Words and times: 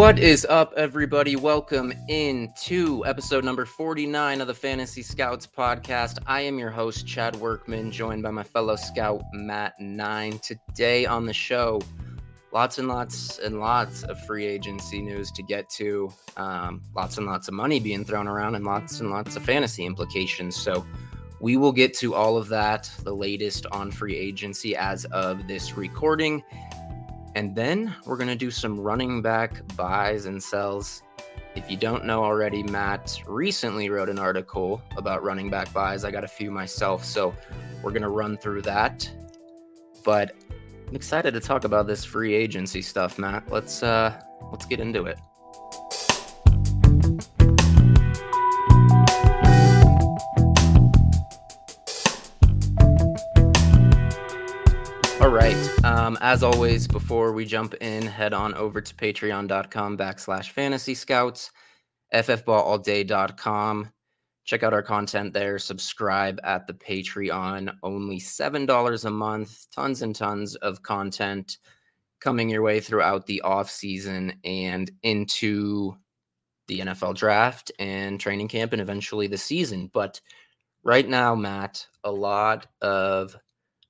What 0.00 0.20
is 0.20 0.46
up, 0.48 0.72
everybody? 0.76 1.34
Welcome 1.34 1.92
into 2.06 3.04
episode 3.04 3.44
number 3.44 3.64
49 3.64 4.40
of 4.40 4.46
the 4.46 4.54
Fantasy 4.54 5.02
Scouts 5.02 5.48
podcast. 5.48 6.20
I 6.28 6.42
am 6.42 6.60
your 6.60 6.70
host, 6.70 7.08
Chad 7.08 7.34
Workman, 7.36 7.90
joined 7.90 8.22
by 8.22 8.30
my 8.30 8.44
fellow 8.44 8.76
scout, 8.76 9.22
Matt 9.32 9.74
Nine. 9.80 10.38
Today 10.38 11.06
on 11.06 11.26
the 11.26 11.32
show, 11.32 11.80
lots 12.52 12.78
and 12.78 12.86
lots 12.86 13.40
and 13.40 13.58
lots 13.58 14.04
of 14.04 14.18
free 14.26 14.46
agency 14.46 15.02
news 15.02 15.32
to 15.32 15.42
get 15.42 15.68
to, 15.70 16.12
um, 16.36 16.82
lots 16.94 17.18
and 17.18 17.26
lots 17.26 17.48
of 17.48 17.54
money 17.54 17.80
being 17.80 18.04
thrown 18.04 18.28
around, 18.28 18.54
and 18.54 18.64
lots 18.64 19.00
and 19.00 19.10
lots 19.10 19.34
of 19.34 19.42
fantasy 19.42 19.84
implications. 19.84 20.54
So, 20.54 20.86
we 21.40 21.56
will 21.56 21.72
get 21.72 21.94
to 21.94 22.14
all 22.14 22.36
of 22.36 22.48
that, 22.48 22.90
the 23.02 23.14
latest 23.14 23.66
on 23.72 23.90
free 23.90 24.16
agency 24.16 24.76
as 24.76 25.06
of 25.06 25.48
this 25.48 25.76
recording. 25.76 26.44
And 27.34 27.54
then 27.54 27.94
we're 28.04 28.16
going 28.16 28.28
to 28.28 28.36
do 28.36 28.50
some 28.50 28.78
running 28.78 29.22
back 29.22 29.62
buys 29.76 30.26
and 30.26 30.42
sells. 30.42 31.02
If 31.54 31.70
you 31.70 31.76
don't 31.76 32.04
know 32.04 32.22
already, 32.22 32.62
Matt 32.62 33.18
recently 33.26 33.88
wrote 33.88 34.08
an 34.08 34.18
article 34.18 34.82
about 34.96 35.22
running 35.22 35.50
back 35.50 35.72
buys. 35.72 36.04
I 36.04 36.10
got 36.10 36.24
a 36.24 36.28
few 36.28 36.50
myself, 36.50 37.04
so 37.04 37.34
we're 37.82 37.90
going 37.90 38.02
to 38.02 38.08
run 38.08 38.36
through 38.36 38.62
that. 38.62 39.10
But 40.04 40.34
I'm 40.88 40.94
excited 40.94 41.34
to 41.34 41.40
talk 41.40 41.64
about 41.64 41.86
this 41.86 42.04
free 42.04 42.34
agency 42.34 42.82
stuff, 42.82 43.18
Matt. 43.18 43.50
Let's 43.50 43.82
uh 43.82 44.20
let's 44.50 44.66
get 44.66 44.80
into 44.80 45.04
it. 45.04 45.18
All 55.20 55.28
right. 55.28 55.84
Um, 55.84 56.16
as 56.22 56.42
always, 56.42 56.88
before 56.88 57.32
we 57.32 57.44
jump 57.44 57.74
in, 57.74 58.02
head 58.02 58.32
on 58.32 58.54
over 58.54 58.80
to 58.80 58.94
patreon.com 58.94 59.98
backslash 59.98 60.48
fantasy 60.50 60.94
scouts, 60.94 61.50
ffballalday.com. 62.14 63.92
Check 64.44 64.62
out 64.62 64.72
our 64.72 64.82
content 64.82 65.34
there. 65.34 65.58
Subscribe 65.58 66.40
at 66.42 66.66
the 66.66 66.72
Patreon. 66.72 67.70
Only 67.82 68.18
$7 68.18 69.04
a 69.04 69.10
month. 69.10 69.66
Tons 69.74 70.00
and 70.00 70.16
tons 70.16 70.54
of 70.56 70.82
content 70.82 71.58
coming 72.22 72.48
your 72.48 72.62
way 72.62 72.80
throughout 72.80 73.26
the 73.26 73.42
off 73.42 73.70
season 73.70 74.32
and 74.42 74.90
into 75.02 75.96
the 76.66 76.80
NFL 76.80 77.14
draft 77.14 77.70
and 77.78 78.18
training 78.18 78.48
camp 78.48 78.72
and 78.72 78.80
eventually 78.80 79.26
the 79.26 79.36
season. 79.36 79.90
But 79.92 80.18
right 80.82 81.06
now, 81.06 81.34
Matt, 81.34 81.86
a 82.04 82.10
lot 82.10 82.66
of 82.80 83.36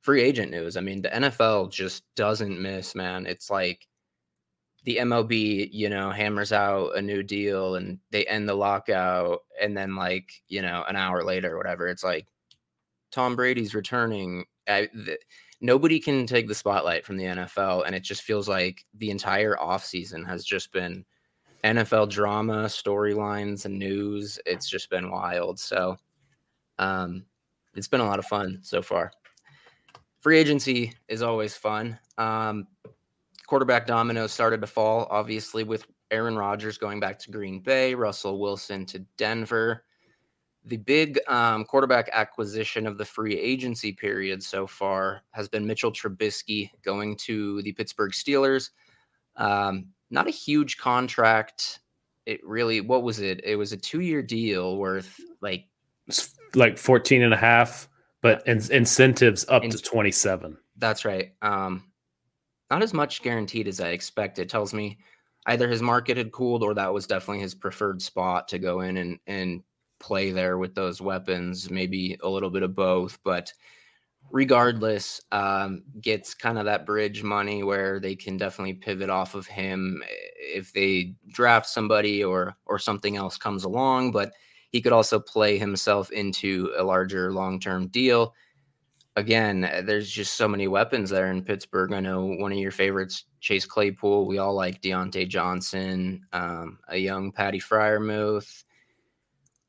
free 0.00 0.22
agent 0.22 0.50
news. 0.50 0.76
I 0.76 0.80
mean, 0.80 1.02
the 1.02 1.08
NFL 1.10 1.70
just 1.70 2.04
doesn't 2.16 2.60
miss, 2.60 2.94
man. 2.94 3.26
It's 3.26 3.50
like 3.50 3.86
the 4.84 4.96
MLB, 4.96 5.68
you 5.72 5.90
know, 5.90 6.10
hammers 6.10 6.52
out 6.52 6.96
a 6.96 7.02
new 7.02 7.22
deal 7.22 7.74
and 7.74 7.98
they 8.10 8.24
end 8.24 8.48
the 8.48 8.54
lockout. 8.54 9.40
And 9.60 9.76
then, 9.76 9.94
like, 9.94 10.30
you 10.48 10.62
know, 10.62 10.84
an 10.88 10.96
hour 10.96 11.22
later 11.22 11.54
or 11.54 11.58
whatever, 11.58 11.88
it's 11.88 12.04
like 12.04 12.26
Tom 13.10 13.36
Brady's 13.36 13.74
returning. 13.74 14.44
I, 14.66 14.88
the, 14.94 15.18
nobody 15.60 16.00
can 16.00 16.26
take 16.26 16.48
the 16.48 16.54
spotlight 16.54 17.04
from 17.04 17.18
the 17.18 17.24
NFL. 17.24 17.84
And 17.86 17.94
it 17.94 18.02
just 18.02 18.22
feels 18.22 18.48
like 18.48 18.86
the 18.94 19.10
entire 19.10 19.56
offseason 19.56 20.26
has 20.26 20.44
just 20.44 20.72
been 20.72 21.04
NFL 21.62 22.08
drama, 22.08 22.64
storylines, 22.64 23.66
and 23.66 23.78
news. 23.78 24.40
It's 24.46 24.68
just 24.68 24.88
been 24.88 25.10
wild. 25.10 25.60
So, 25.60 25.98
um, 26.78 27.26
it's 27.74 27.88
been 27.88 28.00
a 28.00 28.06
lot 28.06 28.18
of 28.18 28.24
fun 28.24 28.60
so 28.62 28.80
far 28.80 29.12
free 30.20 30.38
agency 30.38 30.94
is 31.08 31.22
always 31.22 31.56
fun. 31.56 31.98
Um, 32.18 32.66
quarterback 33.46 33.86
dominoes 33.86 34.32
started 34.32 34.60
to 34.60 34.66
fall, 34.66 35.08
obviously, 35.10 35.64
with 35.64 35.86
Aaron 36.10 36.36
Rodgers 36.36 36.78
going 36.78 37.00
back 37.00 37.18
to 37.20 37.30
Green 37.30 37.60
Bay, 37.60 37.94
Russell 37.94 38.38
Wilson 38.38 38.86
to 38.86 39.00
Denver. 39.16 39.84
The 40.64 40.76
big 40.76 41.18
um, 41.26 41.64
quarterback 41.64 42.10
acquisition 42.12 42.86
of 42.86 42.98
the 42.98 43.04
free 43.04 43.36
agency 43.38 43.92
period 43.92 44.42
so 44.42 44.66
far 44.66 45.22
has 45.30 45.48
been 45.48 45.66
Mitchell 45.66 45.92
Trubisky 45.92 46.70
going 46.82 47.16
to 47.18 47.62
the 47.62 47.72
Pittsburgh 47.72 48.12
Steelers. 48.12 48.70
Um, 49.36 49.86
not 50.10 50.26
a 50.26 50.30
huge 50.30 50.76
contract. 50.76 51.80
It 52.26 52.40
really, 52.44 52.82
what 52.82 53.02
was 53.02 53.20
it? 53.20 53.40
It 53.42 53.56
was 53.56 53.72
a 53.72 53.76
two 53.76 54.00
year 54.00 54.22
deal 54.22 54.76
worth 54.76 55.18
like 55.40 55.64
like 56.54 56.76
14 56.76 57.22
and 57.22 57.32
a 57.32 57.36
half 57.36 57.88
but 58.22 58.46
in- 58.46 58.70
incentives 58.70 59.46
up 59.48 59.64
In- 59.64 59.70
to 59.70 59.78
27. 59.78 60.56
That's 60.76 61.04
right. 61.04 61.32
Um, 61.42 61.84
not 62.70 62.82
as 62.82 62.94
much 62.94 63.22
guaranteed 63.22 63.68
as 63.68 63.80
I 63.80 63.88
expect. 63.88 64.38
It 64.38 64.48
Tells 64.48 64.72
me 64.72 64.98
either 65.46 65.68
his 65.68 65.82
market 65.82 66.16
had 66.16 66.32
cooled 66.32 66.62
or 66.62 66.74
that 66.74 66.92
was 66.92 67.06
definitely 67.06 67.40
his 67.40 67.54
preferred 67.54 68.00
spot 68.00 68.48
to 68.48 68.58
go 68.58 68.80
in 68.80 68.96
and 68.96 69.18
and 69.26 69.62
play 69.98 70.30
there 70.30 70.56
with 70.58 70.74
those 70.74 71.00
weapons. 71.00 71.70
Maybe 71.70 72.16
a 72.22 72.28
little 72.28 72.50
bit 72.50 72.62
of 72.62 72.74
both, 72.74 73.18
but 73.24 73.52
regardless, 74.30 75.20
um, 75.32 75.82
gets 76.00 76.34
kind 76.34 76.58
of 76.58 76.64
that 76.66 76.86
bridge 76.86 77.22
money 77.22 77.62
where 77.62 77.98
they 78.00 78.14
can 78.14 78.36
definitely 78.36 78.74
pivot 78.74 79.10
off 79.10 79.34
of 79.34 79.46
him 79.46 80.02
if 80.38 80.72
they 80.72 81.14
draft 81.28 81.68
somebody 81.68 82.22
or 82.22 82.56
or 82.66 82.78
something 82.78 83.16
else 83.16 83.36
comes 83.36 83.64
along. 83.64 84.12
But 84.12 84.32
he 84.70 84.80
could 84.80 84.92
also 84.92 85.18
play 85.18 85.58
himself 85.58 86.10
into 86.10 86.72
a 86.76 86.82
larger 86.82 87.32
long 87.32 87.60
term 87.60 87.88
deal. 87.88 88.34
Again, 89.16 89.60
there's 89.84 90.10
just 90.10 90.34
so 90.34 90.46
many 90.46 90.68
weapons 90.68 91.10
there 91.10 91.30
in 91.30 91.42
Pittsburgh. 91.42 91.92
I 91.92 92.00
know 92.00 92.24
one 92.24 92.52
of 92.52 92.58
your 92.58 92.70
favorites, 92.70 93.24
Chase 93.40 93.66
Claypool. 93.66 94.26
We 94.26 94.38
all 94.38 94.54
like 94.54 94.80
Diontae 94.80 95.28
Johnson, 95.28 96.24
um, 96.32 96.78
a 96.88 96.96
young 96.96 97.32
Patty 97.32 97.58
Freiermuth. 97.58 98.62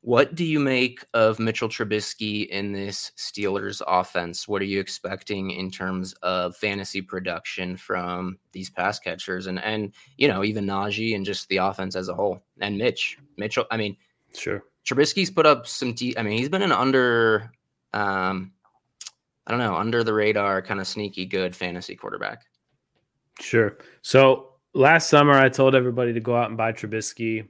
What 0.02 0.34
do 0.34 0.44
you 0.44 0.58
make 0.58 1.04
of 1.14 1.38
Mitchell 1.38 1.68
Trubisky 1.68 2.48
in 2.48 2.72
this 2.72 3.12
Steelers 3.16 3.82
offense? 3.86 4.48
What 4.48 4.62
are 4.62 4.66
you 4.66 4.80
expecting 4.80 5.52
in 5.52 5.70
terms 5.70 6.12
of 6.22 6.56
fantasy 6.56 7.00
production 7.02 7.76
from 7.76 8.38
these 8.50 8.68
pass 8.68 8.98
catchers 8.98 9.46
and 9.46 9.62
and 9.62 9.92
you 10.16 10.26
know 10.26 10.42
even 10.42 10.66
Najee 10.66 11.14
and 11.14 11.24
just 11.24 11.48
the 11.48 11.58
offense 11.58 11.94
as 11.94 12.08
a 12.08 12.14
whole 12.14 12.42
and 12.60 12.78
Mitch 12.78 13.16
Mitchell? 13.36 13.66
I 13.70 13.76
mean, 13.76 13.96
sure. 14.34 14.64
Trubisky's 14.86 15.30
put 15.30 15.46
up 15.46 15.66
some. 15.66 15.94
De- 15.94 16.16
I 16.18 16.22
mean, 16.22 16.38
he's 16.38 16.48
been 16.48 16.62
an 16.62 16.72
under, 16.72 17.52
um, 17.92 18.52
I 19.46 19.50
don't 19.50 19.60
know, 19.60 19.74
under 19.74 20.02
the 20.02 20.14
radar, 20.14 20.62
kind 20.62 20.80
of 20.80 20.86
sneaky 20.86 21.26
good 21.26 21.54
fantasy 21.54 21.94
quarterback. 21.94 22.42
Sure. 23.40 23.78
So 24.02 24.54
last 24.74 25.08
summer, 25.08 25.34
I 25.34 25.48
told 25.48 25.74
everybody 25.74 26.12
to 26.12 26.20
go 26.20 26.36
out 26.36 26.48
and 26.48 26.56
buy 26.56 26.72
Trubisky. 26.72 27.48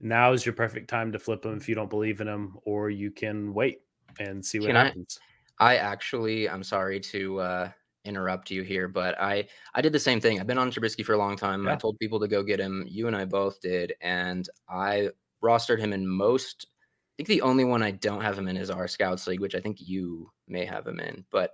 Now 0.00 0.32
is 0.32 0.46
your 0.46 0.52
perfect 0.52 0.88
time 0.88 1.10
to 1.12 1.18
flip 1.18 1.44
him 1.44 1.56
if 1.56 1.68
you 1.68 1.74
don't 1.74 1.90
believe 1.90 2.20
in 2.20 2.28
him, 2.28 2.56
or 2.64 2.90
you 2.90 3.10
can 3.10 3.52
wait 3.52 3.80
and 4.20 4.44
see 4.44 4.60
what 4.60 4.66
can 4.66 4.76
happens. 4.76 5.18
I, 5.58 5.72
I 5.72 5.76
actually, 5.76 6.48
I'm 6.48 6.62
sorry 6.62 7.00
to 7.00 7.40
uh, 7.40 7.70
interrupt 8.04 8.50
you 8.50 8.62
here, 8.62 8.86
but 8.86 9.20
I 9.20 9.48
I 9.74 9.80
did 9.80 9.92
the 9.92 9.98
same 9.98 10.20
thing. 10.20 10.38
I've 10.38 10.46
been 10.46 10.58
on 10.58 10.70
Trubisky 10.70 11.04
for 11.04 11.14
a 11.14 11.18
long 11.18 11.36
time. 11.36 11.64
Yeah. 11.64 11.72
I 11.72 11.76
told 11.76 11.98
people 11.98 12.20
to 12.20 12.28
go 12.28 12.44
get 12.44 12.60
him. 12.60 12.84
You 12.88 13.08
and 13.08 13.16
I 13.16 13.24
both 13.24 13.60
did, 13.60 13.94
and 14.00 14.48
I 14.68 15.10
rostered 15.42 15.78
him 15.78 15.92
in 15.92 16.06
most. 16.06 16.66
I 16.70 17.24
think 17.24 17.28
the 17.28 17.42
only 17.42 17.64
one 17.64 17.82
I 17.82 17.90
don't 17.90 18.22
have 18.22 18.38
him 18.38 18.48
in 18.48 18.56
is 18.56 18.70
our 18.70 18.88
Scouts 18.88 19.26
League, 19.26 19.40
which 19.40 19.54
I 19.54 19.60
think 19.60 19.78
you 19.80 20.30
may 20.46 20.64
have 20.64 20.86
him 20.86 21.00
in. 21.00 21.24
But 21.30 21.52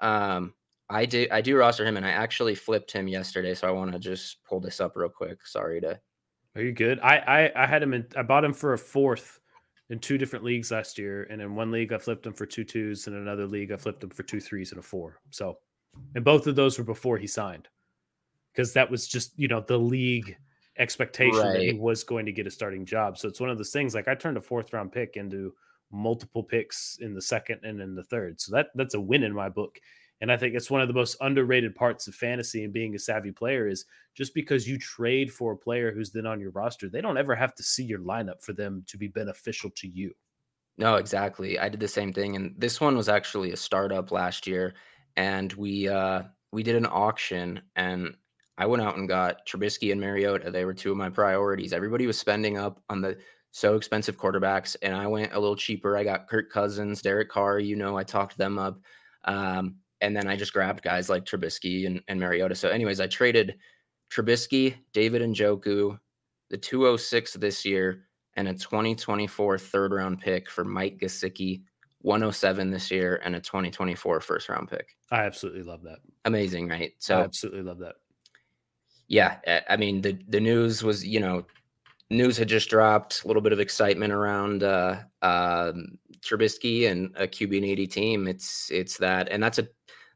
um, 0.00 0.54
I 0.88 1.06
do 1.06 1.26
I 1.30 1.40
do 1.40 1.56
roster 1.56 1.84
him, 1.84 1.96
and 1.96 2.06
I 2.06 2.10
actually 2.10 2.54
flipped 2.54 2.92
him 2.92 3.08
yesterday. 3.08 3.54
So 3.54 3.68
I 3.68 3.70
want 3.70 3.92
to 3.92 3.98
just 3.98 4.42
pull 4.44 4.60
this 4.60 4.80
up 4.80 4.96
real 4.96 5.08
quick. 5.08 5.46
Sorry 5.46 5.80
to. 5.80 6.00
Are 6.56 6.62
you 6.62 6.72
good? 6.72 6.98
I, 7.00 7.18
I 7.18 7.62
I 7.62 7.66
had 7.66 7.82
him 7.82 7.94
in. 7.94 8.06
I 8.16 8.22
bought 8.22 8.44
him 8.44 8.52
for 8.52 8.72
a 8.72 8.78
fourth 8.78 9.40
in 9.88 9.98
two 9.98 10.18
different 10.18 10.44
leagues 10.44 10.70
last 10.70 10.98
year, 10.98 11.28
and 11.30 11.40
in 11.40 11.54
one 11.54 11.70
league 11.70 11.92
I 11.92 11.98
flipped 11.98 12.26
him 12.26 12.32
for 12.32 12.46
two 12.46 12.64
twos, 12.64 13.06
and 13.06 13.16
another 13.16 13.46
league 13.46 13.72
I 13.72 13.76
flipped 13.76 14.02
him 14.02 14.10
for 14.10 14.24
two 14.24 14.40
threes 14.40 14.72
and 14.72 14.80
a 14.80 14.82
four. 14.82 15.20
So, 15.30 15.58
and 16.14 16.24
both 16.24 16.46
of 16.46 16.56
those 16.56 16.76
were 16.76 16.84
before 16.84 17.18
he 17.18 17.26
signed, 17.26 17.68
because 18.52 18.72
that 18.72 18.90
was 18.90 19.06
just 19.06 19.38
you 19.38 19.46
know 19.46 19.60
the 19.60 19.78
league 19.78 20.36
expectation 20.80 21.38
right. 21.38 21.52
that 21.52 21.62
he 21.62 21.74
was 21.74 22.02
going 22.02 22.26
to 22.26 22.32
get 22.32 22.46
a 22.46 22.50
starting 22.50 22.84
job. 22.84 23.18
So 23.18 23.28
it's 23.28 23.40
one 23.40 23.50
of 23.50 23.58
those 23.58 23.70
things 23.70 23.94
like 23.94 24.08
I 24.08 24.14
turned 24.14 24.38
a 24.38 24.40
fourth 24.40 24.72
round 24.72 24.90
pick 24.90 25.16
into 25.16 25.54
multiple 25.92 26.42
picks 26.42 26.98
in 27.00 27.14
the 27.14 27.22
second 27.22 27.60
and 27.62 27.80
in 27.80 27.94
the 27.94 28.02
third. 28.02 28.40
So 28.40 28.56
that 28.56 28.68
that's 28.74 28.94
a 28.94 29.00
win 29.00 29.22
in 29.22 29.34
my 29.34 29.48
book. 29.48 29.78
And 30.22 30.30
I 30.30 30.36
think 30.36 30.54
it's 30.54 30.70
one 30.70 30.82
of 30.82 30.88
the 30.88 30.94
most 30.94 31.16
underrated 31.20 31.74
parts 31.74 32.06
of 32.06 32.14
fantasy 32.14 32.64
and 32.64 32.72
being 32.72 32.94
a 32.94 32.98
savvy 32.98 33.32
player 33.32 33.68
is 33.68 33.86
just 34.14 34.34
because 34.34 34.68
you 34.68 34.78
trade 34.78 35.32
for 35.32 35.52
a 35.52 35.56
player 35.56 35.92
who's 35.92 36.10
then 36.10 36.26
on 36.26 36.40
your 36.40 36.50
roster, 36.50 36.88
they 36.88 37.00
don't 37.00 37.16
ever 37.16 37.34
have 37.34 37.54
to 37.54 37.62
see 37.62 37.84
your 37.84 38.00
lineup 38.00 38.42
for 38.42 38.52
them 38.52 38.84
to 38.88 38.98
be 38.98 39.08
beneficial 39.08 39.70
to 39.76 39.88
you. 39.88 40.12
No, 40.76 40.96
exactly. 40.96 41.58
I 41.58 41.68
did 41.68 41.80
the 41.80 41.88
same 41.88 42.12
thing 42.12 42.36
and 42.36 42.54
this 42.58 42.80
one 42.80 42.96
was 42.96 43.08
actually 43.08 43.52
a 43.52 43.56
startup 43.56 44.10
last 44.12 44.46
year 44.46 44.74
and 45.16 45.52
we 45.54 45.88
uh 45.88 46.22
we 46.52 46.62
did 46.62 46.76
an 46.76 46.86
auction 46.86 47.60
and 47.76 48.14
I 48.60 48.66
went 48.66 48.82
out 48.82 48.98
and 48.98 49.08
got 49.08 49.46
Trubisky 49.46 49.90
and 49.90 49.98
Mariota. 49.98 50.50
They 50.50 50.66
were 50.66 50.74
two 50.74 50.90
of 50.90 50.98
my 50.98 51.08
priorities. 51.08 51.72
Everybody 51.72 52.06
was 52.06 52.18
spending 52.18 52.58
up 52.58 52.82
on 52.90 53.00
the 53.00 53.16
so 53.52 53.74
expensive 53.74 54.18
quarterbacks, 54.18 54.76
and 54.82 54.94
I 54.94 55.06
went 55.06 55.32
a 55.32 55.40
little 55.40 55.56
cheaper. 55.56 55.96
I 55.96 56.04
got 56.04 56.28
Kirk 56.28 56.52
Cousins, 56.52 57.00
Derek 57.00 57.30
Carr. 57.30 57.58
You 57.58 57.74
know, 57.74 57.96
I 57.96 58.04
talked 58.04 58.36
them 58.36 58.58
up. 58.58 58.78
Um, 59.24 59.76
and 60.02 60.14
then 60.14 60.28
I 60.28 60.36
just 60.36 60.52
grabbed 60.52 60.82
guys 60.82 61.08
like 61.08 61.24
Trubisky 61.24 61.86
and, 61.86 62.02
and 62.06 62.20
Mariota. 62.20 62.54
So, 62.54 62.68
anyways, 62.68 63.00
I 63.00 63.06
traded 63.06 63.56
Trubisky, 64.12 64.74
David 64.92 65.22
Njoku, 65.22 65.98
the 66.50 66.58
206 66.58 67.32
this 67.34 67.64
year, 67.64 68.04
and 68.36 68.46
a 68.46 68.52
2024 68.52 69.56
third 69.56 69.92
round 69.92 70.20
pick 70.20 70.50
for 70.50 70.66
Mike 70.66 70.98
Gesicki, 70.98 71.62
107 72.02 72.70
this 72.70 72.90
year, 72.90 73.22
and 73.24 73.34
a 73.34 73.40
2024 73.40 74.20
first 74.20 74.50
round 74.50 74.68
pick. 74.68 74.96
I 75.10 75.24
absolutely 75.24 75.62
love 75.62 75.82
that. 75.84 76.00
Amazing, 76.26 76.68
right? 76.68 76.92
So 76.98 77.18
I 77.18 77.22
absolutely 77.22 77.62
love 77.62 77.78
that. 77.78 77.94
Yeah, 79.10 79.38
I 79.68 79.76
mean 79.76 80.00
the 80.02 80.16
the 80.28 80.38
news 80.38 80.84
was 80.84 81.04
you 81.04 81.18
know 81.18 81.44
news 82.10 82.36
had 82.36 82.48
just 82.48 82.70
dropped, 82.70 83.24
a 83.24 83.26
little 83.26 83.42
bit 83.42 83.52
of 83.52 83.58
excitement 83.58 84.12
around 84.12 84.62
uh, 84.62 85.00
uh, 85.20 85.72
Trubisky 86.20 86.88
and 86.88 87.12
a 87.16 87.26
QB 87.26 87.56
and 87.56 87.64
80 87.66 87.86
team. 87.88 88.28
It's 88.28 88.70
it's 88.70 88.96
that, 88.98 89.28
and 89.28 89.42
that's 89.42 89.58
a 89.58 89.66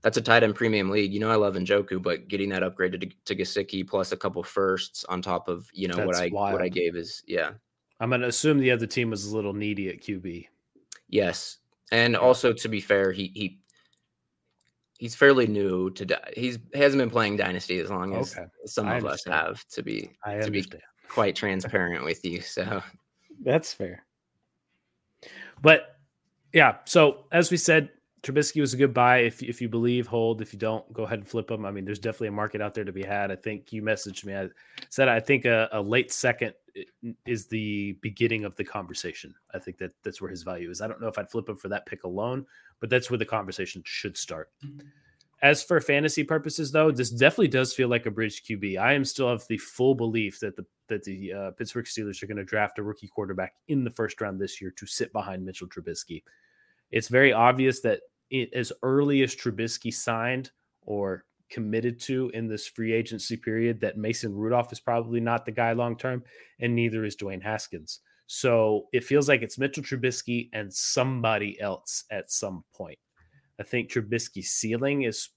that's 0.02 0.16
a 0.16 0.20
tight 0.20 0.44
end 0.44 0.54
premium 0.54 0.90
league. 0.90 1.12
You 1.12 1.18
know, 1.18 1.30
I 1.30 1.34
love 1.34 1.54
Njoku, 1.54 2.00
but 2.00 2.28
getting 2.28 2.50
that 2.50 2.62
upgraded 2.62 3.00
to, 3.00 3.34
to 3.34 3.42
Gesicki 3.42 3.84
plus 3.84 4.12
a 4.12 4.16
couple 4.16 4.44
firsts 4.44 5.04
on 5.06 5.20
top 5.20 5.48
of 5.48 5.68
you 5.72 5.88
know 5.88 5.96
that's 5.96 6.06
what 6.06 6.16
I 6.16 6.30
wild. 6.32 6.52
what 6.52 6.62
I 6.62 6.68
gave 6.68 6.94
is 6.94 7.20
yeah. 7.26 7.50
I'm 7.98 8.10
gonna 8.10 8.28
assume 8.28 8.58
the 8.60 8.70
other 8.70 8.86
team 8.86 9.10
was 9.10 9.24
a 9.26 9.34
little 9.34 9.54
needy 9.54 9.88
at 9.88 10.02
QB. 10.02 10.46
Yes, 11.08 11.58
and 11.90 12.16
also 12.16 12.52
to 12.52 12.68
be 12.68 12.80
fair, 12.80 13.10
he 13.10 13.32
he 13.34 13.58
he's 14.98 15.14
fairly 15.14 15.46
new 15.46 15.90
to 15.90 16.20
he's 16.36 16.58
he 16.72 16.80
hasn't 16.80 17.00
been 17.00 17.10
playing 17.10 17.36
dynasty 17.36 17.78
as 17.78 17.90
long 17.90 18.14
as 18.14 18.36
okay. 18.36 18.46
some 18.66 18.86
I 18.86 18.96
of 18.96 19.04
understand. 19.04 19.34
us 19.34 19.46
have 19.48 19.68
to 19.68 19.82
be 19.82 20.10
I 20.24 20.38
to 20.38 20.50
be 20.50 20.64
quite 21.08 21.36
transparent 21.44 22.04
with 22.04 22.24
you. 22.24 22.40
So 22.40 22.82
that's 23.42 23.72
fair. 23.72 24.04
But 25.62 25.96
yeah, 26.52 26.76
so 26.84 27.24
as 27.32 27.50
we 27.50 27.56
said, 27.56 27.90
Trubisky 28.22 28.60
was 28.60 28.74
a 28.74 28.76
good 28.76 28.94
buy. 28.94 29.18
If 29.18 29.42
if 29.42 29.60
you 29.60 29.68
believe, 29.68 30.06
hold. 30.06 30.40
If 30.40 30.52
you 30.52 30.58
don't, 30.58 30.90
go 30.92 31.04
ahead 31.04 31.18
and 31.18 31.28
flip 31.28 31.48
them. 31.48 31.66
I 31.66 31.70
mean, 31.70 31.84
there's 31.84 31.98
definitely 31.98 32.28
a 32.28 32.32
market 32.32 32.60
out 32.60 32.74
there 32.74 32.84
to 32.84 32.92
be 32.92 33.02
had. 33.02 33.30
I 33.30 33.36
think 33.36 33.72
you 33.72 33.82
messaged 33.82 34.24
me. 34.24 34.34
I 34.34 34.48
said 34.88 35.08
I 35.08 35.20
think 35.20 35.44
a, 35.44 35.68
a 35.72 35.80
late 35.80 36.12
second 36.12 36.54
is 37.26 37.46
the 37.46 37.96
beginning 38.02 38.44
of 38.44 38.56
the 38.56 38.64
conversation. 38.64 39.34
I 39.52 39.58
think 39.58 39.78
that 39.78 39.92
that's 40.02 40.20
where 40.20 40.30
his 40.30 40.42
value 40.42 40.70
is. 40.70 40.80
I 40.80 40.88
don't 40.88 41.00
know 41.00 41.08
if 41.08 41.18
I'd 41.18 41.30
flip 41.30 41.48
him 41.48 41.56
for 41.56 41.68
that 41.68 41.86
pick 41.86 42.04
alone, 42.04 42.46
but 42.80 42.90
that's 42.90 43.10
where 43.10 43.18
the 43.18 43.24
conversation 43.24 43.82
should 43.84 44.16
start. 44.16 44.50
Mm-hmm. 44.64 44.86
As 45.42 45.62
for 45.62 45.80
fantasy 45.80 46.24
purposes, 46.24 46.72
though, 46.72 46.90
this 46.90 47.10
definitely 47.10 47.48
does 47.48 47.74
feel 47.74 47.88
like 47.88 48.06
a 48.06 48.10
bridge 48.10 48.42
QB. 48.44 48.78
I 48.78 48.94
am 48.94 49.04
still 49.04 49.28
of 49.28 49.46
the 49.48 49.58
full 49.58 49.94
belief 49.94 50.40
that 50.40 50.56
the 50.56 50.64
that 50.88 51.02
the 51.04 51.32
uh, 51.32 51.50
Pittsburgh 51.52 51.86
Steelers 51.86 52.22
are 52.22 52.26
going 52.26 52.36
to 52.36 52.44
draft 52.44 52.78
a 52.78 52.82
rookie 52.82 53.08
quarterback 53.08 53.54
in 53.68 53.84
the 53.84 53.90
first 53.90 54.20
round 54.20 54.40
this 54.40 54.60
year 54.60 54.70
to 54.76 54.86
sit 54.86 55.12
behind 55.12 55.44
Mitchell 55.44 55.68
Trubisky. 55.68 56.22
It's 56.90 57.08
very 57.08 57.32
obvious 57.32 57.80
that 57.80 58.00
it, 58.30 58.52
as 58.52 58.72
early 58.82 59.22
as 59.22 59.34
Trubisky 59.34 59.92
signed 59.92 60.50
or 60.82 61.24
committed 61.54 62.00
to 62.00 62.30
in 62.34 62.48
this 62.48 62.66
free 62.66 62.92
agency 62.92 63.36
period, 63.36 63.80
that 63.80 63.96
Mason 63.96 64.34
Rudolph 64.34 64.72
is 64.72 64.80
probably 64.80 65.20
not 65.20 65.46
the 65.46 65.52
guy 65.52 65.72
long 65.72 65.96
term, 65.96 66.24
and 66.58 66.74
neither 66.74 67.04
is 67.04 67.16
Dwayne 67.16 67.42
Haskins. 67.42 68.00
So 68.26 68.86
it 68.92 69.04
feels 69.04 69.28
like 69.28 69.42
it's 69.42 69.56
Mitchell 69.56 69.84
Trubisky 69.84 70.48
and 70.52 70.74
somebody 70.74 71.60
else 71.60 72.04
at 72.10 72.32
some 72.32 72.64
point. 72.74 72.98
I 73.60 73.62
think 73.62 73.88
Trubisky's 73.88 74.50
ceiling 74.50 75.02
is, 75.02 75.28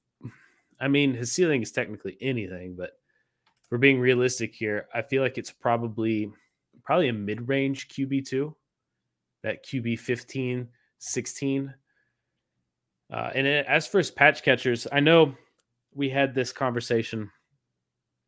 I 0.80 0.88
mean, 0.88 1.14
his 1.14 1.32
ceiling 1.32 1.62
is 1.62 1.72
technically 1.72 2.18
anything, 2.20 2.76
but 2.76 2.92
we're 3.70 3.78
being 3.78 4.00
realistic 4.00 4.56
here. 4.56 4.88
I 4.94 5.04
feel 5.04 5.22
like 5.22 5.38
it's 5.38 5.52
probably 5.52 6.32
probably 6.84 7.10
a 7.10 7.14
mid-range 7.14 7.90
QB2, 7.90 8.54
that 9.44 9.64
QB 9.66 10.00
15, 10.00 10.68
16. 10.98 11.74
Uh, 13.14 13.30
and 13.36 13.46
as 13.46 13.86
for 13.86 13.98
his 13.98 14.10
pass 14.10 14.42
catchers, 14.42 14.88
I 14.92 15.02
know 15.02 15.36
we 15.98 16.10
had 16.10 16.34
this 16.34 16.54
conversation. 16.54 17.32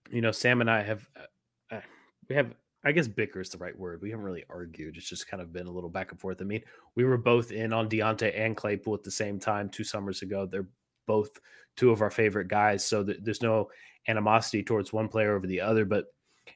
You 0.10 0.22
know, 0.22 0.32
Sam 0.32 0.60
and 0.60 0.70
I 0.70 0.82
have, 0.82 1.08
uh, 1.16 1.76
uh 1.76 1.82
we 2.28 2.36
have 2.36 2.54
I 2.84 2.94
guess 2.94 3.08
bicker 3.08 3.42
is 3.42 3.50
the 3.50 3.58
right 3.58 3.78
word. 3.78 4.02
We 4.02 4.10
haven't 4.10 4.26
really 4.26 4.46
argued. 4.50 4.96
It's 4.96 5.10
just 5.10 5.28
kind 5.28 5.42
of 5.42 5.52
been 5.52 5.68
a 5.68 5.72
little 5.72 5.90
back 5.90 6.12
and 6.12 6.20
forth. 6.20 6.38
I 6.40 6.46
mean, 6.46 6.64
we 6.96 7.04
were 7.04 7.18
both 7.18 7.52
in 7.52 7.74
on 7.74 7.90
Diontae 7.90 8.38
and 8.40 8.56
Claypool 8.56 8.94
at 8.94 9.04
the 9.04 9.12
same 9.12 9.38
time 9.38 9.70
two 9.70 9.84
summers 9.84 10.22
ago. 10.22 10.46
They're 10.46 10.68
both 11.06 11.30
two 11.76 11.92
of 11.92 12.02
our 12.02 12.10
favorite 12.10 12.48
guys, 12.48 12.86
so 12.86 13.04
th- 13.04 13.20
there's 13.22 13.42
no 13.42 13.70
animosity 14.08 14.64
towards 14.64 14.94
one 14.94 15.10
player 15.10 15.36
over 15.36 15.46
the 15.46 15.60
other. 15.60 15.84
But 15.84 16.06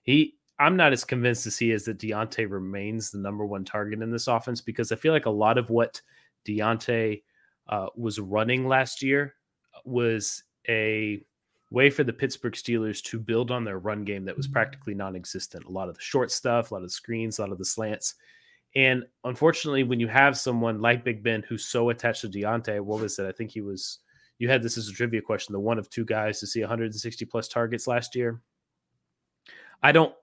he, 0.03 0.35
I'm 0.59 0.77
not 0.77 0.93
as 0.93 1.03
convinced 1.03 1.45
as 1.45 1.57
he 1.57 1.71
is 1.71 1.83
that 1.85 1.99
Diontae 1.99 2.49
remains 2.49 3.11
the 3.11 3.17
number 3.17 3.45
one 3.45 3.65
target 3.65 4.01
in 4.01 4.11
this 4.11 4.27
offense 4.27 4.61
because 4.61 4.93
I 4.93 4.95
feel 4.95 5.11
like 5.11 5.25
a 5.25 5.31
lot 5.31 5.57
of 5.57 5.69
what 5.69 6.01
Diontae 6.47 7.21
uh, 7.67 7.87
was 7.97 8.17
running 8.19 8.65
last 8.65 9.01
year 9.01 9.35
was 9.83 10.43
a 10.67 11.23
way 11.71 11.89
for 11.89 12.03
the 12.03 12.13
Pittsburgh 12.13 12.53
Steelers 12.53 13.01
to 13.03 13.19
build 13.19 13.49
on 13.49 13.63
their 13.63 13.79
run 13.79 14.03
game 14.03 14.25
that 14.25 14.37
was 14.37 14.45
mm-hmm. 14.45 14.53
practically 14.53 14.93
non 14.93 15.15
existent. 15.15 15.65
A 15.65 15.71
lot 15.71 15.89
of 15.89 15.95
the 15.95 16.01
short 16.01 16.31
stuff, 16.31 16.71
a 16.71 16.73
lot 16.73 16.83
of 16.83 16.89
the 16.89 16.93
screens, 16.93 17.39
a 17.39 17.41
lot 17.41 17.51
of 17.51 17.57
the 17.57 17.65
slants. 17.65 18.15
And 18.75 19.03
unfortunately, 19.23 19.83
when 19.83 19.99
you 19.99 20.07
have 20.07 20.37
someone 20.37 20.81
like 20.81 21.03
Big 21.03 21.23
Ben 21.23 21.43
who's 21.47 21.65
so 21.65 21.89
attached 21.89 22.21
to 22.21 22.29
Diontae, 22.29 22.81
what 22.81 23.01
was 23.01 23.19
it? 23.19 23.27
I 23.27 23.31
think 23.31 23.51
he 23.51 23.61
was, 23.61 23.99
you 24.39 24.49
had 24.49 24.63
this 24.63 24.77
as 24.77 24.87
a 24.87 24.93
trivia 24.93 25.21
question, 25.21 25.53
the 25.53 25.59
one 25.59 25.77
of 25.77 25.89
two 25.89 26.05
guys 26.05 26.39
to 26.39 26.47
see 26.47 26.61
160 26.61 27.25
plus 27.25 27.47
targets 27.47 27.87
last 27.87 28.15
year. 28.15 28.41
I 29.83 29.91
don't, 29.91 30.13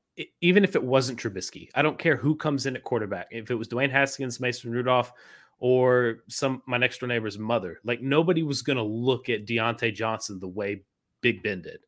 even 0.41 0.65
if 0.65 0.75
it 0.75 0.83
wasn't 0.83 1.21
Trubisky, 1.21 1.69
I 1.75 1.83
don't 1.83 1.99
care 1.99 2.17
who 2.17 2.35
comes 2.35 2.67
in 2.67 2.75
at 2.75 2.83
quarterback. 2.83 3.29
If 3.31 3.51
it 3.51 3.55
was 3.55 3.69
Dwayne 3.69 3.91
Haskins, 3.91 4.41
Mason 4.41 4.73
Rudolph, 4.73 5.13
or 5.61 6.25
some 6.29 6.63
my 6.67 6.79
next 6.79 6.99
door 6.99 7.09
neighbor's 7.09 7.39
mother, 7.39 7.79
like 7.85 8.01
nobody 8.01 8.43
was 8.43 8.63
going 8.63 8.79
to 8.79 8.83
look 8.83 9.29
at 9.29 9.47
Diontae 9.47 9.95
Johnson 9.95 10.41
the 10.41 10.49
way 10.49 10.83
Big 11.21 11.43
Ben 11.43 11.63
did. 11.63 11.81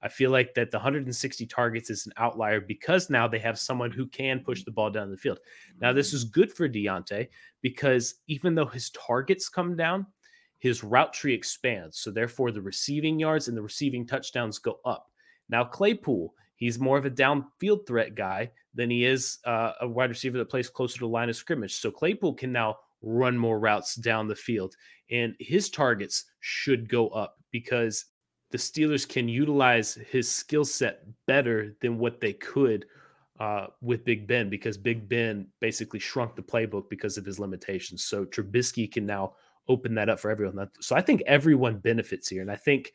I 0.00 0.08
feel 0.08 0.30
like 0.30 0.54
that 0.54 0.70
the 0.70 0.78
160 0.78 1.46
targets 1.46 1.90
is 1.90 2.06
an 2.06 2.12
outlier 2.16 2.60
because 2.60 3.10
now 3.10 3.26
they 3.26 3.40
have 3.40 3.58
someone 3.58 3.90
who 3.90 4.06
can 4.06 4.40
push 4.40 4.62
the 4.62 4.70
ball 4.70 4.90
down 4.90 5.10
the 5.10 5.16
field. 5.16 5.40
Now, 5.80 5.92
this 5.92 6.12
is 6.12 6.24
good 6.24 6.52
for 6.52 6.68
Diontae 6.68 7.28
because 7.62 8.14
even 8.28 8.54
though 8.54 8.66
his 8.66 8.90
targets 8.90 9.48
come 9.48 9.76
down, 9.76 10.06
his 10.58 10.84
route 10.84 11.12
tree 11.12 11.34
expands. 11.34 11.98
So, 11.98 12.10
therefore, 12.10 12.52
the 12.52 12.62
receiving 12.62 13.18
yards 13.18 13.48
and 13.48 13.56
the 13.56 13.62
receiving 13.62 14.06
touchdowns 14.06 14.58
go 14.58 14.78
up. 14.84 15.10
Now, 15.48 15.64
Claypool, 15.64 16.32
he's 16.56 16.78
more 16.78 16.98
of 16.98 17.04
a 17.04 17.10
downfield 17.10 17.86
threat 17.86 18.14
guy 18.14 18.50
than 18.74 18.90
he 18.90 19.04
is 19.04 19.38
uh, 19.44 19.72
a 19.80 19.88
wide 19.88 20.10
receiver 20.10 20.38
that 20.38 20.50
plays 20.50 20.68
closer 20.68 20.94
to 20.94 21.04
the 21.04 21.08
line 21.08 21.28
of 21.28 21.36
scrimmage. 21.36 21.74
So, 21.74 21.90
Claypool 21.90 22.34
can 22.34 22.52
now 22.52 22.76
run 23.02 23.36
more 23.36 23.58
routes 23.58 23.94
down 23.94 24.28
the 24.28 24.34
field, 24.34 24.74
and 25.10 25.34
his 25.38 25.70
targets 25.70 26.24
should 26.40 26.88
go 26.88 27.08
up 27.08 27.36
because 27.50 28.06
the 28.50 28.58
Steelers 28.58 29.08
can 29.08 29.28
utilize 29.28 29.94
his 29.94 30.30
skill 30.30 30.64
set 30.64 31.02
better 31.26 31.76
than 31.80 31.98
what 31.98 32.20
they 32.20 32.32
could 32.32 32.86
uh, 33.40 33.66
with 33.80 34.04
Big 34.04 34.26
Ben 34.26 34.48
because 34.48 34.76
Big 34.76 35.08
Ben 35.08 35.46
basically 35.60 36.00
shrunk 36.00 36.34
the 36.34 36.42
playbook 36.42 36.88
because 36.88 37.18
of 37.18 37.24
his 37.24 37.38
limitations. 37.38 38.04
So 38.04 38.24
Trubisky 38.24 38.90
can 38.90 39.06
now 39.06 39.34
open 39.68 39.94
that 39.94 40.08
up 40.08 40.18
for 40.18 40.30
everyone. 40.30 40.68
So 40.80 40.96
I 40.96 41.02
think 41.02 41.22
everyone 41.26 41.78
benefits 41.78 42.28
here. 42.28 42.40
And 42.40 42.50
I 42.50 42.56
think 42.56 42.92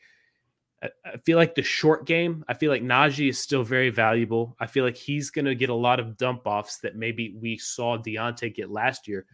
I 0.82 1.16
feel 1.24 1.38
like 1.38 1.54
the 1.54 1.62
short 1.62 2.04
game, 2.04 2.44
I 2.48 2.54
feel 2.54 2.70
like 2.70 2.82
Najee 2.82 3.30
is 3.30 3.38
still 3.38 3.62
very 3.62 3.88
valuable. 3.88 4.54
I 4.60 4.66
feel 4.66 4.84
like 4.84 4.96
he's 4.96 5.30
going 5.30 5.46
to 5.46 5.54
get 5.54 5.70
a 5.70 5.74
lot 5.74 5.98
of 5.98 6.18
dump 6.18 6.46
offs 6.46 6.78
that 6.78 6.96
maybe 6.96 7.34
we 7.40 7.56
saw 7.56 7.96
Diontae 7.96 8.54
get 8.54 8.70
last 8.70 9.08
year 9.08 9.24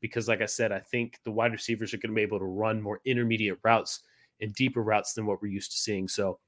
because, 0.00 0.28
like 0.28 0.40
I 0.40 0.46
said, 0.46 0.72
I 0.72 0.80
think 0.80 1.18
the 1.24 1.30
wide 1.30 1.52
receivers 1.52 1.92
are 1.92 1.98
going 1.98 2.10
to 2.10 2.16
be 2.16 2.22
able 2.22 2.38
to 2.38 2.44
run 2.44 2.80
more 2.82 3.00
intermediate 3.04 3.58
routes 3.62 4.00
and 4.40 4.54
deeper 4.54 4.82
routes 4.82 5.14
than 5.14 5.26
what 5.26 5.42
we're 5.42 5.48
used 5.48 5.72
to 5.72 5.78
seeing. 5.78 6.08
So 6.08 6.38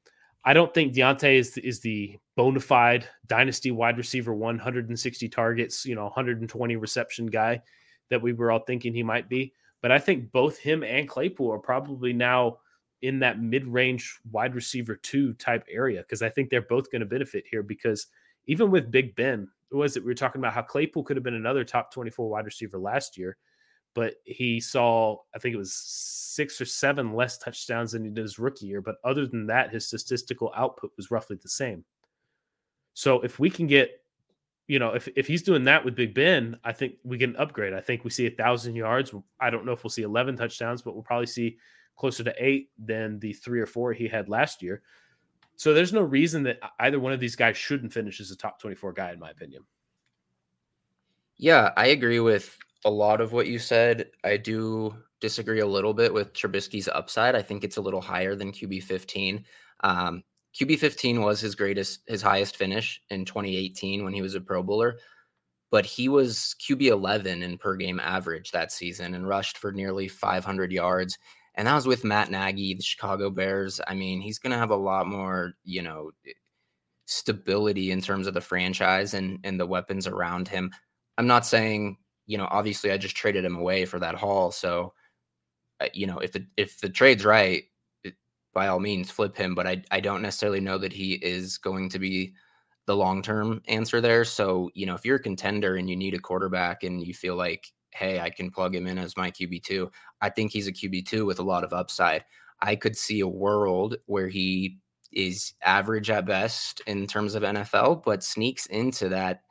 I 0.44 0.52
don't 0.54 0.72
think 0.72 0.94
Diontae 0.94 1.36
is 1.36 1.58
is 1.58 1.80
the 1.80 2.18
bona 2.36 2.60
fide 2.60 3.06
dynasty 3.26 3.70
wide 3.70 3.98
receiver, 3.98 4.34
160 4.34 5.28
targets, 5.28 5.84
you 5.84 5.94
know, 5.94 6.04
120 6.04 6.76
reception 6.76 7.26
guy 7.26 7.60
that 8.08 8.22
we 8.22 8.32
were 8.32 8.50
all 8.50 8.60
thinking 8.60 8.94
he 8.94 9.02
might 9.02 9.28
be. 9.28 9.52
But 9.82 9.92
I 9.92 9.98
think 9.98 10.32
both 10.32 10.58
him 10.58 10.82
and 10.82 11.08
Claypool 11.08 11.52
are 11.52 11.58
probably 11.58 12.12
now 12.12 12.58
in 13.02 13.18
that 13.20 13.40
mid 13.40 13.66
range 13.66 14.18
wide 14.30 14.54
receiver 14.54 14.96
two 14.96 15.32
type 15.34 15.64
area 15.70 16.00
because 16.00 16.22
I 16.22 16.28
think 16.28 16.50
they're 16.50 16.62
both 16.62 16.90
going 16.90 17.00
to 17.00 17.06
benefit 17.06 17.44
here 17.50 17.62
because 17.62 18.06
even 18.50 18.70
with 18.70 18.90
Big 18.90 19.16
Ben, 19.16 19.48
it 19.70 19.74
was 19.74 19.96
it 19.96 20.04
we 20.04 20.10
were 20.10 20.14
talking 20.14 20.40
about 20.40 20.52
how 20.52 20.62
Claypool 20.62 21.04
could 21.04 21.16
have 21.16 21.24
been 21.24 21.34
another 21.34 21.64
top 21.64 21.92
24 21.92 22.28
wide 22.28 22.44
receiver 22.44 22.78
last 22.78 23.16
year 23.16 23.36
but 23.94 24.14
he 24.24 24.60
saw 24.60 25.16
I 25.34 25.38
think 25.38 25.54
it 25.54 25.58
was 25.58 25.74
six 25.74 26.60
or 26.60 26.64
seven 26.64 27.14
less 27.14 27.38
touchdowns 27.38 27.92
than 27.92 28.04
he 28.04 28.10
did 28.10 28.22
his 28.22 28.38
rookie 28.38 28.66
year. 28.66 28.80
But 28.80 28.96
other 29.04 29.26
than 29.26 29.46
that, 29.46 29.70
his 29.70 29.86
statistical 29.86 30.52
output 30.56 30.92
was 30.96 31.10
roughly 31.10 31.36
the 31.42 31.48
same. 31.48 31.84
So 32.94 33.20
if 33.20 33.38
we 33.38 33.50
can 33.50 33.66
get, 33.66 33.90
you 34.68 34.78
know, 34.78 34.90
if 34.90 35.08
if 35.16 35.26
he's 35.26 35.42
doing 35.42 35.64
that 35.64 35.84
with 35.84 35.96
Big 35.96 36.14
Ben, 36.14 36.56
I 36.64 36.72
think 36.72 36.94
we 37.02 37.18
get 37.18 37.30
an 37.30 37.36
upgrade. 37.36 37.74
I 37.74 37.80
think 37.80 38.04
we 38.04 38.10
see 38.10 38.26
a 38.26 38.30
thousand 38.30 38.76
yards. 38.76 39.12
I 39.40 39.50
don't 39.50 39.66
know 39.66 39.72
if 39.72 39.82
we'll 39.82 39.90
see 39.90 40.02
eleven 40.02 40.36
touchdowns, 40.36 40.82
but 40.82 40.94
we'll 40.94 41.02
probably 41.02 41.26
see 41.26 41.58
closer 41.96 42.24
to 42.24 42.34
eight 42.38 42.70
than 42.78 43.18
the 43.18 43.32
three 43.32 43.60
or 43.60 43.66
four 43.66 43.92
he 43.92 44.06
had 44.06 44.28
last 44.28 44.62
year. 44.62 44.82
So 45.60 45.74
there's 45.74 45.92
no 45.92 46.00
reason 46.00 46.42
that 46.44 46.58
either 46.78 46.98
one 46.98 47.12
of 47.12 47.20
these 47.20 47.36
guys 47.36 47.54
shouldn't 47.54 47.92
finish 47.92 48.18
as 48.18 48.30
a 48.30 48.36
top 48.36 48.58
24 48.62 48.94
guy, 48.94 49.12
in 49.12 49.18
my 49.18 49.28
opinion. 49.28 49.62
Yeah, 51.36 51.72
I 51.76 51.88
agree 51.88 52.18
with 52.18 52.56
a 52.86 52.90
lot 52.90 53.20
of 53.20 53.34
what 53.34 53.46
you 53.46 53.58
said. 53.58 54.06
I 54.24 54.38
do 54.38 54.96
disagree 55.20 55.60
a 55.60 55.66
little 55.66 55.92
bit 55.92 56.14
with 56.14 56.32
Trubisky's 56.32 56.88
upside. 56.88 57.34
I 57.34 57.42
think 57.42 57.62
it's 57.62 57.76
a 57.76 57.82
little 57.82 58.00
higher 58.00 58.34
than 58.34 58.52
QB 58.52 58.84
15. 58.84 59.44
Um, 59.84 60.22
QB 60.58 60.78
15 60.78 61.20
was 61.20 61.42
his 61.42 61.54
greatest, 61.54 62.04
his 62.06 62.22
highest 62.22 62.56
finish 62.56 62.98
in 63.10 63.26
2018 63.26 64.02
when 64.02 64.14
he 64.14 64.22
was 64.22 64.34
a 64.34 64.40
Pro 64.40 64.62
Bowler, 64.62 64.96
but 65.70 65.84
he 65.84 66.08
was 66.08 66.56
QB 66.58 66.84
11 66.84 67.42
in 67.42 67.58
per 67.58 67.76
game 67.76 68.00
average 68.00 68.50
that 68.52 68.72
season 68.72 69.12
and 69.12 69.28
rushed 69.28 69.58
for 69.58 69.72
nearly 69.72 70.08
500 70.08 70.72
yards. 70.72 71.18
And 71.56 71.66
that 71.66 71.74
was 71.74 71.86
with 71.86 72.04
Matt 72.04 72.30
Nagy, 72.30 72.74
the 72.74 72.82
Chicago 72.82 73.30
Bears. 73.30 73.80
I 73.86 73.94
mean, 73.94 74.20
he's 74.20 74.38
going 74.38 74.52
to 74.52 74.58
have 74.58 74.70
a 74.70 74.76
lot 74.76 75.06
more, 75.06 75.54
you 75.64 75.82
know, 75.82 76.10
stability 77.06 77.90
in 77.90 78.00
terms 78.00 78.26
of 78.28 78.34
the 78.34 78.40
franchise 78.40 79.14
and 79.14 79.40
and 79.44 79.58
the 79.58 79.66
weapons 79.66 80.06
around 80.06 80.46
him. 80.48 80.70
I'm 81.18 81.26
not 81.26 81.44
saying, 81.44 81.96
you 82.26 82.38
know, 82.38 82.46
obviously 82.50 82.92
I 82.92 82.98
just 82.98 83.16
traded 83.16 83.44
him 83.44 83.56
away 83.56 83.84
for 83.84 83.98
that 83.98 84.14
haul, 84.14 84.52
so 84.52 84.94
uh, 85.80 85.88
you 85.94 86.06
know, 86.06 86.18
if 86.18 86.32
the 86.32 86.46
if 86.56 86.80
the 86.80 86.88
trade's 86.88 87.24
right, 87.24 87.64
it, 88.04 88.14
by 88.54 88.68
all 88.68 88.80
means 88.80 89.10
flip 89.10 89.36
him, 89.36 89.54
but 89.54 89.66
I 89.66 89.82
I 89.90 90.00
don't 90.00 90.22
necessarily 90.22 90.60
know 90.60 90.78
that 90.78 90.92
he 90.92 91.14
is 91.14 91.58
going 91.58 91.88
to 91.90 91.98
be 91.98 92.34
the 92.86 92.96
long-term 92.96 93.62
answer 93.68 94.00
there. 94.00 94.24
So, 94.24 94.70
you 94.74 94.86
know, 94.86 94.94
if 94.94 95.04
you're 95.04 95.16
a 95.16 95.22
contender 95.22 95.76
and 95.76 95.88
you 95.88 95.96
need 95.96 96.14
a 96.14 96.18
quarterback 96.18 96.82
and 96.82 97.06
you 97.06 97.14
feel 97.14 97.36
like, 97.36 97.64
hey, 97.92 98.20
I 98.20 98.30
can 98.30 98.50
plug 98.50 98.74
him 98.74 98.86
in 98.86 98.98
as 98.98 99.16
my 99.16 99.30
QB2, 99.30 99.90
I 100.20 100.30
think 100.30 100.52
he's 100.52 100.68
a 100.68 100.72
QB2 100.72 101.26
with 101.26 101.38
a 101.38 101.44
lot 101.44 101.64
of 101.64 101.72
upside. 101.72 102.24
I 102.60 102.76
could 102.76 102.96
see 102.96 103.20
a 103.20 103.28
world 103.28 103.96
where 104.06 104.28
he 104.28 104.78
is 105.12 105.54
average 105.62 106.10
at 106.10 106.26
best 106.26 106.80
in 106.86 107.06
terms 107.06 107.34
of 107.34 107.42
NFL, 107.42 108.04
but 108.04 108.22
sneaks 108.22 108.66
into 108.66 109.08
that 109.08 109.42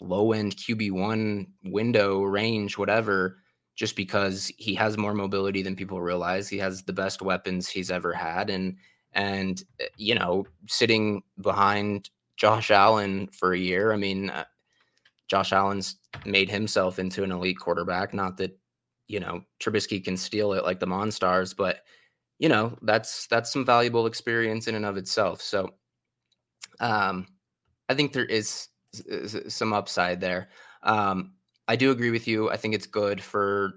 low 0.00 0.32
end 0.32 0.56
QB1 0.56 1.46
window 1.64 2.22
range, 2.22 2.78
whatever, 2.78 3.38
just 3.74 3.96
because 3.96 4.52
he 4.56 4.74
has 4.74 4.96
more 4.96 5.14
mobility 5.14 5.62
than 5.62 5.76
people 5.76 6.00
realize. 6.00 6.48
He 6.48 6.58
has 6.58 6.82
the 6.82 6.92
best 6.92 7.22
weapons 7.22 7.68
he's 7.68 7.90
ever 7.90 8.12
had. 8.12 8.50
And, 8.50 8.76
and, 9.12 9.62
eh, 9.80 9.88
you 9.96 10.14
know, 10.14 10.46
sitting 10.66 11.22
behind 11.40 12.10
Josh 12.36 12.70
Allen 12.70 13.28
for 13.32 13.52
a 13.52 13.58
year, 13.58 13.92
I 13.92 13.96
mean, 13.96 14.30
uh, 14.30 14.44
Josh 15.28 15.52
Allen's 15.52 15.96
made 16.24 16.50
himself 16.50 16.98
into 16.98 17.22
an 17.22 17.32
elite 17.32 17.58
quarterback. 17.58 18.12
Not 18.14 18.36
that, 18.38 18.58
you 19.06 19.20
know, 19.20 19.42
Trubisky 19.60 20.02
can 20.02 20.16
steal 20.16 20.52
it 20.54 20.64
like 20.64 20.80
the 20.80 20.86
Monstars, 20.86 21.56
but 21.56 21.82
you 22.38 22.48
know 22.48 22.76
that's 22.82 23.26
that's 23.26 23.52
some 23.52 23.64
valuable 23.64 24.06
experience 24.06 24.68
in 24.68 24.74
and 24.74 24.84
of 24.84 24.96
itself 24.96 25.40
so 25.40 25.70
um 26.80 27.26
i 27.88 27.94
think 27.94 28.12
there 28.12 28.24
is, 28.24 28.68
some 29.48 29.72
upside 29.72 30.20
there 30.20 30.48
um 30.82 31.32
i 31.66 31.76
do 31.76 31.90
agree 31.90 32.10
with 32.10 32.26
you 32.26 32.50
i 32.50 32.56
think 32.56 32.74
it's 32.74 32.86
good 32.86 33.22
for 33.22 33.74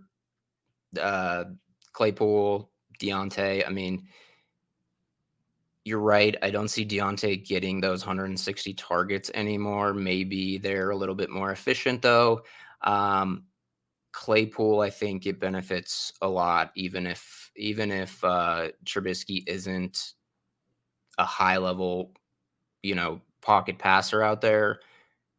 uh 0.99 1.43
claypool 1.93 2.71
Diontae. 2.99 3.67
i 3.67 3.69
mean 3.69 4.07
you're 5.83 5.99
right. 5.99 6.35
I 6.41 6.51
don't 6.51 6.67
see 6.67 6.85
Diontae 6.85 7.45
getting 7.45 7.81
those 7.81 8.01
160 8.05 8.73
targets 8.75 9.31
anymore. 9.33 9.93
Maybe 9.93 10.57
they're 10.57 10.91
a 10.91 10.95
little 10.95 11.15
bit 11.15 11.29
more 11.29 11.51
efficient 11.51 12.01
though. 12.01 12.41
Um, 12.83 13.45
Claypool, 14.11 14.81
I 14.81 14.89
think 14.89 15.25
it 15.25 15.39
benefits 15.39 16.13
a 16.21 16.27
lot, 16.27 16.71
even 16.75 17.07
if 17.07 17.51
even 17.55 17.91
if 17.91 18.23
uh, 18.23 18.69
Trubisky 18.85 19.43
isn't 19.47 20.13
a 21.17 21.25
high 21.25 21.57
level, 21.57 22.11
you 22.83 22.95
know, 22.95 23.21
pocket 23.41 23.79
passer 23.79 24.21
out 24.21 24.41
there. 24.41 24.79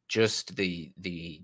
Just 0.08 0.56
the 0.56 0.90
the 0.98 1.42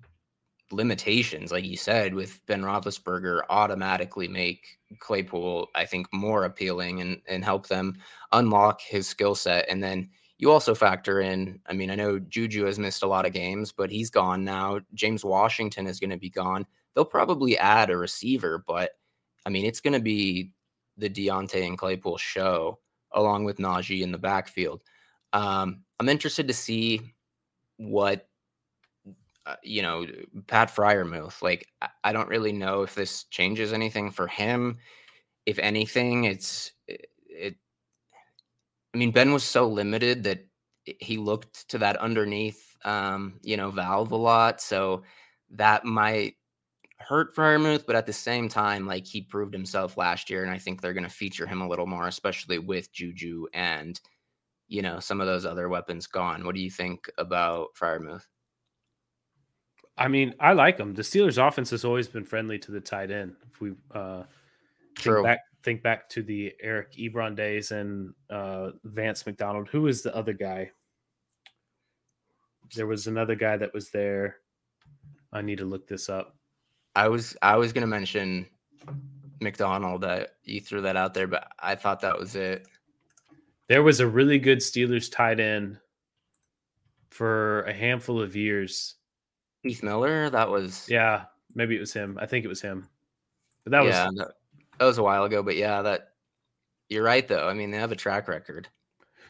limitations, 0.70 1.52
like 1.52 1.64
you 1.64 1.76
said, 1.76 2.14
with 2.14 2.40
Ben 2.46 2.62
Roethlisberger, 2.62 3.42
automatically 3.48 4.28
make 4.28 4.78
Claypool, 4.98 5.68
I 5.74 5.84
think, 5.84 6.06
more 6.12 6.44
appealing 6.44 7.00
and 7.00 7.20
and 7.26 7.44
help 7.44 7.68
them 7.68 7.96
unlock 8.32 8.80
his 8.80 9.08
skill 9.08 9.34
set. 9.34 9.66
And 9.68 9.82
then 9.82 10.10
you 10.38 10.50
also 10.50 10.74
factor 10.74 11.20
in, 11.20 11.58
I 11.66 11.72
mean, 11.72 11.90
I 11.90 11.96
know 11.96 12.18
Juju 12.18 12.64
has 12.64 12.78
missed 12.78 13.02
a 13.02 13.08
lot 13.08 13.26
of 13.26 13.32
games, 13.32 13.72
but 13.72 13.90
he's 13.90 14.08
gone 14.08 14.44
now. 14.44 14.80
James 14.94 15.24
Washington 15.24 15.86
is 15.86 15.98
going 15.98 16.10
to 16.10 16.16
be 16.16 16.30
gone 16.30 16.64
they'll 16.98 17.04
probably 17.04 17.56
add 17.58 17.90
a 17.90 17.96
receiver, 17.96 18.64
but 18.66 18.90
I 19.46 19.50
mean, 19.50 19.64
it's 19.64 19.80
going 19.80 19.92
to 19.92 20.00
be 20.00 20.50
the 20.96 21.08
Diontae 21.08 21.64
and 21.64 21.78
Claypool 21.78 22.18
show 22.18 22.80
along 23.12 23.44
with 23.44 23.58
Najee 23.58 24.02
in 24.02 24.10
the 24.10 24.18
backfield. 24.18 24.82
Um, 25.32 25.84
I'm 26.00 26.08
interested 26.08 26.48
to 26.48 26.54
see 26.54 27.14
what 27.76 28.28
uh, 29.48 29.56
you 29.62 29.82
know 29.82 30.06
Pat 30.46 30.74
Freiermuth. 30.74 31.42
Like, 31.42 31.66
I, 32.04 32.12
don't 32.12 32.28
really 32.28 32.52
know 32.52 32.82
if 32.82 32.94
this 32.94 33.24
changes 33.24 33.72
anything 33.72 34.10
for 34.10 34.26
him. 34.26 34.76
If 35.46 35.58
anything, 35.58 36.24
it's 36.24 36.72
it, 36.86 37.06
it. 37.28 37.56
I 38.94 38.98
mean, 38.98 39.10
Ben 39.10 39.32
was 39.32 39.44
so 39.44 39.66
limited 39.66 40.24
that 40.24 40.46
he 40.84 41.16
looked 41.16 41.68
to 41.70 41.78
that 41.78 41.96
underneath, 41.96 42.76
um, 42.84 43.40
you 43.42 43.56
know, 43.56 43.70
valve 43.70 44.12
a 44.12 44.16
lot. 44.16 44.60
So 44.60 45.02
that 45.50 45.84
might 45.84 46.34
hurt 46.98 47.34
Freiermuth, 47.34 47.86
but 47.86 47.96
at 47.96 48.06
the 48.06 48.12
same 48.12 48.48
time, 48.48 48.86
like 48.86 49.06
he 49.06 49.22
proved 49.22 49.54
himself 49.54 49.96
last 49.96 50.28
year, 50.28 50.42
and 50.42 50.52
I 50.52 50.58
think 50.58 50.80
they're 50.80 50.92
going 50.92 51.04
to 51.04 51.10
feature 51.10 51.46
him 51.46 51.62
a 51.62 51.68
little 51.68 51.86
more, 51.86 52.06
especially 52.08 52.58
with 52.58 52.92
Juju 52.92 53.46
and 53.54 53.98
you 54.68 54.82
know 54.82 55.00
some 55.00 55.20
of 55.22 55.26
those 55.26 55.46
other 55.46 55.70
weapons 55.70 56.06
gone. 56.06 56.44
What 56.44 56.54
do 56.54 56.60
you 56.60 56.70
think 56.70 57.08
about 57.16 57.68
Freiermuth? 57.80 58.24
I 59.98 60.08
mean, 60.08 60.34
I 60.38 60.52
like 60.52 60.76
them. 60.76 60.94
The 60.94 61.02
Steelers' 61.02 61.44
offense 61.44 61.70
has 61.70 61.84
always 61.84 62.06
been 62.06 62.24
friendly 62.24 62.58
to 62.60 62.70
the 62.70 62.80
tight 62.80 63.10
end. 63.10 63.34
If 63.52 63.60
we 63.60 63.72
uh, 63.92 64.22
think 64.96 65.24
back, 65.24 65.40
think 65.64 65.82
back 65.82 66.08
to 66.10 66.22
the 66.22 66.54
Eric 66.62 66.92
Ebron 66.92 67.34
days 67.34 67.72
and 67.72 68.14
uh, 68.30 68.70
Vance 68.84 69.26
McDonald. 69.26 69.68
Who 69.68 69.88
is 69.88 70.02
the 70.02 70.14
other 70.14 70.32
guy? 70.32 70.70
There 72.76 72.86
was 72.86 73.08
another 73.08 73.34
guy 73.34 73.56
that 73.56 73.74
was 73.74 73.90
there. 73.90 74.36
I 75.32 75.42
need 75.42 75.58
to 75.58 75.64
look 75.64 75.88
this 75.88 76.08
up. 76.08 76.36
I 76.94 77.08
was 77.08 77.36
I 77.42 77.56
was 77.56 77.72
gonna 77.72 77.86
mention 77.86 78.46
McDonald. 79.40 80.02
That 80.02 80.34
you 80.44 80.60
threw 80.60 80.80
that 80.82 80.96
out 80.96 81.12
there, 81.12 81.26
but 81.26 81.48
I 81.58 81.74
thought 81.74 82.00
that 82.00 82.18
was 82.18 82.36
it. 82.36 82.66
There 83.68 83.82
was 83.82 84.00
a 84.00 84.06
really 84.06 84.38
good 84.38 84.58
Steelers 84.58 85.10
tight 85.10 85.40
end 85.40 85.78
for 87.10 87.62
a 87.62 87.72
handful 87.72 88.22
of 88.22 88.36
years. 88.36 88.94
Heath 89.62 89.82
Miller. 89.82 90.30
That 90.30 90.48
was 90.48 90.86
yeah. 90.88 91.24
Maybe 91.54 91.76
it 91.76 91.80
was 91.80 91.92
him. 91.92 92.18
I 92.20 92.26
think 92.26 92.44
it 92.44 92.48
was 92.48 92.60
him. 92.60 92.88
But 93.64 93.72
that 93.72 93.84
yeah, 93.84 94.06
was 94.06 94.16
that, 94.16 94.32
that 94.78 94.84
was 94.84 94.98
a 94.98 95.02
while 95.02 95.24
ago. 95.24 95.42
But 95.42 95.56
yeah, 95.56 95.82
that 95.82 96.12
you're 96.88 97.02
right 97.02 97.26
though. 97.26 97.48
I 97.48 97.54
mean, 97.54 97.70
they 97.70 97.78
have 97.78 97.92
a 97.92 97.96
track 97.96 98.28
record. 98.28 98.68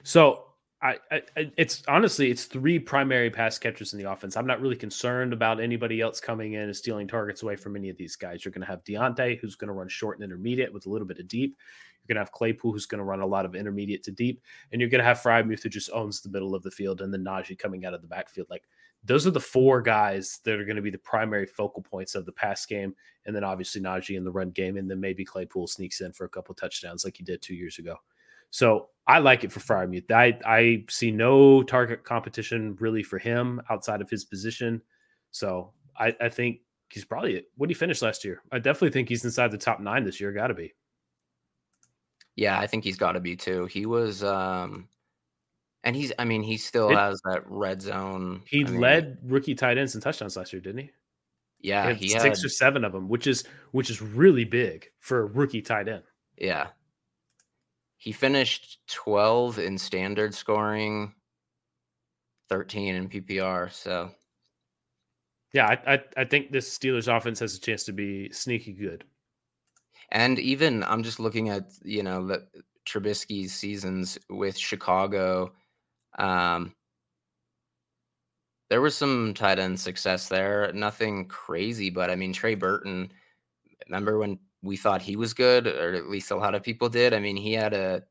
So 0.03 0.45
I, 0.81 0.97
I, 1.11 1.23
it's 1.57 1.83
honestly 1.89 2.31
it's 2.31 2.45
three 2.45 2.79
primary 2.79 3.31
pass 3.31 3.59
catchers 3.59 3.93
in 3.93 3.99
the 3.99 4.11
offense. 4.11 4.37
I'm 4.37 4.47
not 4.47 4.61
really 4.61 4.77
concerned 4.77 5.33
about 5.33 5.61
anybody 5.61 6.01
else 6.01 6.21
coming 6.21 6.53
in 6.53 6.63
and 6.63 6.77
stealing 6.77 7.09
targets 7.09 7.43
away 7.43 7.57
from 7.57 7.75
any 7.75 7.89
of 7.89 7.97
these 7.97 8.15
guys. 8.15 8.45
You're 8.45 8.53
going 8.53 8.63
to 8.63 8.69
have 8.69 8.85
Diontae, 8.85 9.41
who's 9.41 9.57
going 9.57 9.69
to 9.69 9.75
run 9.75 9.89
short 9.89 10.19
and 10.19 10.25
intermediate 10.25 10.73
with 10.73 10.87
a 10.87 10.91
little 10.91 11.07
bit 11.07 11.19
of 11.19 11.27
deep. 11.27 11.57
You're 12.01 12.15
going 12.15 12.23
to 12.23 12.27
have 12.27 12.33
Claypool, 12.33 12.73
who's 12.73 12.87
going 12.87 13.01
to 13.01 13.05
run 13.05 13.21
a 13.21 13.27
lot 13.27 13.45
of 13.45 13.57
intermediate 13.57 14.05
to 14.05 14.13
deep, 14.13 14.41
and 14.71 14.81
you're 14.81 14.91
going 14.91 15.01
to 15.01 15.05
have 15.05 15.21
Freiermuth, 15.21 15.63
who 15.63 15.69
just 15.69 15.91
owns 15.93 16.21
the 16.21 16.31
middle 16.31 16.55
of 16.55 16.63
the 16.63 16.71
field, 16.71 17.01
and 17.01 17.13
then 17.13 17.25
Najee 17.25 17.59
coming 17.59 17.85
out 17.85 17.95
of 17.95 18.01
the 18.01 18.09
backfield. 18.09 18.47
Like 18.49 18.63
those 19.05 19.27
are 19.27 19.31
the 19.31 19.41
four 19.41 19.81
guys 19.81 20.41
that 20.45 20.59
are 20.59 20.65
going 20.65 20.77
to 20.77 20.83
be 20.83 20.91
the 20.91 20.99
primary 20.99 21.47
focal 21.47 21.83
points 21.83 22.15
of 22.15 22.27
the 22.27 22.33
pass 22.33 22.67
game, 22.67 22.95
and 23.27 23.35
then 23.35 23.45
obviously 23.45 23.81
Najee 23.81 24.17
in 24.17 24.25
the 24.25 24.31
run 24.31 24.51
game, 24.51 24.77
and 24.77 24.91
then 24.91 25.01
maybe 25.01 25.25
Claypool 25.25 25.67
sneaks 25.67 26.01
in 26.01 26.13
for 26.13 26.25
a 26.25 26.29
couple 26.29 26.55
touchdowns 26.55 27.05
like 27.05 27.17
he 27.17 27.25
did 27.25 27.41
two 27.41 27.55
years 27.55 27.79
ago. 27.79 27.97
So 28.51 28.89
I 29.07 29.19
like 29.19 29.45
it 29.45 29.53
for 29.53 29.61
Freiermuth. 29.61 30.11
I 30.11 30.39
I 30.45 30.85
see 30.89 31.11
no 31.11 31.63
target 31.63 32.05
competition 32.05 32.77
really 32.81 33.03
for 33.03 33.19
him 33.19 33.61
outside 33.71 34.01
of 34.01 34.11
his 34.11 34.25
position. 34.25 34.83
So 35.31 35.73
I, 35.99 36.15
I 36.21 36.29
think 36.29 36.61
he's 36.91 37.05
probably 37.05 37.45
what 37.57 37.69
did 37.69 37.75
he 37.75 37.79
finish 37.79 38.03
last 38.03 38.25
year? 38.25 38.43
I 38.51 38.59
definitely 38.59 38.91
think 38.91 39.09
he's 39.09 39.25
inside 39.25 39.51
the 39.51 39.59
top 39.59 39.81
nine 39.81 40.05
this 40.05 40.21
year. 40.21 40.33
Got 40.33 40.49
to 40.49 40.55
be. 40.55 40.75
Yeah, 42.37 42.59
I 42.59 42.67
think 42.67 42.85
he's 42.85 42.97
got 42.97 43.13
to 43.13 43.21
be 43.21 43.37
too. 43.37 43.67
He 43.67 43.85
was, 43.85 44.23
um 44.25 44.89
and 45.85 45.95
he's. 45.97 46.13
I 46.19 46.25
mean, 46.25 46.43
he 46.43 46.57
still 46.57 46.91
it, 46.91 46.97
has 46.97 47.21
that 47.25 47.43
red 47.47 47.83
zone. 47.83 48.43
He 48.47 48.65
I 48.65 48.71
mean, 48.71 48.81
led 48.81 49.19
rookie 49.23 49.55
tight 49.55 49.79
ends 49.79 49.95
and 49.95 50.03
touchdowns 50.03 50.37
last 50.37 50.53
year, 50.53 50.61
didn't 50.61 50.81
he? 50.81 50.91
Yeah, 51.61 51.93
he, 51.93 52.07
he 52.07 52.09
six 52.11 52.41
had, 52.41 52.47
or 52.47 52.49
seven 52.49 52.85
of 52.85 52.93
them, 52.93 53.09
which 53.09 53.27
is 53.27 53.45
which 53.73 53.91
is 53.91 54.01
really 54.01 54.45
big 54.45 54.89
for 55.01 55.21
a 55.21 55.27
rookie 55.27 55.63
tight 55.63 55.89
end. 55.89 56.05
Yeah, 56.37 56.69
he 57.99 58.13
finished 58.13 58.79
12 58.89 59.59
in 59.59 59.77
standard 59.77 60.33
scoring, 60.33 61.15
13 62.49 62.95
in 62.95 63.09
PPR. 63.09 63.73
So, 63.73 64.13
yeah, 65.53 65.67
I, 65.67 65.95
I, 65.95 66.01
I 66.17 66.25
think 66.25 66.53
this 66.53 66.77
Steelers 66.77 67.15
offense 67.15 67.41
has 67.41 67.57
a 67.57 67.61
chance 67.61 67.85
to 67.85 67.93
be 67.93 68.31
sneaky 68.33 68.73
good. 68.73 69.05
And 70.11 70.39
even 70.39 70.85
I'm 70.85 71.03
just 71.03 71.21
looking 71.21 71.51
at 71.51 71.65
you 71.85 72.03
know 72.03 72.27
the 72.27 72.47
Trubisky's 72.89 73.53
seasons 73.53 74.17
with 74.31 74.57
Chicago. 74.57 75.53
Um, 76.19 76.75
there 78.71 78.81
was 78.81 78.97
some 78.97 79.33
tight 79.35 79.59
end 79.59 79.81
success 79.81 80.29
there. 80.29 80.71
Nothing 80.75 81.27
crazy, 81.27 81.91
but 81.91 82.11
I 82.11 82.17
mean 82.17 82.33
Trey 82.33 82.55
Burton. 82.55 83.11
Remember 83.87 84.19
when 84.19 84.39
we 84.63 84.77
thought 84.77 85.03
he 85.03 85.17
was 85.17 85.35
good, 85.35 85.67
or 85.67 85.95
at 85.95 86.09
least 86.09 86.31
a 86.31 86.37
lot 86.37 86.55
of 86.55 86.63
people 86.63 86.89
did. 86.89 87.15
I 87.15 87.21
mean, 87.21 87.37
he 87.37 87.53
had 87.53 87.73
a 87.73 88.03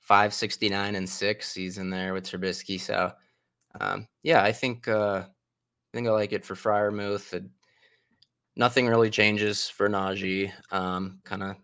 569 0.00 0.94
and 0.94 1.08
six 1.08 1.50
season 1.50 1.90
there 1.90 2.12
with 2.12 2.30
Trubisky. 2.30 2.78
So, 2.78 3.12
um, 3.80 4.06
yeah, 4.22 4.42
I 4.42 4.52
think 4.52 4.86
uh, 4.88 5.24
I 5.26 5.96
think 5.96 6.06
I 6.06 6.10
like 6.10 6.32
it 6.32 6.44
for 6.44 6.54
Freiermuth. 6.54 7.32
It, 7.34 7.44
nothing 8.56 8.86
really 8.86 9.10
changes 9.10 9.68
for 9.68 9.88
Najee. 9.88 10.52
Um, 10.70 11.20
kind 11.24 11.42
of 11.42 11.56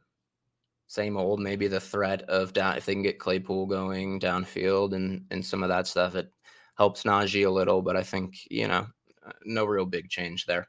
same 0.92 1.16
old. 1.16 1.40
Maybe 1.40 1.68
the 1.68 1.80
threat 1.80 2.22
of 2.22 2.52
down 2.52 2.76
if 2.76 2.84
they 2.84 2.92
can 2.92 3.02
get 3.02 3.18
Claypool 3.18 3.66
going 3.66 4.20
downfield 4.20 4.94
and 4.94 5.24
and 5.30 5.44
some 5.44 5.62
of 5.62 5.68
that 5.70 5.86
stuff, 5.86 6.14
it 6.14 6.30
helps 6.76 7.04
Najee 7.04 7.46
a 7.46 7.50
little. 7.50 7.80
But 7.80 7.96
I 7.96 8.02
think 8.02 8.46
you 8.50 8.68
know, 8.68 8.86
uh, 9.26 9.32
no 9.44 9.64
real 9.64 9.86
big 9.86 10.10
change 10.10 10.44
there. 10.44 10.68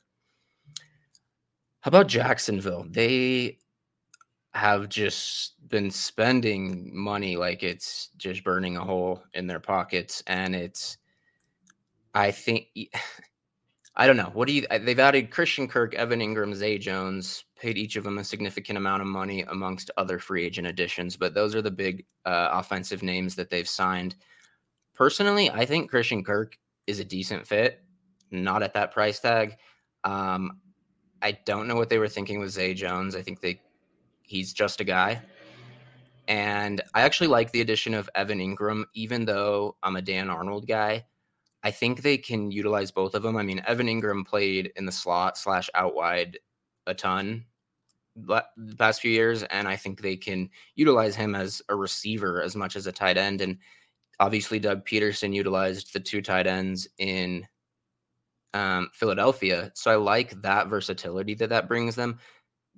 How 1.81 1.89
about 1.89 2.07
Jacksonville? 2.07 2.85
They 2.89 3.57
have 4.53 4.87
just 4.87 5.55
been 5.67 5.91
spending 5.91 6.89
money 6.93 7.35
like 7.35 7.63
it's 7.63 8.09
just 8.17 8.43
burning 8.43 8.77
a 8.77 8.83
hole 8.83 9.21
in 9.33 9.47
their 9.47 9.59
pockets. 9.59 10.23
And 10.27 10.55
it's, 10.55 10.97
I 12.13 12.31
think, 12.31 12.67
I 13.95 14.07
don't 14.07 14.17
know. 14.17 14.31
What 14.33 14.47
do 14.47 14.53
you, 14.53 14.65
they've 14.67 14.99
added 14.99 15.29
Christian 15.29 15.67
Kirk, 15.67 15.93
Evan 15.93 16.19
Engram, 16.19 16.55
Zay 16.55 16.79
Jones, 16.79 17.45
paid 17.59 17.77
each 17.77 17.95
of 17.95 18.03
them 18.03 18.17
a 18.17 18.23
significant 18.23 18.77
amount 18.77 19.01
of 19.01 19.07
money 19.07 19.43
amongst 19.43 19.91
other 19.97 20.17
free 20.17 20.45
agent 20.45 20.67
additions, 20.67 21.15
but 21.15 21.35
those 21.35 21.53
are 21.53 21.61
the 21.61 21.69
big 21.69 22.05
uh, 22.25 22.49
offensive 22.51 23.03
names 23.03 23.35
that 23.35 23.51
they've 23.51 23.69
signed. 23.69 24.15
Personally, 24.95 25.49
I 25.51 25.65
think 25.65 25.91
Christian 25.91 26.23
Kirk 26.23 26.57
is 26.87 26.99
a 26.99 27.05
decent 27.05 27.45
fit, 27.45 27.83
not 28.31 28.63
at 28.63 28.73
that 28.73 28.91
price 28.91 29.19
tag. 29.19 29.57
Um, 30.03 30.59
I 31.21 31.37
don't 31.45 31.67
know 31.67 31.75
what 31.75 31.89
they 31.89 31.99
were 31.99 32.09
thinking 32.09 32.39
with 32.39 32.51
Zay 32.51 32.73
Jones. 32.73 33.15
I 33.15 33.21
think 33.21 33.41
they 33.41 33.61
he's 34.23 34.53
just 34.53 34.81
a 34.81 34.83
guy. 34.83 35.21
And 36.27 36.81
I 36.93 37.01
actually 37.01 37.27
like 37.27 37.51
the 37.51 37.61
addition 37.61 37.93
of 37.93 38.09
Evan 38.15 38.39
Engram, 38.39 38.85
even 38.93 39.25
though 39.25 39.75
I'm 39.83 39.95
a 39.95 40.01
Dan 40.01 40.29
Arnold 40.29 40.67
guy. 40.67 41.05
I 41.63 41.71
think 41.71 42.01
they 42.01 42.17
can 42.17 42.51
utilize 42.51 42.91
both 42.91 43.15
of 43.15 43.23
them. 43.23 43.37
I 43.37 43.43
mean, 43.43 43.61
Evan 43.65 43.87
Engram 43.87 44.25
played 44.25 44.73
in 44.75 44.85
the 44.85 44.91
slot 44.91 45.37
slash 45.37 45.69
out 45.75 45.95
wide 45.95 46.37
a 46.85 46.93
ton 46.93 47.45
the 48.15 48.43
past 48.77 49.01
few 49.01 49.11
years, 49.11 49.43
and 49.43 49.67
I 49.67 49.75
think 49.75 50.01
they 50.01 50.17
can 50.17 50.49
utilize 50.75 51.15
him 51.15 51.35
as 51.35 51.61
a 51.69 51.75
receiver 51.75 52.41
as 52.43 52.55
much 52.55 52.75
as 52.75 52.85
a 52.85 52.91
tight 52.91 53.17
end. 53.17 53.41
And 53.41 53.57
obviously, 54.19 54.59
Doug 54.59 54.85
Pederson 54.85 55.33
utilized 55.33 55.93
the 55.93 55.99
two 55.99 56.21
tight 56.21 56.47
ends 56.47 56.87
in 56.97 57.47
um, 58.53 58.89
Philadelphia. 58.93 59.71
So 59.73 59.91
I 59.91 59.95
like 59.95 60.41
that 60.41 60.67
versatility 60.67 61.33
that 61.35 61.49
that 61.49 61.67
brings 61.67 61.95
them. 61.95 62.19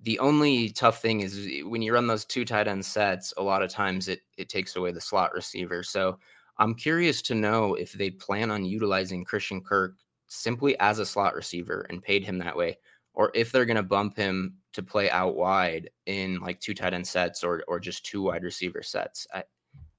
The 0.04 0.20
only 0.20 0.70
tough 0.70 1.01
thing 1.01 1.22
is 1.22 1.50
when 1.63 1.82
you 1.82 1.94
run 1.94 2.08
those 2.08 2.25
two 2.25 2.46
tight 2.46 2.68
end 2.68 2.86
sets, 2.86 3.34
a 3.38 3.44
lot 3.44 3.63
of 3.63 3.70
times 3.70 4.08
it 4.08 4.22
it 4.38 4.50
takes 4.50 4.75
away 4.75 4.92
the 4.92 5.01
slot 5.01 5.34
receiver. 5.34 5.84
So 5.84 6.20
I'm 6.58 6.74
curious 6.76 7.22
to 7.24 7.36
know 7.36 7.76
if 7.76 7.92
they 7.94 8.10
plan 8.10 8.52
on 8.52 8.66
utilizing 8.66 9.26
Christian 9.26 9.62
Kirk 9.62 9.96
simply 10.28 10.78
as 10.80 11.00
a 11.00 11.06
slot 11.06 11.36
receiver 11.36 11.86
and 11.90 12.02
paid 12.02 12.24
him 12.24 12.38
that 12.40 12.56
way, 12.56 12.78
or 13.14 13.32
if 13.34 13.52
they're 13.52 13.66
going 13.66 13.76
to 13.76 13.84
bump 13.84 14.16
him 14.16 14.56
to 14.74 14.84
play 14.84 15.10
out 15.10 15.36
wide 15.36 15.90
in 16.06 16.40
like 16.40 16.60
two 16.60 16.74
tight 16.74 16.94
end 16.94 17.08
sets 17.08 17.44
or 17.44 17.64
or 17.68 17.80
just 17.80 18.06
two 18.06 18.22
wide 18.24 18.44
receiver 18.44 18.84
sets. 18.84 19.28
I 19.34 19.44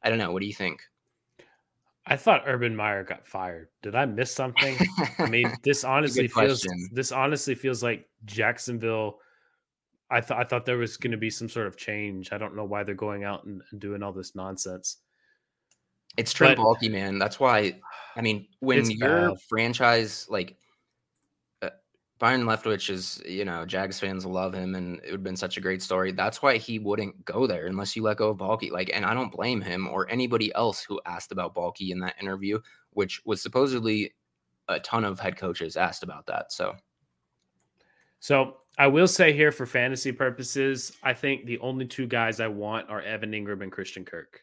I 0.03 0.09
don't 0.09 0.19
know. 0.19 0.33
What 0.33 0.41
do 0.41 0.47
you 0.47 0.55
think? 0.55 0.81
I 2.07 2.17
thought 2.17 2.45
Urban 2.47 2.77
Meyer 2.77 3.03
got 3.03 3.27
fired. 3.27 3.69
Did 3.83 3.97
I 3.97 4.05
miss 4.05 4.33
something? 4.33 4.77
I 5.19 5.27
mean, 5.31 5.53
this 5.65 5.83
honestly 5.83 6.29
feels 6.29 6.65
this 6.93 7.11
honestly 7.11 7.55
feels 7.55 7.83
like 7.83 8.09
Jacksonville. 8.25 9.19
I 10.09 10.21
thought 10.21 10.39
I 10.39 10.45
thought 10.45 10.67
there 10.67 10.79
was 10.79 10.97
going 10.97 11.11
to 11.11 11.17
be 11.17 11.31
some 11.31 11.49
sort 11.49 11.67
of 11.67 11.77
change. 11.77 12.33
I 12.33 12.39
don't 12.39 12.55
know 12.55 12.65
why 12.65 12.85
they're 12.85 12.95
going 12.95 13.25
out 13.25 13.45
and, 13.45 13.61
and 13.73 13.81
doing 13.81 14.03
all 14.03 14.13
this 14.13 14.37
nonsense. 14.37 14.99
It's 16.17 16.33
Trent 16.33 16.59
Baalke, 16.59 16.91
man. 16.91 17.19
That's 17.19 17.39
why. 17.39 17.81
I 18.17 18.23
mean, 18.23 18.47
when 18.61 18.91
your 18.91 19.31
bad. 19.31 19.41
franchise 19.49 20.27
like 20.31 20.57
uh, 21.61 21.71
Byron 22.19 22.45
Leftwich 22.45 22.89
is, 22.89 23.21
you 23.27 23.45
know, 23.45 23.67
Jags 23.67 24.01
fans 24.01 24.25
love 24.25 24.55
him, 24.55 24.75
and 24.75 24.97
it 25.01 25.07
would 25.07 25.13
have 25.13 25.23
been 25.23 25.37
such 25.37 25.59
a 25.59 25.61
great 25.61 25.83
story. 25.83 26.13
That's 26.13 26.43
why 26.43 26.57
he 26.57 26.79
wouldn't 26.79 27.25
go 27.27 27.47
there 27.47 27.67
unless 27.67 27.95
you 27.95 28.03
let 28.03 28.17
go 28.17 28.31
of 28.31 28.39
Baalke. 28.39 28.71
Like, 28.71 28.91
and 28.95 29.05
I 29.05 29.13
don't 29.13 29.31
blame 29.31 29.61
him 29.61 29.87
or 29.87 30.09
anybody 30.09 30.55
else 30.55 30.83
who 30.83 31.01
asked 31.05 31.31
about 31.31 31.55
Baalke 31.55 31.91
in 31.91 32.01
that 32.01 32.15
interview, 32.21 32.59
which 32.91 33.21
was 33.27 33.43
supposedly 33.43 34.15
a 34.69 34.81
ton 34.81 35.05
of 35.05 35.21
head 35.21 35.37
coaches 35.37 35.77
asked 35.77 36.03
about 36.03 36.27
that. 36.27 36.53
So, 36.53 36.75
so 38.19 38.57
I 38.79 38.87
will 38.87 39.09
say 39.09 39.35
here 39.35 39.53
for 39.53 39.67
fantasy 39.67 40.11
purposes, 40.11 40.93
I 41.03 41.13
think 41.13 41.45
the 41.45 41.59
only 41.59 41.85
two 41.85 42.07
guys 42.07 42.41
I 42.41 42.49
want 42.49 42.89
are 42.89 43.03
Evan 43.03 43.33
Engram 43.33 43.63
and 43.63 43.71
Christian 43.71 44.07
Kirk 44.07 44.43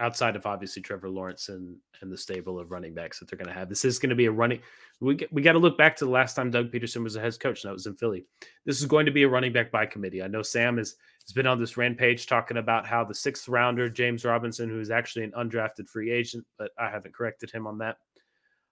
outside 0.00 0.36
of 0.36 0.46
obviously 0.46 0.82
Trevor 0.82 1.08
Lawrence 1.08 1.48
and 1.48 1.76
and 2.00 2.12
the 2.12 2.18
stable 2.18 2.58
of 2.58 2.70
running 2.70 2.94
backs 2.94 3.18
that 3.18 3.28
they're 3.28 3.38
going 3.38 3.48
to 3.48 3.58
have. 3.58 3.68
This 3.68 3.84
is 3.84 3.98
going 3.98 4.10
to 4.10 4.16
be 4.16 4.26
a 4.26 4.30
running. 4.30 4.60
We 5.00 5.18
we 5.30 5.42
got 5.42 5.52
to 5.52 5.58
look 5.58 5.76
back 5.76 5.96
to 5.96 6.04
the 6.04 6.10
last 6.10 6.34
time 6.34 6.50
Doug 6.50 6.70
Pederson 6.70 7.02
was 7.02 7.16
a 7.16 7.20
head 7.20 7.38
coach, 7.40 7.62
and 7.62 7.70
that 7.70 7.74
was 7.74 7.86
in 7.86 7.96
Philly. 7.96 8.24
This 8.64 8.80
is 8.80 8.86
going 8.86 9.06
to 9.06 9.12
be 9.12 9.24
a 9.24 9.28
running 9.28 9.52
back 9.52 9.70
by 9.70 9.86
committee. 9.86 10.22
I 10.22 10.28
know 10.28 10.42
Sam 10.42 10.76
has 10.78 10.96
has 11.24 11.32
been 11.32 11.46
on 11.46 11.58
this 11.58 11.76
rampage 11.76 12.26
talking 12.26 12.56
about 12.56 12.86
how 12.86 13.04
the 13.04 13.14
sixth 13.14 13.48
rounder 13.48 13.88
James 13.88 14.24
Robinson, 14.24 14.68
who 14.68 14.80
is 14.80 14.90
actually 14.90 15.24
an 15.24 15.32
undrafted 15.32 15.88
free 15.88 16.10
agent, 16.10 16.44
but 16.58 16.70
I 16.78 16.88
haven't 16.88 17.14
corrected 17.14 17.50
him 17.50 17.66
on 17.66 17.78
that, 17.78 17.96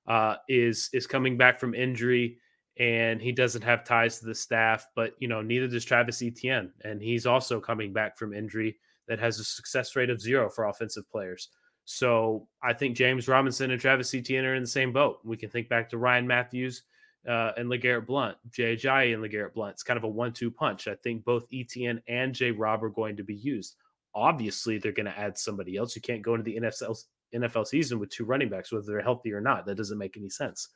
uh, 0.06 0.36
is 0.48 0.88
is 0.92 1.06
coming 1.06 1.36
back 1.36 1.58
from 1.58 1.74
injury. 1.74 2.38
And 2.78 3.22
he 3.22 3.32
doesn't 3.32 3.62
have 3.62 3.84
ties 3.84 4.18
to 4.18 4.26
the 4.26 4.34
staff, 4.34 4.86
but 4.94 5.14
you 5.18 5.28
know 5.28 5.40
neither 5.40 5.66
does 5.66 5.84
Travis 5.84 6.22
Etienne, 6.22 6.72
and 6.82 7.00
he's 7.00 7.26
also 7.26 7.58
coming 7.60 7.92
back 7.92 8.18
from 8.18 8.34
injury 8.34 8.76
that 9.08 9.18
has 9.18 9.38
a 9.38 9.44
success 9.44 9.96
rate 9.96 10.10
of 10.10 10.20
zero 10.20 10.48
for 10.48 10.66
offensive 10.66 11.08
players. 11.10 11.48
So 11.84 12.48
I 12.62 12.72
think 12.72 12.96
James 12.96 13.28
Robinson 13.28 13.70
and 13.70 13.80
Travis 13.80 14.12
Etienne 14.12 14.44
are 14.44 14.54
in 14.54 14.62
the 14.62 14.68
same 14.68 14.92
boat. 14.92 15.20
We 15.24 15.36
can 15.36 15.50
think 15.50 15.68
back 15.68 15.88
to 15.90 15.98
Ryan 15.98 16.26
Mathews 16.26 16.82
uh, 17.28 17.52
and 17.56 17.68
LeGarrette 17.68 18.06
Blunt, 18.06 18.36
Ajayi 18.58 19.14
and 19.14 19.22
LeGarrette 19.22 19.54
Blunt. 19.54 19.74
It's 19.74 19.84
kind 19.84 19.96
of 19.96 20.04
a 20.04 20.08
one-two 20.08 20.50
punch. 20.50 20.88
I 20.88 20.96
think 20.96 21.24
both 21.24 21.46
Etienne 21.52 22.02
and 22.08 22.34
J. 22.34 22.50
Rob 22.50 22.82
are 22.82 22.90
going 22.90 23.16
to 23.16 23.22
be 23.22 23.36
used. 23.36 23.76
Obviously, 24.14 24.78
they're 24.78 24.92
going 24.92 25.06
to 25.06 25.18
add 25.18 25.38
somebody 25.38 25.76
else. 25.76 25.94
You 25.94 26.02
can't 26.02 26.22
go 26.22 26.34
into 26.34 26.44
the 26.44 26.56
NFL 26.56 27.04
NFL 27.34 27.66
season 27.66 27.98
with 27.98 28.10
two 28.10 28.24
running 28.24 28.48
backs, 28.48 28.72
whether 28.72 28.86
they're 28.86 29.02
healthy 29.02 29.32
or 29.32 29.40
not. 29.40 29.66
That 29.66 29.76
doesn't 29.76 29.98
make 29.98 30.16
any 30.16 30.30
sense. 30.30 30.68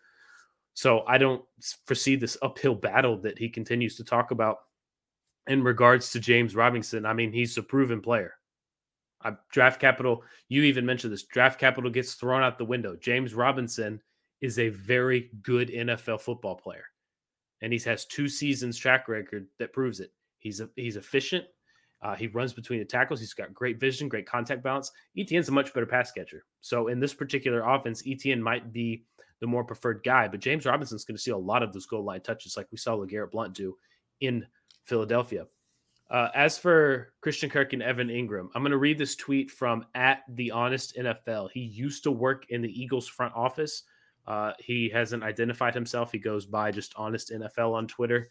So 0.75 1.05
I 1.07 1.19
don't 1.19 1.43
foresee 1.87 2.17
this 2.17 2.37
uphill 2.43 2.75
battle 2.75 3.17
that 3.19 3.39
he 3.39 3.49
continues 3.49 3.97
to 3.97 4.05
talk 4.05 4.31
about 4.31 4.59
in 5.47 5.63
regards 5.63 6.11
to 6.11 6.21
James 6.21 6.55
Robinson. 6.55 7.07
I 7.07 7.13
mean, 7.13 7.33
he's 7.33 7.57
a 7.59 7.63
proven 7.63 8.01
player. 8.01 8.35
I, 9.23 9.33
draft 9.53 9.81
capital, 9.81 10.23
you 10.49 10.63
even 10.63 10.87
mentioned 10.87 11.13
this 11.13 11.25
draft 11.25 11.61
capital 11.61 11.91
gets 11.91 12.15
thrown 12.15 12.43
out 12.43 12.59
the 12.59 12.65
window. 12.65 12.97
James 12.97 13.35
Robinson 13.35 14.01
is 14.41 14.59
a 14.59 14.71
very 14.71 15.31
good 15.43 15.69
NFL 15.69 16.21
football 16.21 16.57
player. 16.57 16.85
And 17.61 17.73
he 17.73 17.79
has 17.81 18.07
two 18.07 18.29
seasons 18.29 18.79
track 18.79 19.09
record 19.09 19.47
that 19.59 19.73
proves 19.73 20.01
it. 20.01 20.13
He's 20.39 20.61
a, 20.61 20.71
he's 20.77 20.97
efficient. 20.97 21.45
Uh, 22.03 22.15
he 22.15 22.29
runs 22.29 22.55
between 22.55 22.79
the 22.79 22.85
tackles. 22.87 23.21
He's 23.21 23.35
got 23.35 23.53
great 23.53 23.79
vision, 23.79 24.09
great 24.09 24.27
contact 24.27 24.63
balance. 24.63 24.91
Etienne's 25.19 25.51
a 25.51 25.53
much 25.53 25.75
better 25.75 25.85
pass 25.85 26.11
catcher. 26.11 26.47
So 26.63 26.89
in 26.89 26.99
this 26.99 27.13
particular 27.13 27.61
offense, 27.61 28.03
Etienne 28.07 28.43
might 28.43 28.73
be 28.73 29.05
the 29.41 29.47
more 29.47 29.65
preferred 29.65 30.03
guy, 30.03 30.29
but 30.29 30.41
James 30.41 30.65
Robinson's 30.65 31.05
going 31.05 31.17
to 31.17 31.23
see 31.23 31.31
a 31.31 31.37
lot 31.37 31.63
of 31.63 31.73
those 31.75 31.87
goal 31.87 32.05
line 32.05 32.23
touches, 32.23 32.57
like 32.57 32.69
we 32.71 32.79
saw 32.79 32.97
LeGarrette 32.97 33.31
Blunt 33.31 33.55
do 33.55 33.77
in 34.21 34.47
Philadelphia. 34.91 35.47
Uh, 36.11 36.29
as 36.35 36.59
for 36.59 37.13
Christian 37.21 37.49
Kirk 37.49 37.73
and 37.73 37.83
Evan 37.83 38.09
Engram, 38.09 38.49
I'm 38.55 38.63
going 38.63 38.73
to 38.73 38.79
read 38.79 38.99
this 38.99 39.15
tweet 39.15 39.49
from 39.49 39.87
at 39.95 40.23
the 40.29 40.51
Honest 40.51 40.97
NFL. 40.97 41.51
He 41.55 41.61
used 41.61 42.03
to 42.03 42.11
work 42.11 42.47
in 42.49 42.61
the 42.61 42.83
Eagles 42.83 43.07
front 43.07 43.33
office. 43.37 43.85
Uh, 44.27 44.53
he 44.59 44.89
hasn't 44.89 45.23
identified 45.23 45.73
himself. 45.73 46.11
He 46.11 46.19
goes 46.19 46.47
by 46.47 46.73
just 46.73 46.93
Honest 46.97 47.31
NFL 47.31 47.73
on 47.73 47.87
Twitter, 47.87 48.29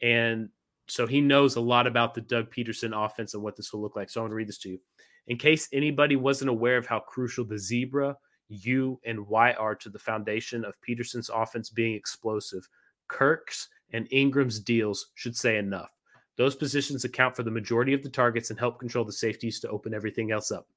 and 0.00 0.48
so 0.86 1.06
he 1.06 1.20
knows 1.20 1.56
a 1.56 1.60
lot 1.60 1.86
about 1.86 2.14
the 2.14 2.22
Doug 2.22 2.50
Pederson 2.50 2.92
offense 2.96 3.34
and 3.34 3.42
what 3.42 3.56
this 3.56 3.74
will 3.74 3.82
look 3.82 3.94
like. 3.94 4.08
So 4.08 4.20
I'm 4.20 4.24
going 4.24 4.30
to 4.30 4.36
read 4.36 4.48
this 4.48 4.58
to 4.60 4.70
you. 4.70 4.80
In 5.26 5.36
case 5.36 5.68
anybody 5.70 6.16
wasn't 6.16 6.48
aware 6.48 6.78
of 6.78 6.86
how 6.86 7.00
crucial 7.00 7.44
the 7.44 7.58
zebra, 7.58 8.16
U, 8.48 8.98
and 9.04 9.26
Y 9.26 9.52
are 9.52 9.74
to 9.74 9.90
the 9.90 9.98
foundation 9.98 10.64
of 10.64 10.80
Pederson's 10.80 11.28
offense 11.28 11.68
being 11.68 11.94
explosive, 11.94 12.66
Kirk's 13.06 13.68
and 13.92 14.08
Engram's 14.10 14.60
deals 14.60 15.10
should 15.14 15.36
say 15.36 15.58
enough. 15.58 15.97
Those 16.38 16.54
positions 16.54 17.04
account 17.04 17.34
for 17.34 17.42
the 17.42 17.50
majority 17.50 17.92
of 17.92 18.02
the 18.02 18.08
targets 18.08 18.50
and 18.50 18.58
help 18.58 18.78
control 18.78 19.04
the 19.04 19.12
safeties 19.12 19.58
to 19.60 19.68
open 19.68 19.92
everything 19.92 20.30
else 20.30 20.52
up. 20.52 20.68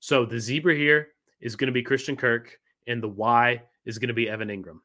So 0.00 0.26
the 0.26 0.40
zebra 0.40 0.74
here 0.74 1.10
is 1.40 1.54
going 1.54 1.68
to 1.68 1.72
be 1.72 1.84
Christian 1.84 2.16
Kirk, 2.16 2.58
and 2.88 3.00
the 3.00 3.08
Y 3.08 3.62
is 3.84 3.98
going 3.98 4.08
to 4.08 4.14
be 4.14 4.28
Evan 4.28 4.48
Engram. 4.48 4.80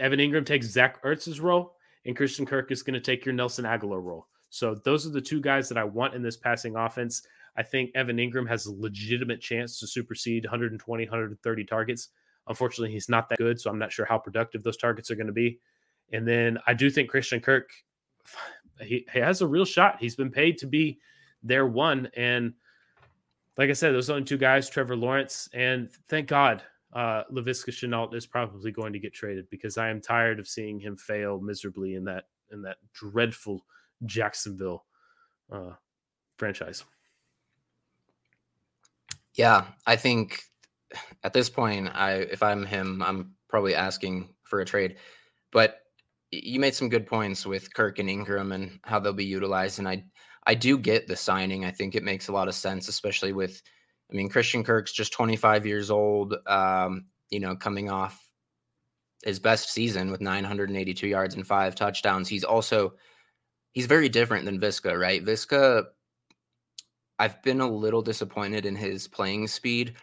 Evan 0.00 0.18
Engram 0.18 0.44
takes 0.44 0.66
Zach 0.66 1.00
Ertz's 1.04 1.38
role, 1.38 1.76
and 2.04 2.16
Christian 2.16 2.44
Kirk 2.44 2.72
is 2.72 2.82
going 2.82 2.94
to 2.94 3.00
take 3.00 3.24
your 3.24 3.34
Nelson 3.34 3.64
Agholor 3.64 4.02
role. 4.02 4.26
So 4.50 4.74
those 4.84 5.06
are 5.06 5.10
the 5.10 5.20
two 5.20 5.40
guys 5.40 5.68
that 5.68 5.78
I 5.78 5.84
want 5.84 6.14
in 6.14 6.22
this 6.22 6.36
passing 6.36 6.74
offense. 6.74 7.22
I 7.56 7.62
think 7.62 7.92
Evan 7.94 8.16
Engram 8.16 8.48
has 8.48 8.66
a 8.66 8.72
legitimate 8.72 9.40
chance 9.40 9.78
to 9.78 9.86
supersede 9.86 10.44
120, 10.44 11.04
130 11.04 11.64
targets. 11.64 12.08
Unfortunately, 12.48 12.92
he's 12.92 13.08
not 13.08 13.28
that 13.28 13.38
good, 13.38 13.60
so 13.60 13.70
I'm 13.70 13.78
not 13.78 13.92
sure 13.92 14.06
how 14.06 14.18
productive 14.18 14.64
those 14.64 14.76
targets 14.76 15.08
are 15.12 15.16
going 15.16 15.28
to 15.28 15.32
be. 15.32 15.60
And 16.12 16.26
then 16.26 16.58
I 16.66 16.74
do 16.74 16.90
think 16.90 17.10
Christian 17.10 17.40
Kirk 17.40 17.70
he, 18.84 19.06
has 19.12 19.40
a 19.40 19.46
real 19.46 19.64
shot. 19.64 19.96
He's 20.00 20.16
been 20.16 20.30
paid 20.30 20.58
to 20.58 20.66
be 20.66 20.98
their 21.42 21.66
one. 21.66 22.08
And 22.16 22.54
like 23.56 23.70
I 23.70 23.74
said, 23.74 23.94
those 23.94 24.10
only 24.10 24.24
two 24.24 24.38
guys, 24.38 24.68
Trevor 24.68 24.96
Lawrence, 24.96 25.48
and 25.52 25.90
thank 26.08 26.28
God 26.28 26.62
uh 26.92 27.24
Laviska 27.32 27.70
Shenault 27.70 28.14
is 28.14 28.24
probably 28.24 28.70
going 28.70 28.92
to 28.92 29.00
get 29.00 29.12
traded 29.12 29.50
because 29.50 29.76
I 29.76 29.88
am 29.88 30.00
tired 30.00 30.38
of 30.38 30.46
seeing 30.46 30.78
him 30.78 30.96
fail 30.96 31.40
miserably 31.40 31.94
in 31.96 32.04
that 32.04 32.24
in 32.52 32.62
that 32.62 32.76
dreadful 32.92 33.64
Jacksonville 34.06 34.84
uh 35.50 35.72
franchise. 36.36 36.84
Yeah, 39.34 39.66
I 39.86 39.96
think 39.96 40.44
at 41.24 41.32
this 41.32 41.50
point, 41.50 41.90
I 41.92 42.12
if 42.12 42.42
I'm 42.42 42.64
him, 42.64 43.02
I'm 43.02 43.34
probably 43.48 43.74
asking 43.74 44.28
for 44.44 44.60
a 44.60 44.64
trade. 44.64 44.96
But 45.50 45.80
you 46.42 46.60
made 46.60 46.74
some 46.74 46.88
good 46.88 47.06
points 47.06 47.46
with 47.46 47.72
Kirk 47.74 47.98
and 47.98 48.08
Engram 48.08 48.54
and 48.54 48.78
how 48.82 48.98
they'll 48.98 49.12
be 49.12 49.24
utilized, 49.24 49.78
and 49.78 49.88
I 49.88 50.04
I 50.46 50.54
do 50.54 50.78
get 50.78 51.06
the 51.06 51.16
signing. 51.16 51.64
I 51.64 51.70
think 51.70 51.94
it 51.94 52.02
makes 52.02 52.28
a 52.28 52.32
lot 52.32 52.48
of 52.48 52.54
sense, 52.54 52.88
especially 52.88 53.32
with, 53.32 53.62
I 54.12 54.14
mean, 54.14 54.28
Christian 54.28 54.62
Kirk's 54.62 54.92
just 54.92 55.12
25 55.12 55.64
years 55.66 55.90
old. 55.90 56.34
Um, 56.46 57.06
you 57.30 57.40
know, 57.40 57.56
coming 57.56 57.90
off 57.90 58.20
his 59.24 59.38
best 59.38 59.70
season 59.70 60.10
with 60.10 60.20
982 60.20 61.06
yards 61.08 61.34
and 61.34 61.46
five 61.46 61.74
touchdowns. 61.74 62.28
He's 62.28 62.44
also 62.44 62.92
he's 63.72 63.86
very 63.86 64.08
different 64.08 64.44
than 64.44 64.60
Viska, 64.60 64.98
right? 64.98 65.24
Viska, 65.24 65.84
I've 67.18 67.42
been 67.42 67.60
a 67.60 67.70
little 67.70 68.02
disappointed 68.02 68.66
in 68.66 68.76
his 68.76 69.08
playing 69.08 69.48
speed. 69.48 69.94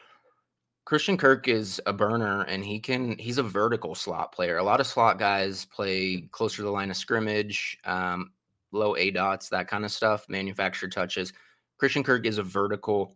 Christian 0.86 1.18
Kirk 1.18 1.48
is 1.48 1.80
a 1.86 1.94
burner 1.94 2.42
and 2.44 2.66
he 2.66 2.80
can 2.80 3.18
he's 3.18 3.38
a 3.38 3.44
vertical 3.44 3.96
slot 3.96 4.34
player. 4.34 4.58
A 4.58 4.64
lot 4.64 4.80
of 4.80 4.88
slot 4.88 5.20
guys 5.20 5.66
play 5.66 6.28
closer 6.32 6.58
to 6.58 6.64
the 6.64 6.72
line 6.72 6.90
of 6.90 6.98
scrimmage, 6.98 7.78
um, 7.86 8.32
low 8.72 8.96
dots, 9.12 9.50
that 9.50 9.68
kind 9.68 9.86
of 9.86 9.92
stuff, 9.92 10.26
manufactured 10.28 10.92
touches. 10.92 11.34
Christian 11.78 12.04
Kirk 12.04 12.26
is 12.26 12.38
a 12.38 12.44
vertical 12.44 13.16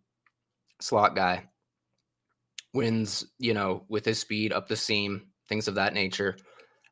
slot 0.79 1.15
guy. 1.15 1.45
Wins, 2.73 3.25
you 3.39 3.53
know, 3.53 3.85
with 3.87 4.05
his 4.05 4.19
speed 4.19 4.51
up 4.51 4.67
the 4.67 4.75
seam, 4.75 5.27
things 5.47 5.67
of 5.67 5.75
that 5.75 5.93
nature. 5.93 6.37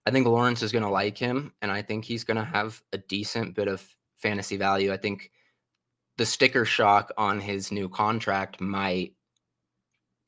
I 0.06 0.12
think 0.12 0.28
Lawrence 0.28 0.64
is 0.64 0.72
going 0.72 0.84
to 0.84 0.90
like 0.90 1.18
him 1.18 1.54
and 1.62 1.72
I 1.72 1.82
think 1.82 2.04
he's 2.04 2.24
going 2.24 2.38
to 2.38 2.44
have 2.44 2.82
a 2.94 2.98
decent 2.98 3.56
bit 3.56 3.68
of 3.68 3.86
fantasy 4.16 4.58
value. 4.58 4.92
I 4.92 4.98
think 4.98 5.32
the 6.18 6.26
sticker 6.26 6.66
shock 6.66 7.12
on 7.18 7.40
his 7.40 7.72
new 7.72 7.90
contract 7.90 8.62
might 8.62 9.14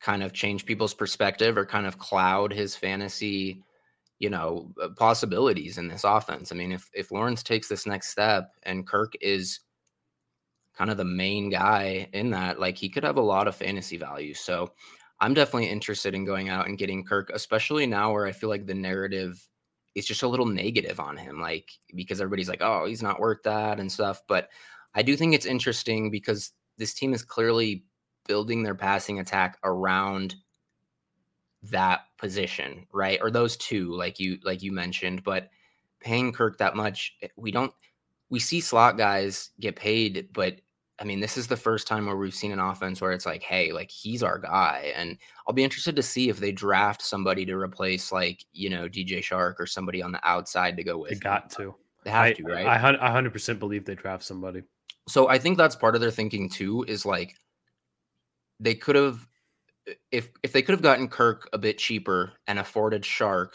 kind 0.02 0.24
of 0.24 0.34
change 0.34 0.66
people's 0.66 0.94
perspective 0.94 1.58
or 1.58 1.66
kind 1.66 1.86
of 1.86 1.98
cloud 1.98 2.52
his 2.54 2.76
fantasy 2.76 3.64
you 4.20 4.30
know 4.30 4.72
uh, 4.82 4.90
possibilities 4.98 5.78
in 5.78 5.88
this 5.88 6.04
offense. 6.04 6.52
I 6.52 6.56
mean 6.56 6.72
if 6.72 6.90
if 6.94 7.12
lawrence 7.12 7.44
takes 7.44 7.68
this 7.68 7.86
next 7.86 8.10
step 8.10 8.54
and 8.64 8.88
kirk 8.88 9.14
is 9.22 9.60
kind 10.78 10.92
of 10.92 10.98
the 10.98 11.06
main 11.06 11.50
guy 11.50 12.08
in 12.14 12.30
that 12.32 12.60
like 12.60 12.78
he 12.78 12.90
could 12.90 13.04
have 13.04 13.18
a 13.18 13.22
lot 13.22 13.48
of 13.48 13.56
fantasy 13.56 13.98
value. 13.98 14.34
So 14.34 14.72
i'm 15.22 15.34
definitely 15.34 15.70
interested 15.70 16.14
in 16.14 16.26
going 16.26 16.50
out 16.50 16.68
and 16.68 16.78
getting 16.78 17.02
kirk 17.04 17.32
especially 17.34 17.88
now 17.88 18.12
where 18.12 18.26
i 18.26 18.34
feel 18.34 18.50
like 18.50 18.66
the 18.66 18.74
narrative 18.74 19.48
is 19.96 20.06
just 20.06 20.24
a 20.24 20.28
little 20.28 20.46
negative 20.46 21.00
on 21.00 21.16
him 21.16 21.40
like 21.40 21.72
because 21.96 22.20
everybody's 22.20 22.50
like 22.50 22.62
oh 22.62 22.86
he's 22.86 23.02
not 23.02 23.20
worth 23.20 23.42
that 23.44 23.80
and 23.80 23.92
stuff. 23.92 24.22
But 24.28 24.50
I 24.94 25.02
do 25.02 25.16
think 25.16 25.34
it's 25.34 25.46
interesting 25.46 26.12
because 26.12 26.52
this 26.78 26.94
team 26.94 27.14
is 27.14 27.24
clearly 27.24 27.84
building 28.28 28.64
their 28.64 28.76
passing 28.76 29.20
attack 29.20 29.58
around 29.64 30.36
that 31.64 32.02
position, 32.18 32.86
right? 32.94 33.20
Or 33.22 33.32
those 33.32 33.58
two, 33.58 33.94
like 33.94 34.20
you 34.20 34.38
like 34.44 34.62
you 34.62 34.72
mentioned, 34.72 35.24
but 35.24 35.50
paying 36.00 36.32
Kirk 36.32 36.58
that 36.58 36.76
much, 36.76 37.16
eh, 37.22 37.28
we 37.36 37.52
don't 37.52 37.74
we 38.30 38.40
see 38.40 38.62
slot 38.62 38.98
guys 38.98 39.52
get 39.60 39.76
paid, 39.76 40.30
but 40.34 40.60
I 41.00 41.04
mean, 41.04 41.20
this 41.20 41.38
is 41.38 41.48
the 41.48 41.58
first 41.58 41.88
time 41.88 42.06
where 42.06 42.16
we've 42.16 42.34
seen 42.34 42.54
an 42.54 42.60
offense 42.60 43.02
where 43.02 43.12
it's 43.12 43.26
like, 43.26 43.44
hey, 43.44 43.74
like 43.74 43.92
he's 43.92 44.24
our 44.24 44.40
guy. 44.40 44.94
And 44.96 45.18
I'll 45.46 45.54
be 45.54 45.64
interested 45.64 45.96
to 45.98 46.04
see 46.04 46.30
if 46.30 46.38
they 46.38 46.54
draft 46.54 47.02
somebody 47.02 47.46
to 47.46 47.58
replace 47.58 48.12
like, 48.14 48.46
you 48.54 48.70
know, 48.70 48.88
DJ 48.88 49.20
Chark 49.20 49.56
or 49.60 49.68
somebody 49.68 50.02
on 50.02 50.14
the 50.14 50.26
outside 50.26 50.78
to 50.78 50.84
go 50.84 50.98
with. 50.98 51.12
They 51.12 51.18
got 51.18 51.50
to. 51.52 51.76
They 52.06 52.12
have 52.12 52.26
I, 52.26 52.34
to, 52.34 52.44
right? 52.44 52.66
I, 52.66 52.90
I 52.92 53.22
100% 53.22 53.60
believe 53.60 53.84
they 53.84 53.96
draft 53.96 54.24
somebody. 54.24 54.64
So 55.10 55.28
I 55.28 55.38
think 55.38 55.58
that's 55.58 55.76
part 55.76 55.96
of 55.96 56.02
their 56.02 56.12
thinking 56.12 56.50
too 56.50 56.86
is 56.88 57.06
like 57.06 57.36
they 58.60 58.76
could 58.76 58.96
have 58.96 59.28
if 60.12 60.32
if 60.44 60.52
they 60.52 60.62
could 60.62 60.74
have 60.74 60.82
gotten 60.82 61.08
Kirk 61.08 61.50
a 61.54 61.58
bit 61.58 61.78
cheaper 61.78 62.34
and 62.48 62.60
afforded 62.60 63.04
Chark, 63.04 63.54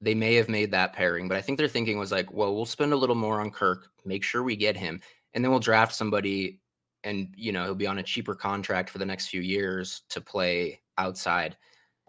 they 0.00 0.14
may 0.14 0.34
have 0.34 0.48
made 0.48 0.70
that 0.72 0.92
pairing. 0.92 1.28
But 1.28 1.38
I 1.38 1.40
think 1.40 1.58
their 1.58 1.68
thinking 1.68 1.98
was 1.98 2.12
like, 2.12 2.32
well, 2.32 2.54
we'll 2.54 2.66
spend 2.66 2.92
a 2.92 2.96
little 2.96 3.16
more 3.16 3.40
on 3.40 3.50
Kirk, 3.50 3.88
make 4.04 4.24
sure 4.24 4.42
we 4.42 4.56
get 4.56 4.76
him, 4.76 5.00
and 5.34 5.44
then 5.44 5.50
we'll 5.50 5.60
draft 5.60 5.94
somebody 5.94 6.60
and 7.04 7.34
you 7.36 7.52
know 7.52 7.64
he'll 7.64 7.74
be 7.74 7.86
on 7.86 7.98
a 7.98 8.02
cheaper 8.02 8.34
contract 8.34 8.90
for 8.90 8.98
the 8.98 9.06
next 9.06 9.28
few 9.28 9.40
years 9.40 10.02
to 10.10 10.20
play 10.20 10.80
outside. 10.98 11.56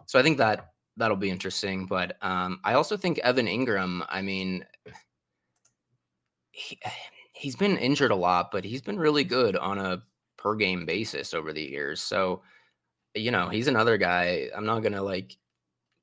So 0.06 0.18
I 0.18 0.22
think 0.22 0.38
that 0.38 0.72
that'll 0.96 1.16
be 1.16 1.30
interesting. 1.30 1.86
But 1.86 2.16
um, 2.22 2.60
I 2.64 2.74
also 2.74 2.96
think 2.96 3.18
Evan 3.18 3.46
Engram. 3.46 4.04
I 4.08 4.22
mean, 4.22 4.64
he, 6.52 6.78
he's 7.32 7.56
been 7.56 7.76
injured 7.78 8.10
a 8.10 8.16
lot, 8.16 8.50
but 8.52 8.64
he's 8.64 8.82
been 8.82 8.98
really 8.98 9.24
good 9.24 9.56
on 9.56 9.78
a 9.78 10.02
per 10.44 10.54
game 10.54 10.84
basis 10.84 11.32
over 11.34 11.52
the 11.52 11.62
years. 11.62 12.00
So, 12.02 12.42
you 13.14 13.30
know, 13.30 13.48
he's 13.48 13.66
another 13.66 13.96
guy. 13.96 14.50
I'm 14.54 14.66
not 14.66 14.80
gonna 14.82 15.02
like 15.02 15.36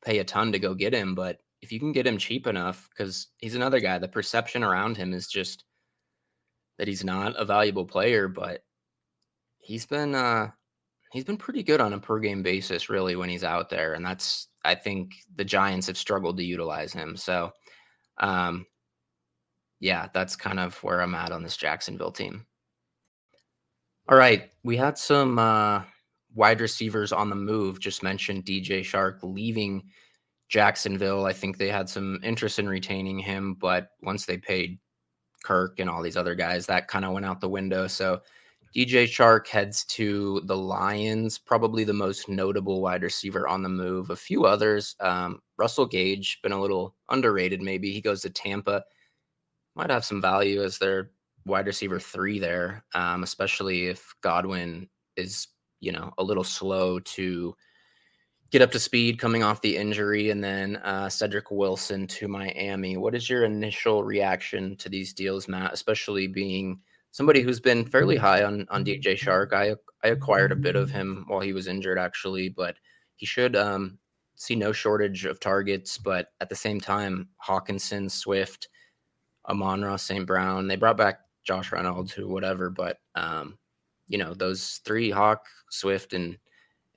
pay 0.04 0.20
a 0.20 0.24
ton 0.24 0.52
to 0.52 0.60
go 0.60 0.74
get 0.74 0.94
him, 0.94 1.14
but 1.16 1.40
if 1.62 1.72
you 1.72 1.80
can 1.80 1.92
get 1.92 2.08
him 2.08 2.18
cheap 2.18 2.48
enough, 2.48 2.90
because 2.90 3.28
he's 3.38 3.56
another 3.56 3.80
guy, 3.80 4.00
the 4.00 4.08
perception 4.08 4.64
around 4.64 4.98
him 4.98 5.14
is 5.14 5.28
just 5.28 5.64
that 6.80 6.88
he's 6.88 7.04
not 7.04 7.36
a 7.38 7.46
valuable 7.46 7.86
player, 7.86 8.28
but 8.28 8.64
he's 9.60 9.86
been 9.86 10.16
uh 10.16 10.50
he's 11.12 11.26
been 11.26 11.38
pretty 11.38 11.64
good 11.64 11.82
on 11.82 11.94
a 11.94 12.00
per 12.00 12.20
game 12.20 12.42
basis, 12.44 12.90
really, 12.90 13.16
when 13.16 13.30
he's 13.30 13.44
out 13.44 13.70
there. 13.70 13.94
And 13.94 14.06
that's 14.06 14.48
I 14.66 14.76
think 14.76 15.14
the 15.36 15.46
Giants 15.46 15.88
have 15.88 15.98
struggled 15.98 16.38
to 16.38 16.44
utilize 16.44 16.94
him. 16.94 17.16
So 17.16 17.52
um 18.20 18.66
yeah, 19.80 20.10
that's 20.14 20.36
kind 20.36 20.60
of 20.60 20.76
where 20.84 21.02
I'm 21.02 21.16
at 21.16 21.32
on 21.32 21.44
this 21.44 21.58
Jacksonville 21.58 22.12
team. 22.12 22.46
All 24.12 24.18
right, 24.18 24.52
we 24.66 24.76
had 24.76 24.98
some 24.98 25.40
uh, 25.40 25.84
wide 26.36 26.60
receivers 26.60 27.14
on 27.14 27.30
the 27.30 27.36
move. 27.36 27.80
Just 27.80 28.04
mentioned 28.04 28.44
DJ 28.44 28.82
Chark 28.82 29.20
leaving 29.24 29.84
Jacksonville. 30.50 31.26
I 31.26 31.32
think 31.32 31.58
they 31.58 31.70
had 31.70 31.88
some 31.88 32.20
interest 32.22 32.60
in 32.60 32.68
retaining 32.68 33.20
him, 33.20 33.54
but 33.54 33.92
once 34.04 34.26
they 34.26 34.36
paid 34.36 34.80
Kirk 35.46 35.80
and 35.80 35.90
all 35.90 36.02
these 36.02 36.18
other 36.18 36.36
guys, 36.36 36.66
that 36.66 36.90
kind 36.90 37.06
of 37.06 37.14
went 37.14 37.26
out 37.26 37.40
the 37.40 37.48
window. 37.48 37.88
So 37.88 38.20
DJ 38.76 39.06
Chark 39.06 39.48
heads 39.48 39.86
to 39.86 40.42
the 40.44 40.58
Lions, 40.58 41.40
probably 41.40 41.86
the 41.86 41.94
most 41.94 42.28
notable 42.28 42.82
wide 42.82 43.04
receiver 43.04 43.48
on 43.48 43.64
the 43.64 43.70
move. 43.70 44.10
A 44.10 44.16
few 44.18 44.44
others, 44.44 44.94
um, 45.00 45.40
Russell 45.56 45.86
Gage, 45.86 46.42
been 46.44 46.52
a 46.52 46.60
little 46.60 46.98
underrated. 47.08 47.62
Maybe 47.62 47.94
he 47.94 48.02
goes 48.02 48.24
to 48.24 48.30
Tampa 48.30 48.84
might 49.76 49.90
have 49.90 50.06
some 50.06 50.22
value 50.22 50.62
as 50.62 50.78
their 50.78 51.12
wide 51.46 51.68
receiver 51.68 52.00
three 52.00 52.40
there, 52.40 52.84
um, 52.94 53.24
especially 53.24 53.88
if 53.88 54.14
Godwin 54.22 54.90
is, 55.16 55.48
you 55.80 55.92
know, 55.92 56.12
a 56.18 56.24
little 56.24 56.44
slow 56.44 57.00
to 57.00 57.56
get 58.52 58.62
up 58.62 58.72
to 58.72 58.80
speed 58.80 59.18
coming 59.18 59.44
off 59.44 59.62
the 59.62 59.78
injury. 59.78 60.30
And 60.30 60.44
then 60.44 60.78
uh, 60.78 61.10
Cedric 61.10 61.52
Wilson 61.52 62.06
to 62.08 62.28
Miami. 62.28 62.98
What 62.98 63.16
is 63.16 63.30
your 63.30 63.44
initial 63.44 64.04
reaction 64.04 64.76
to 64.78 64.90
these 64.90 65.14
deals, 65.14 65.48
Matt? 65.48 65.74
Especially 65.74 66.28
being 66.28 66.80
somebody 67.12 67.42
who's 67.42 67.60
been 67.60 67.86
fairly 67.86 68.18
high 68.18 68.44
on 68.44 68.68
on 68.70 68.86
DJ 68.86 69.18
Chark? 69.18 69.54
I 69.54 69.76
I 70.04 70.12
acquired 70.12 70.52
a 70.52 70.56
bit 70.58 70.76
of 70.76 70.92
him 70.92 71.26
while 71.28 71.42
he 71.42 71.54
was 71.54 71.68
injured, 71.68 71.98
actually, 71.98 72.50
but 72.50 72.76
he 73.16 73.26
should 73.26 73.56
um, 73.56 73.98
see 74.36 74.56
no 74.56 74.72
shortage 74.72 75.26
of 75.26 75.40
targets. 75.40 75.98
But 75.98 76.28
at 76.42 76.50
the 76.50 76.56
same 76.56 76.80
time, 76.80 77.30
Hockenson, 77.46 78.10
Swift 78.12 78.68
Amon-Ra 79.50 79.96
St. 79.96 80.26
Brown. 80.26 80.68
They 80.68 80.76
brought 80.76 80.98
back 80.98 81.20
Josh 81.44 81.72
Reynolds, 81.72 82.12
who 82.12 82.28
whatever, 82.28 82.70
but 82.70 82.98
um, 83.16 83.58
you 84.08 84.18
know, 84.18 84.34
those 84.34 84.82
three 84.86 85.10
Hawk, 85.10 85.46
Swift, 85.70 86.14
and 86.14 86.38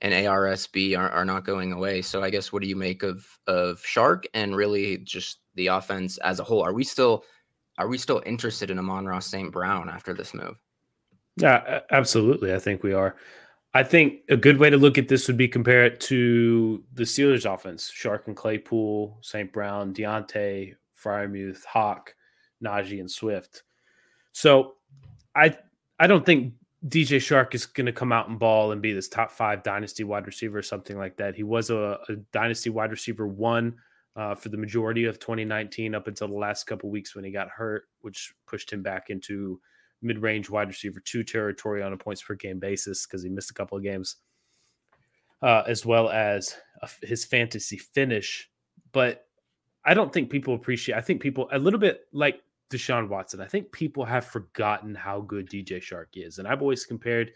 and 0.01 0.13
ARSB 0.13 0.97
are, 0.97 1.09
are 1.09 1.25
not 1.25 1.45
going 1.45 1.71
away. 1.71 2.01
So 2.01 2.21
I 2.21 2.29
guess 2.29 2.51
what 2.51 2.61
do 2.61 2.67
you 2.67 2.75
make 2.75 3.03
of 3.03 3.25
of 3.47 3.81
Chark 3.83 4.25
and 4.33 4.55
really 4.55 4.97
just 4.99 5.39
the 5.55 5.67
offense 5.67 6.17
as 6.19 6.39
a 6.39 6.43
whole? 6.43 6.61
Are 6.61 6.73
we 6.73 6.83
still 6.83 7.23
are 7.77 7.87
we 7.87 7.97
still 7.97 8.21
interested 8.25 8.69
in 8.69 8.79
Amon-Ra 8.79 9.19
St. 9.19 9.51
Brown 9.51 9.89
after 9.89 10.13
this 10.13 10.33
move? 10.33 10.55
Yeah, 11.37 11.81
absolutely. 11.91 12.53
I 12.53 12.59
think 12.59 12.83
we 12.83 12.93
are. 12.93 13.15
I 13.73 13.83
think 13.83 14.21
a 14.29 14.37
good 14.37 14.57
way 14.57 14.69
to 14.69 14.77
look 14.77 14.97
at 14.97 15.09
this 15.09 15.27
would 15.27 15.35
be 15.35 15.49
compare 15.49 15.83
it 15.83 15.99
to 16.01 16.81
the 16.93 17.03
Steelers 17.03 17.51
offense. 17.51 17.91
Chark 17.91 18.27
and 18.27 18.35
Claypool, 18.35 19.17
St. 19.21 19.51
Brown, 19.51 19.93
Diontae, 19.93 20.75
Freiermuth, 21.03 21.65
Hawk 21.65 22.15
Najee 22.63 22.99
and 22.99 23.11
Swift. 23.11 23.63
So 24.35 24.73
I 25.33 25.57
I 25.97 26.07
don't 26.07 26.25
think 26.25 26.55
DJ 26.89 27.19
Chark 27.19 27.55
is 27.55 27.65
going 27.65 27.85
to 27.85 27.93
come 27.93 28.11
out 28.11 28.27
and 28.27 28.37
ball 28.37 28.73
and 28.73 28.81
be 28.81 28.91
this 28.91 29.07
top 29.07 29.31
five 29.31 29.63
dynasty 29.63 30.03
wide 30.03 30.25
receiver 30.25 30.57
or 30.57 30.61
something 30.61 30.97
like 30.97 31.15
that. 31.15 31.35
He 31.35 31.43
was 31.43 31.69
a, 31.69 31.97
a 32.09 32.17
dynasty 32.33 32.69
wide 32.69 32.91
receiver 32.91 33.25
one 33.27 33.75
uh, 34.17 34.35
for 34.35 34.49
the 34.49 34.57
majority 34.57 35.05
of 35.05 35.19
2019 35.19 35.95
up 35.95 36.09
until 36.09 36.27
the 36.27 36.35
last 36.35 36.65
couple 36.65 36.89
weeks 36.89 37.15
when 37.15 37.23
he 37.23 37.31
got 37.31 37.47
hurt, 37.47 37.85
which 38.01 38.33
pushed 38.45 38.73
him 38.73 38.83
back 38.83 39.09
into 39.09 39.61
mid-range 40.01 40.49
wide 40.49 40.67
receiver 40.67 40.99
two 40.99 41.23
territory 41.23 41.81
on 41.81 41.93
a 41.93 41.97
points 41.97 42.21
per 42.21 42.35
game 42.35 42.59
basis 42.59 43.05
because 43.05 43.23
he 43.23 43.29
missed 43.29 43.51
a 43.51 43.53
couple 43.55 43.77
of 43.77 43.85
games, 43.85 44.17
uh, 45.43 45.63
as 45.65 45.85
well 45.85 46.09
as 46.09 46.57
his 47.01 47.23
fantasy 47.23 47.77
finish. 47.77 48.49
But 48.91 49.27
I 49.85 49.93
don't 49.93 50.11
think 50.11 50.29
people 50.29 50.55
appreciate. 50.55 50.97
I 50.97 51.01
think 51.01 51.21
people 51.21 51.47
a 51.53 51.57
little 51.57 51.79
bit 51.79 52.01
like 52.11 52.41
Deshaun 52.69 53.09
Watson. 53.09 53.41
I 53.41 53.47
think 53.47 53.71
people 53.71 54.05
have 54.05 54.25
forgotten 54.25 54.95
how 54.95 55.21
good 55.21 55.49
DJ 55.49 55.77
Chark 55.77 56.07
is, 56.15 56.39
and 56.39 56.47
I've 56.47 56.61
always 56.61 56.85
compared 56.85 57.31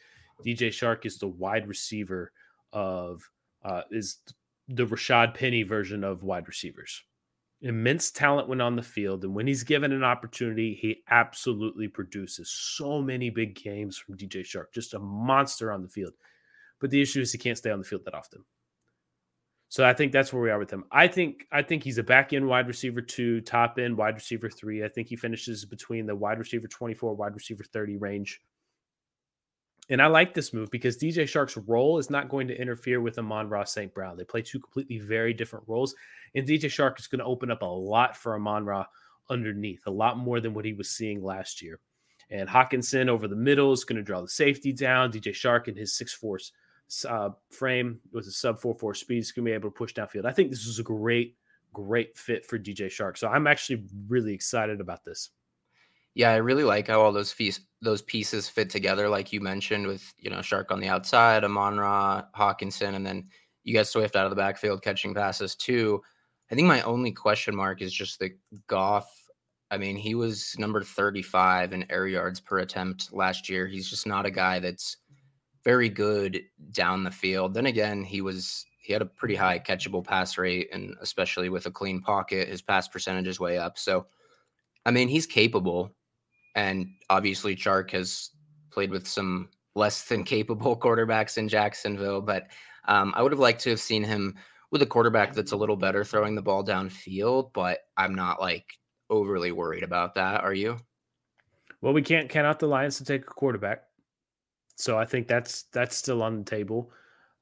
DJ 0.45 0.69
Chark 0.69 1.05
is 1.05 1.17
the 1.17 1.27
wide 1.27 1.67
receiver 1.67 2.31
of 2.73 3.29
uh, 3.63 3.81
is 3.91 4.19
the 4.67 4.85
Rashad 4.85 5.33
Penny 5.33 5.63
version 5.63 6.03
of 6.03 6.23
wide 6.23 6.47
receivers. 6.47 7.03
Immense 7.61 8.09
talent 8.09 8.47
when 8.47 8.61
on 8.61 8.75
the 8.75 8.81
field, 8.81 9.23
and 9.25 9.35
when 9.35 9.45
he's 9.45 9.63
given 9.63 9.91
an 9.91 10.03
opportunity, 10.03 10.77
he 10.81 11.03
absolutely 11.09 11.89
produces 11.89 12.49
so 12.49 13.01
many 13.01 13.29
big 13.29 13.53
games 13.61 13.97
from 13.97 14.15
DJ 14.15 14.41
Chark. 14.41 14.71
Just 14.73 14.93
a 14.93 14.99
monster 14.99 15.71
on 15.71 15.81
the 15.81 15.89
field. 15.89 16.13
But 16.79 16.89
the 16.89 17.01
issue 17.01 17.19
is 17.19 17.33
he 17.33 17.37
can't 17.37 17.57
stay 17.57 17.71
on 17.71 17.79
the 17.79 17.85
field 17.85 18.05
that 18.05 18.13
often. 18.13 18.45
So 19.69 19.85
I 19.85 19.93
think 19.93 20.11
that's 20.11 20.33
where 20.33 20.41
we 20.41 20.49
are 20.49 20.57
with 20.57 20.71
him. 20.71 20.83
I 20.91 21.07
think 21.07 21.45
I 21.51 21.61
think 21.61 21.83
he's 21.83 21.99
a 21.99 22.03
back 22.03 22.33
end 22.33 22.47
wide 22.47 22.67
receiver 22.67 23.01
two, 23.01 23.39
top 23.41 23.77
end 23.77 23.95
wide 23.95 24.15
receiver 24.15 24.49
three. 24.49 24.83
I 24.83 24.89
think 24.89 25.07
he 25.07 25.15
finishes 25.15 25.63
between 25.63 26.07
the 26.07 26.15
wide 26.15 26.39
receiver 26.39 26.67
24, 26.67 27.13
wide 27.13 27.35
receiver 27.35 27.63
30 27.63 27.97
range. 27.97 28.41
And 29.91 30.01
I 30.01 30.07
like 30.07 30.33
this 30.33 30.53
move 30.53 30.69
because 30.71 30.97
DJ 30.97 31.23
Chark's 31.23 31.57
role 31.57 31.97
is 31.99 32.09
not 32.09 32.29
going 32.29 32.47
to 32.47 32.59
interfere 32.59 33.01
with 33.01 33.17
Amon-Ra 33.17 33.63
St. 33.63 33.91
Brown. 33.93 34.17
They 34.17 34.23
play 34.23 34.43
two 34.43 34.59
completely 34.59 34.99
very 34.99 35.33
different 35.33 35.65
roles. 35.67 35.95
And 36.35 36.47
DJ 36.47 36.65
Chark 36.65 36.99
is 36.99 37.07
going 37.07 37.19
to 37.19 37.25
open 37.25 37.49
up 37.49 37.63
a 37.63 37.65
lot 37.65 38.15
for 38.15 38.35
Amon-Ra 38.35 38.85
underneath, 39.31 39.81
a 39.87 39.91
lot 39.91 40.17
more 40.19 40.39
than 40.39 40.53
what 40.53 40.65
he 40.65 40.73
was 40.73 40.91
seeing 40.91 41.23
last 41.23 41.63
year. 41.63 41.79
And 42.29 42.47
Hockenson 42.47 43.07
over 43.07 43.27
the 43.27 43.35
middle 43.35 43.71
is 43.71 43.83
going 43.83 43.97
to 43.97 44.03
draw 44.03 44.21
the 44.21 44.27
safety 44.27 44.71
down. 44.73 45.11
DJ 45.11 45.31
Chark 45.31 45.67
and 45.67 45.77
his 45.77 45.93
6'4 45.93 46.51
uh, 47.07 47.29
frame 47.49 47.99
with 48.11 48.27
a 48.27 48.31
sub 48.31 48.59
4 48.59 48.75
4 48.75 48.93
speed 48.93 49.23
going 49.35 49.45
to 49.45 49.49
be 49.49 49.51
able 49.51 49.69
to 49.69 49.75
push 49.75 49.93
downfield. 49.93 50.25
I 50.25 50.31
think 50.31 50.49
this 50.49 50.65
is 50.65 50.79
a 50.79 50.83
great, 50.83 51.35
great 51.73 52.17
fit 52.17 52.45
for 52.45 52.57
DJ 52.57 52.87
Chark. 52.87 53.17
So 53.17 53.27
I'm 53.27 53.47
actually 53.47 53.85
really 54.07 54.33
excited 54.33 54.81
about 54.81 55.03
this. 55.05 55.29
Yeah, 56.15 56.31
I 56.31 56.37
really 56.37 56.63
like 56.63 56.87
how 56.87 57.01
all 57.01 57.11
those 57.11 57.31
fees, 57.31 57.61
those 57.81 58.01
pieces 58.01 58.49
fit 58.49 58.69
together, 58.69 59.07
like 59.07 59.31
you 59.31 59.39
mentioned, 59.39 59.87
with 59.87 60.03
you 60.17 60.29
know 60.29 60.39
Chark 60.39 60.71
on 60.71 60.79
the 60.79 60.87
outside, 60.87 61.43
Amon-Ra, 61.43 62.23
Hockenson, 62.35 62.95
and 62.95 63.05
then 63.05 63.27
you 63.63 63.73
get 63.73 63.87
Swift 63.87 64.15
out 64.15 64.25
of 64.25 64.31
the 64.31 64.35
backfield 64.35 64.81
catching 64.81 65.13
passes 65.13 65.55
too. 65.55 66.01
I 66.51 66.55
think 66.55 66.67
my 66.67 66.81
only 66.81 67.11
question 67.11 67.55
mark 67.55 67.81
is 67.81 67.93
just 67.93 68.19
the 68.19 68.31
Goff. 68.67 69.09
I 69.71 69.77
mean, 69.77 69.95
he 69.95 70.15
was 70.15 70.55
number 70.57 70.83
35 70.83 71.73
in 71.73 71.85
air 71.91 72.07
yards 72.07 72.39
per 72.39 72.59
attempt 72.59 73.13
last 73.13 73.47
year. 73.47 73.67
He's 73.67 73.87
just 73.87 74.07
not 74.07 74.25
a 74.25 74.31
guy 74.31 74.57
that's 74.57 74.97
very 75.69 75.87
good 75.87 76.41
down 76.71 77.03
the 77.03 77.11
field. 77.11 77.53
Then 77.53 77.67
again, 77.67 78.03
he 78.03 78.21
was 78.21 78.65
he 78.79 78.91
had 78.91 79.03
a 79.03 79.05
pretty 79.05 79.35
high 79.35 79.59
catchable 79.59 80.03
pass 80.03 80.35
rate, 80.35 80.67
and 80.73 80.95
especially 80.99 81.47
with 81.49 81.67
a 81.67 81.71
clean 81.71 82.01
pocket, 82.01 82.47
his 82.47 82.63
pass 82.63 82.87
percentage 82.87 83.27
is 83.27 83.39
way 83.39 83.59
up. 83.59 83.77
So, 83.77 84.07
I 84.87 84.89
mean, 84.89 85.07
he's 85.07 85.27
capable, 85.27 85.95
and 86.55 86.87
obviously, 87.11 87.55
Chark 87.55 87.91
has 87.91 88.31
played 88.71 88.89
with 88.89 89.07
some 89.07 89.49
less 89.75 90.05
than 90.05 90.23
capable 90.23 90.75
quarterbacks 90.85 91.37
in 91.37 91.47
Jacksonville. 91.47 92.21
But 92.21 92.47
um, 92.87 93.13
I 93.15 93.21
would 93.21 93.31
have 93.31 93.37
liked 93.37 93.61
to 93.65 93.69
have 93.69 93.79
seen 93.79 94.03
him 94.03 94.37
with 94.71 94.81
a 94.81 94.87
quarterback 94.87 95.35
that's 95.35 95.51
a 95.51 95.57
little 95.57 95.77
better 95.77 96.03
throwing 96.03 96.33
the 96.33 96.41
ball 96.41 96.65
downfield. 96.65 97.53
But 97.53 97.81
I'm 97.95 98.15
not 98.15 98.41
like 98.41 98.65
overly 99.11 99.51
worried 99.51 99.83
about 99.83 100.15
that. 100.15 100.43
Are 100.43 100.53
you? 100.53 100.79
Well, 101.81 101.93
we 101.93 102.01
can't 102.01 102.27
count 102.27 102.47
out 102.47 102.57
the 102.57 102.67
Lions 102.67 102.97
to 102.97 103.05
take 103.05 103.21
a 103.21 103.25
quarterback. 103.25 103.83
So 104.79 104.97
I 104.97 105.03
think 105.03 105.27
that's 105.27 105.63
that's 105.73 105.97
still 105.97 106.23
on 106.23 106.39
the 106.39 106.45
table. 106.45 106.91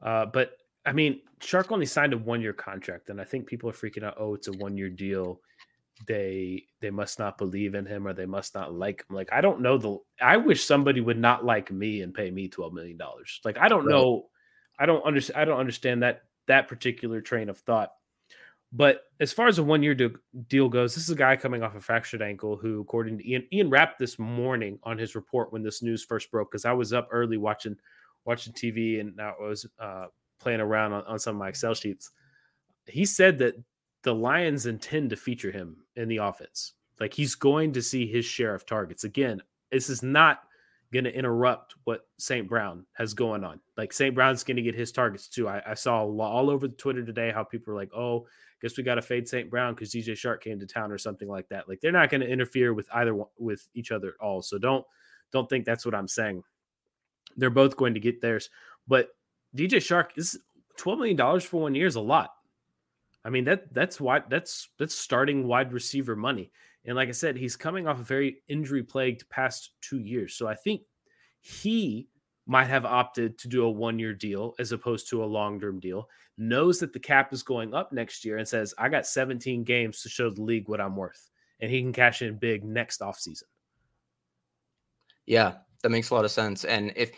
Uh, 0.01 0.25
but 0.25 0.57
I 0.87 0.91
mean, 0.91 1.21
Chark 1.39 1.71
only 1.71 1.85
signed 1.85 2.13
a 2.13 2.17
one 2.17 2.41
year 2.41 2.51
contract, 2.51 3.11
and 3.11 3.21
I 3.21 3.25
think 3.25 3.45
people 3.45 3.69
are 3.69 3.73
freaking 3.73 4.03
out. 4.03 4.15
Oh, 4.17 4.33
it's 4.33 4.47
a 4.47 4.53
one 4.53 4.75
year 4.75 4.89
deal. 4.89 5.39
They 6.07 6.63
they 6.81 6.89
must 6.89 7.19
not 7.19 7.37
believe 7.37 7.75
in 7.75 7.85
him, 7.85 8.07
or 8.07 8.13
they 8.13 8.25
must 8.25 8.55
not 8.55 8.73
like 8.73 9.05
him. 9.07 9.15
Like 9.15 9.29
I 9.31 9.41
don't 9.41 9.61
know 9.61 9.77
the. 9.77 9.99
I 10.19 10.37
wish 10.37 10.65
somebody 10.65 10.99
would 10.99 11.19
not 11.19 11.45
like 11.45 11.71
me 11.71 12.01
and 12.01 12.11
pay 12.11 12.31
me 12.31 12.47
twelve 12.47 12.73
million 12.73 12.97
dollars. 12.97 13.39
Like 13.45 13.59
I 13.59 13.67
don't 13.69 13.85
right. 13.85 13.91
know. 13.91 14.29
I 14.79 14.87
don't 14.87 15.05
understand. 15.05 15.39
I 15.39 15.45
don't 15.45 15.59
understand 15.59 16.01
that 16.01 16.23
that 16.47 16.67
particular 16.67 17.21
train 17.21 17.49
of 17.49 17.59
thought. 17.59 17.91
But 18.73 19.03
as 19.19 19.31
far 19.31 19.47
as 19.47 19.59
a 19.59 19.63
one 19.63 19.81
year 19.81 19.95
deal 19.95 20.69
goes, 20.69 20.93
this 20.93 21.05
is 21.05 21.09
a 21.09 21.15
guy 21.15 21.35
coming 21.37 21.63
off 21.63 21.75
a 21.75 21.79
fractured 21.79 22.21
ankle 22.21 22.57
who, 22.57 22.81
according 22.81 23.17
to 23.17 23.29
Ian, 23.29 23.47
Ian 23.53 23.69
Rapp 23.69 23.97
this 23.97 24.19
morning 24.19 24.77
on 24.83 24.97
his 24.97 25.15
report 25.15 25.53
when 25.53 25.63
this 25.63 25.81
news 25.81 26.03
first 26.03 26.29
broke, 26.31 26.51
because 26.51 26.65
I 26.65 26.73
was 26.73 26.91
up 26.91 27.07
early 27.11 27.37
watching 27.37 27.77
watching 28.25 28.53
TV 28.53 28.99
and 28.99 29.19
I 29.21 29.31
was 29.39 29.65
uh, 29.79 30.07
playing 30.39 30.59
around 30.59 30.93
on, 30.93 31.03
on 31.05 31.19
some 31.19 31.35
of 31.35 31.39
my 31.39 31.49
Excel 31.49 31.73
sheets. 31.73 32.11
He 32.85 33.05
said 33.05 33.37
that 33.39 33.55
the 34.03 34.13
Lions 34.13 34.65
intend 34.65 35.09
to 35.11 35.15
feature 35.15 35.51
him 35.51 35.77
in 35.95 36.09
the 36.09 36.17
offense. 36.17 36.73
Like 36.99 37.13
he's 37.13 37.35
going 37.35 37.73
to 37.73 37.81
see 37.81 38.05
his 38.05 38.25
share 38.25 38.53
of 38.53 38.65
targets. 38.65 39.05
Again, 39.05 39.41
this 39.71 39.89
is 39.89 40.03
not 40.03 40.41
going 40.91 41.05
to 41.05 41.15
interrupt 41.15 41.75
what 41.83 42.07
St. 42.17 42.47
Brown 42.47 42.85
has 42.93 43.13
going 43.13 43.43
on. 43.43 43.59
Like 43.77 43.93
St. 43.93 44.15
Brown's 44.15 44.43
going 44.43 44.57
to 44.57 44.63
get 44.63 44.75
his 44.75 44.91
targets 44.91 45.27
too. 45.27 45.47
I, 45.47 45.61
I 45.65 45.73
saw 45.73 46.03
all 46.03 46.49
over 46.49 46.67
Twitter 46.67 47.05
today 47.05 47.31
how 47.31 47.43
people 47.43 47.73
were 47.73 47.79
like, 47.79 47.93
"Oh, 47.93 48.27
guess 48.61 48.77
we 48.77 48.83
got 48.83 48.95
to 48.95 49.01
fade 49.01 49.27
St. 49.27 49.49
Brown 49.49 49.73
because 49.73 49.91
DJ 49.91 50.13
Chark 50.13 50.41
came 50.41 50.59
to 50.59 50.65
town 50.65 50.91
or 50.91 50.97
something 50.97 51.27
like 51.27 51.49
that." 51.49 51.67
Like 51.67 51.81
they're 51.81 51.91
not 51.91 52.09
going 52.09 52.21
to 52.21 52.27
interfere 52.27 52.73
with 52.73 52.87
either 52.93 53.15
with 53.37 53.67
each 53.73 53.91
other 53.91 54.09
at 54.09 54.25
all. 54.25 54.41
So 54.41 54.57
don't 54.57 54.85
don't 55.31 55.49
think 55.49 55.65
that's 55.65 55.85
what 55.85 55.95
I'm 55.95 56.07
saying. 56.07 56.43
They're 57.35 57.49
both 57.49 57.77
going 57.77 57.93
to 57.93 57.99
get 57.99 58.21
theirs, 58.21 58.49
but 58.87 59.09
DJ 59.55 59.77
Chark 59.77 60.17
is 60.17 60.39
twelve 60.77 60.99
million 60.99 61.17
dollars 61.17 61.43
for 61.43 61.61
one 61.61 61.75
year 61.75 61.87
is 61.87 61.95
a 61.95 62.01
lot. 62.01 62.31
I 63.25 63.29
mean 63.29 63.43
that 63.45 63.73
that's 63.73 63.99
why 63.99 64.21
that's 64.29 64.69
that's 64.77 64.95
starting 64.95 65.47
wide 65.47 65.73
receiver 65.73 66.15
money. 66.15 66.51
And 66.85 66.95
like 66.95 67.09
I 67.09 67.13
said, 67.13 67.35
he's 67.35 67.57
coming 67.57 67.87
off 67.87 67.99
a 67.99 68.03
very 68.03 68.37
injury 68.47 68.81
plagued 68.81 69.29
past 69.29 69.71
two 69.81 69.99
years. 69.99 70.35
So 70.35 70.47
I 70.47 70.55
think 70.55 70.83
he 71.41 72.07
might 72.47 72.65
have 72.65 72.85
opted 72.85 73.37
to 73.39 73.47
do 73.47 73.65
a 73.65 73.69
one 73.69 73.99
year 73.99 74.13
deal 74.13 74.55
as 74.57 74.71
opposed 74.71 75.09
to 75.09 75.23
a 75.23 75.25
long 75.25 75.59
term 75.59 75.79
deal, 75.79 76.09
knows 76.37 76.79
that 76.79 76.93
the 76.93 76.99
cap 76.99 77.33
is 77.33 77.43
going 77.43 77.73
up 77.73 77.91
next 77.91 78.23
year 78.23 78.37
and 78.37 78.47
says, 78.47 78.73
I 78.77 78.89
got 78.89 79.05
17 79.05 79.63
games 79.63 80.01
to 80.01 80.09
show 80.09 80.29
the 80.29 80.41
league 80.41 80.69
what 80.69 80.81
I'm 80.81 80.95
worth. 80.95 81.29
And 81.59 81.69
he 81.69 81.81
can 81.81 81.91
cash 81.91 82.21
in 82.21 82.37
big 82.37 82.63
next 82.63 83.01
offseason. 83.01 83.43
Yeah, 85.25 85.55
that 85.83 85.89
makes 85.89 86.09
a 86.09 86.15
lot 86.15 86.25
of 86.25 86.31
sense. 86.31 86.63
And 86.63 86.93
if, 86.95 87.11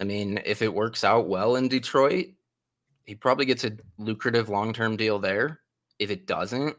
I 0.00 0.04
mean, 0.04 0.40
if 0.46 0.62
it 0.62 0.72
works 0.72 1.04
out 1.04 1.28
well 1.28 1.56
in 1.56 1.68
Detroit, 1.68 2.28
he 3.04 3.14
probably 3.14 3.44
gets 3.44 3.64
a 3.64 3.72
lucrative 3.98 4.48
long 4.48 4.72
term 4.72 4.96
deal 4.96 5.18
there. 5.18 5.60
If 5.98 6.10
it 6.10 6.26
doesn't, 6.26 6.76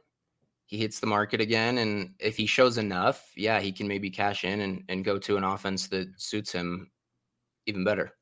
he 0.66 0.78
hits 0.78 1.00
the 1.00 1.08
market 1.08 1.42
again. 1.42 1.78
And 1.78 2.14
if 2.18 2.38
he 2.38 2.48
shows 2.48 2.78
enough, 2.80 3.32
yeah, 3.36 3.60
he 3.60 3.72
can 3.72 3.88
maybe 3.88 4.10
cash 4.10 4.46
in 4.46 4.62
and, 4.62 4.84
and 4.90 5.06
go 5.06 5.20
to 5.20 5.38
an 5.38 5.44
offense 5.44 5.88
that 5.90 6.08
suits 6.18 6.52
him 6.52 6.90
even 7.66 7.84
better. 7.84 8.14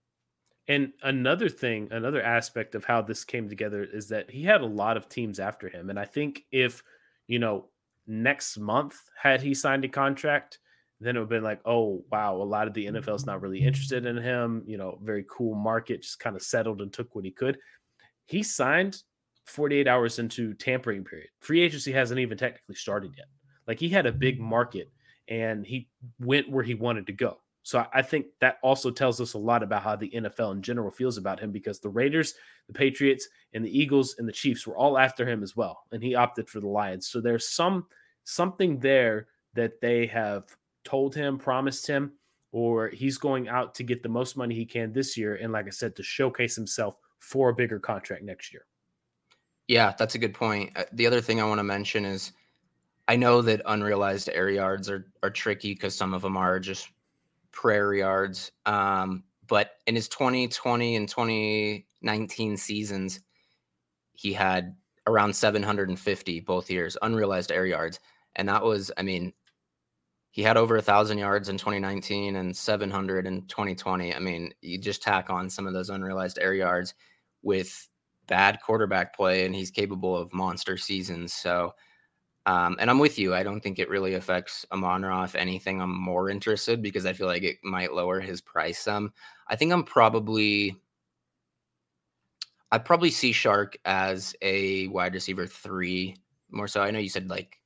And 0.67 0.93
another 1.01 1.49
thing, 1.49 1.87
another 1.91 2.21
aspect 2.21 2.75
of 2.75 2.85
how 2.85 3.01
this 3.01 3.23
came 3.23 3.49
together 3.49 3.83
is 3.83 4.07
that 4.09 4.29
he 4.29 4.43
had 4.43 4.61
a 4.61 4.67
lot 4.67 4.97
of 4.97 5.09
teams 5.09 5.39
after 5.39 5.67
him. 5.67 5.89
And 5.89 5.99
I 5.99 6.05
think 6.05 6.45
if, 6.51 6.83
you 7.27 7.39
know, 7.39 7.69
next 8.05 8.57
month 8.57 8.95
had 9.19 9.41
he 9.41 9.55
signed 9.55 9.83
a 9.83 9.89
contract, 9.89 10.59
then 10.99 11.15
it 11.15 11.19
would 11.19 11.23
have 11.23 11.29
been 11.29 11.43
like, 11.43 11.61
oh, 11.65 12.03
wow, 12.11 12.35
a 12.35 12.43
lot 12.43 12.67
of 12.67 12.73
the 12.73 12.85
NFL's 12.85 13.21
mm-hmm. 13.21 13.31
not 13.31 13.41
really 13.41 13.63
interested 13.63 14.05
in 14.05 14.17
him. 14.17 14.63
You 14.67 14.77
know, 14.77 14.99
very 15.01 15.25
cool 15.29 15.55
market, 15.55 16.03
just 16.03 16.19
kind 16.19 16.35
of 16.35 16.43
settled 16.43 16.81
and 16.81 16.93
took 16.93 17.15
what 17.15 17.25
he 17.25 17.31
could. 17.31 17.57
He 18.27 18.43
signed 18.43 19.01
48 19.45 19.87
hours 19.87 20.19
into 20.19 20.53
tampering 20.53 21.03
period. 21.03 21.29
Free 21.39 21.61
agency 21.61 21.91
hasn't 21.91 22.19
even 22.19 22.37
technically 22.37 22.75
started 22.75 23.11
yet. 23.17 23.25
Like 23.67 23.79
he 23.79 23.89
had 23.89 24.05
a 24.05 24.11
big 24.11 24.39
market 24.39 24.91
and 25.27 25.65
he 25.65 25.89
went 26.19 26.49
where 26.49 26.63
he 26.63 26.75
wanted 26.75 27.07
to 27.07 27.13
go. 27.13 27.39
So 27.69 27.85
I 27.93 28.01
think 28.01 28.25
that 28.39 28.57
also 28.63 28.89
tells 28.89 29.21
us 29.21 29.35
a 29.35 29.37
lot 29.37 29.61
about 29.61 29.83
how 29.83 29.95
the 29.95 30.09
NFL 30.09 30.53
in 30.53 30.63
general 30.63 30.89
feels 30.89 31.19
about 31.19 31.39
him 31.39 31.51
because 31.51 31.79
the 31.79 31.89
Raiders, 31.89 32.33
the 32.65 32.73
Patriots, 32.73 33.27
and 33.53 33.63
the 33.63 33.79
Eagles 33.79 34.15
and 34.17 34.27
the 34.27 34.33
Chiefs 34.33 34.65
were 34.65 34.75
all 34.75 34.97
after 34.97 35.23
him 35.23 35.43
as 35.43 35.55
well, 35.55 35.83
and 35.91 36.01
he 36.01 36.15
opted 36.15 36.49
for 36.49 36.61
the 36.61 36.67
Lions. 36.67 37.07
So 37.07 37.21
there's 37.21 37.47
some 37.47 37.85
something 38.23 38.79
there 38.79 39.27
that 39.53 39.81
they 39.81 40.07
have 40.07 40.45
told 40.83 41.13
him, 41.13 41.37
promised 41.37 41.85
him, 41.85 42.13
or 42.51 42.87
he's 42.87 43.19
going 43.19 43.47
out 43.47 43.75
to 43.75 43.83
get 43.83 44.01
the 44.01 44.09
most 44.09 44.35
money 44.35 44.55
he 44.55 44.65
can 44.65 44.91
this 44.91 45.15
year, 45.15 45.35
and 45.35 45.53
like 45.53 45.67
I 45.67 45.69
said, 45.69 45.95
to 45.97 46.01
showcase 46.01 46.55
himself 46.55 46.97
for 47.19 47.49
a 47.49 47.53
bigger 47.53 47.77
contract 47.77 48.23
next 48.23 48.51
year. 48.51 48.65
Yeah, 49.67 49.93
that's 49.95 50.15
a 50.15 50.19
good 50.19 50.33
point. 50.33 50.71
Uh, 50.75 50.85
the 50.93 51.05
other 51.05 51.21
thing 51.21 51.39
I 51.39 51.45
want 51.45 51.59
to 51.59 51.63
mention 51.63 52.03
is 52.03 52.31
I 53.07 53.15
know 53.15 53.43
that 53.43 53.61
unrealized 53.67 54.27
air 54.33 54.49
yards 54.49 54.89
are 54.89 55.05
are 55.21 55.29
tricky 55.29 55.75
because 55.75 55.95
some 55.95 56.15
of 56.15 56.23
them 56.23 56.35
are 56.35 56.59
just 56.59 56.89
prairie 57.51 57.99
yards. 57.99 58.51
Um, 58.65 59.23
but 59.47 59.71
in 59.87 59.95
his 59.95 60.07
2020 60.09 60.95
and 60.95 61.09
2019 61.09 62.57
seasons, 62.57 63.19
he 64.13 64.33
had 64.33 64.75
around 65.07 65.35
750 65.35 66.39
both 66.41 66.69
years, 66.69 66.97
unrealized 67.01 67.51
air 67.51 67.65
yards. 67.65 67.99
And 68.35 68.47
that 68.49 68.63
was, 68.63 68.91
I 68.97 69.01
mean, 69.01 69.33
he 70.31 70.43
had 70.43 70.57
over 70.57 70.77
a 70.77 70.81
thousand 70.81 71.17
yards 71.17 71.49
in 71.49 71.57
2019 71.57 72.35
and 72.35 72.55
700 72.55 73.25
in 73.25 73.47
2020. 73.47 74.13
I 74.13 74.19
mean, 74.19 74.53
you 74.61 74.77
just 74.77 75.01
tack 75.01 75.29
on 75.29 75.49
some 75.49 75.65
of 75.65 75.73
those 75.73 75.89
unrealized 75.89 76.37
air 76.39 76.53
yards 76.53 76.93
with 77.41 77.89
bad 78.27 78.59
quarterback 78.63 79.15
play, 79.15 79.45
and 79.45 79.55
he's 79.55 79.71
capable 79.71 80.15
of 80.15 80.31
monster 80.33 80.77
seasons. 80.77 81.33
So, 81.33 81.73
um, 82.45 82.77
and 82.79 82.89
I'm 82.89 82.99
with 82.99 83.19
you. 83.19 83.33
I 83.33 83.43
don't 83.43 83.61
think 83.61 83.79
it 83.79 83.89
really 83.89 84.15
affects 84.15 84.65
Amon-Ra. 84.71 85.23
If 85.23 85.35
anything, 85.35 85.81
I'm 85.81 85.93
more 85.93 86.29
interested 86.29 86.81
because 86.81 87.05
I 87.05 87.13
feel 87.13 87.27
like 87.27 87.43
it 87.43 87.57
might 87.63 87.93
lower 87.93 88.19
his 88.19 88.41
price 88.41 88.79
some. 88.79 89.13
I 89.47 89.55
think 89.55 89.71
I'm 89.71 89.83
probably 89.83 90.75
I 92.71 92.77
probably 92.77 93.11
see 93.11 93.31
Chark 93.31 93.75
as 93.85 94.35
a 94.41 94.87
wide 94.87 95.13
receiver 95.13 95.47
three 95.47 96.15
more 96.51 96.67
so. 96.67 96.81
I 96.81 96.91
know 96.91 96.99
you 96.99 97.09
said 97.09 97.29
like 97.29 97.57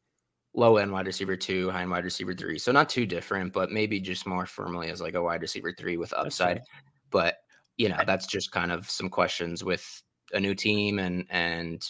low 0.53 0.77
end 0.77 0.91
wide 0.91 1.07
receiver 1.07 1.35
two, 1.35 1.69
high 1.71 1.81
end 1.81 1.91
wide 1.91 2.03
receiver 2.03 2.33
three. 2.33 2.57
So 2.57 2.71
not 2.71 2.89
too 2.89 3.05
different, 3.05 3.53
but 3.53 3.71
maybe 3.71 3.99
just 3.99 4.27
more 4.27 4.45
firmly 4.45 4.89
as 4.89 5.01
like 5.01 5.15
a 5.15 5.21
wide 5.21 5.41
receiver 5.41 5.73
three 5.77 5.97
with 5.97 6.13
upside. 6.13 6.61
But 7.09 7.37
you 7.77 7.89
know, 7.89 7.99
that's 8.05 8.27
just 8.27 8.51
kind 8.51 8.71
of 8.71 8.89
some 8.89 9.09
questions 9.09 9.63
with 9.63 10.03
a 10.33 10.39
new 10.39 10.55
team 10.55 10.99
and 10.99 11.25
and 11.29 11.83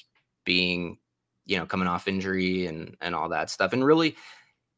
being, 0.46 0.98
you 1.46 1.58
know, 1.58 1.66
coming 1.66 1.88
off 1.88 2.08
injury 2.08 2.66
and 2.66 2.96
and 3.02 3.16
all 3.16 3.30
that 3.30 3.50
stuff. 3.50 3.74
And 3.74 3.84
really 3.86 4.16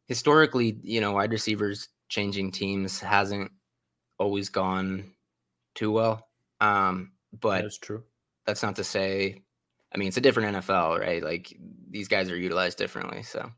historically, 0.08 0.78
you 0.84 1.02
know, 1.02 1.14
wide 1.14 1.32
receivers 1.32 1.90
changing 2.10 2.52
teams 2.52 3.00
hasn't 3.00 3.52
always 4.20 4.50
gone 4.50 5.12
too 5.74 5.92
well. 5.92 6.28
Um, 6.62 7.12
but 7.40 7.64
that's 7.64 7.78
true 7.78 8.04
that's 8.46 8.64
not 8.64 8.76
to 8.78 8.84
say 8.84 9.42
I 9.94 9.98
mean 9.98 10.08
it's 10.08 10.18
a 10.18 10.22
different 10.22 10.56
NFL, 10.58 11.00
right? 11.00 11.24
Like 11.24 11.56
these 11.90 12.08
guys 12.08 12.30
are 12.30 12.38
utilized 12.38 12.78
differently. 12.78 13.24
So 13.24 13.52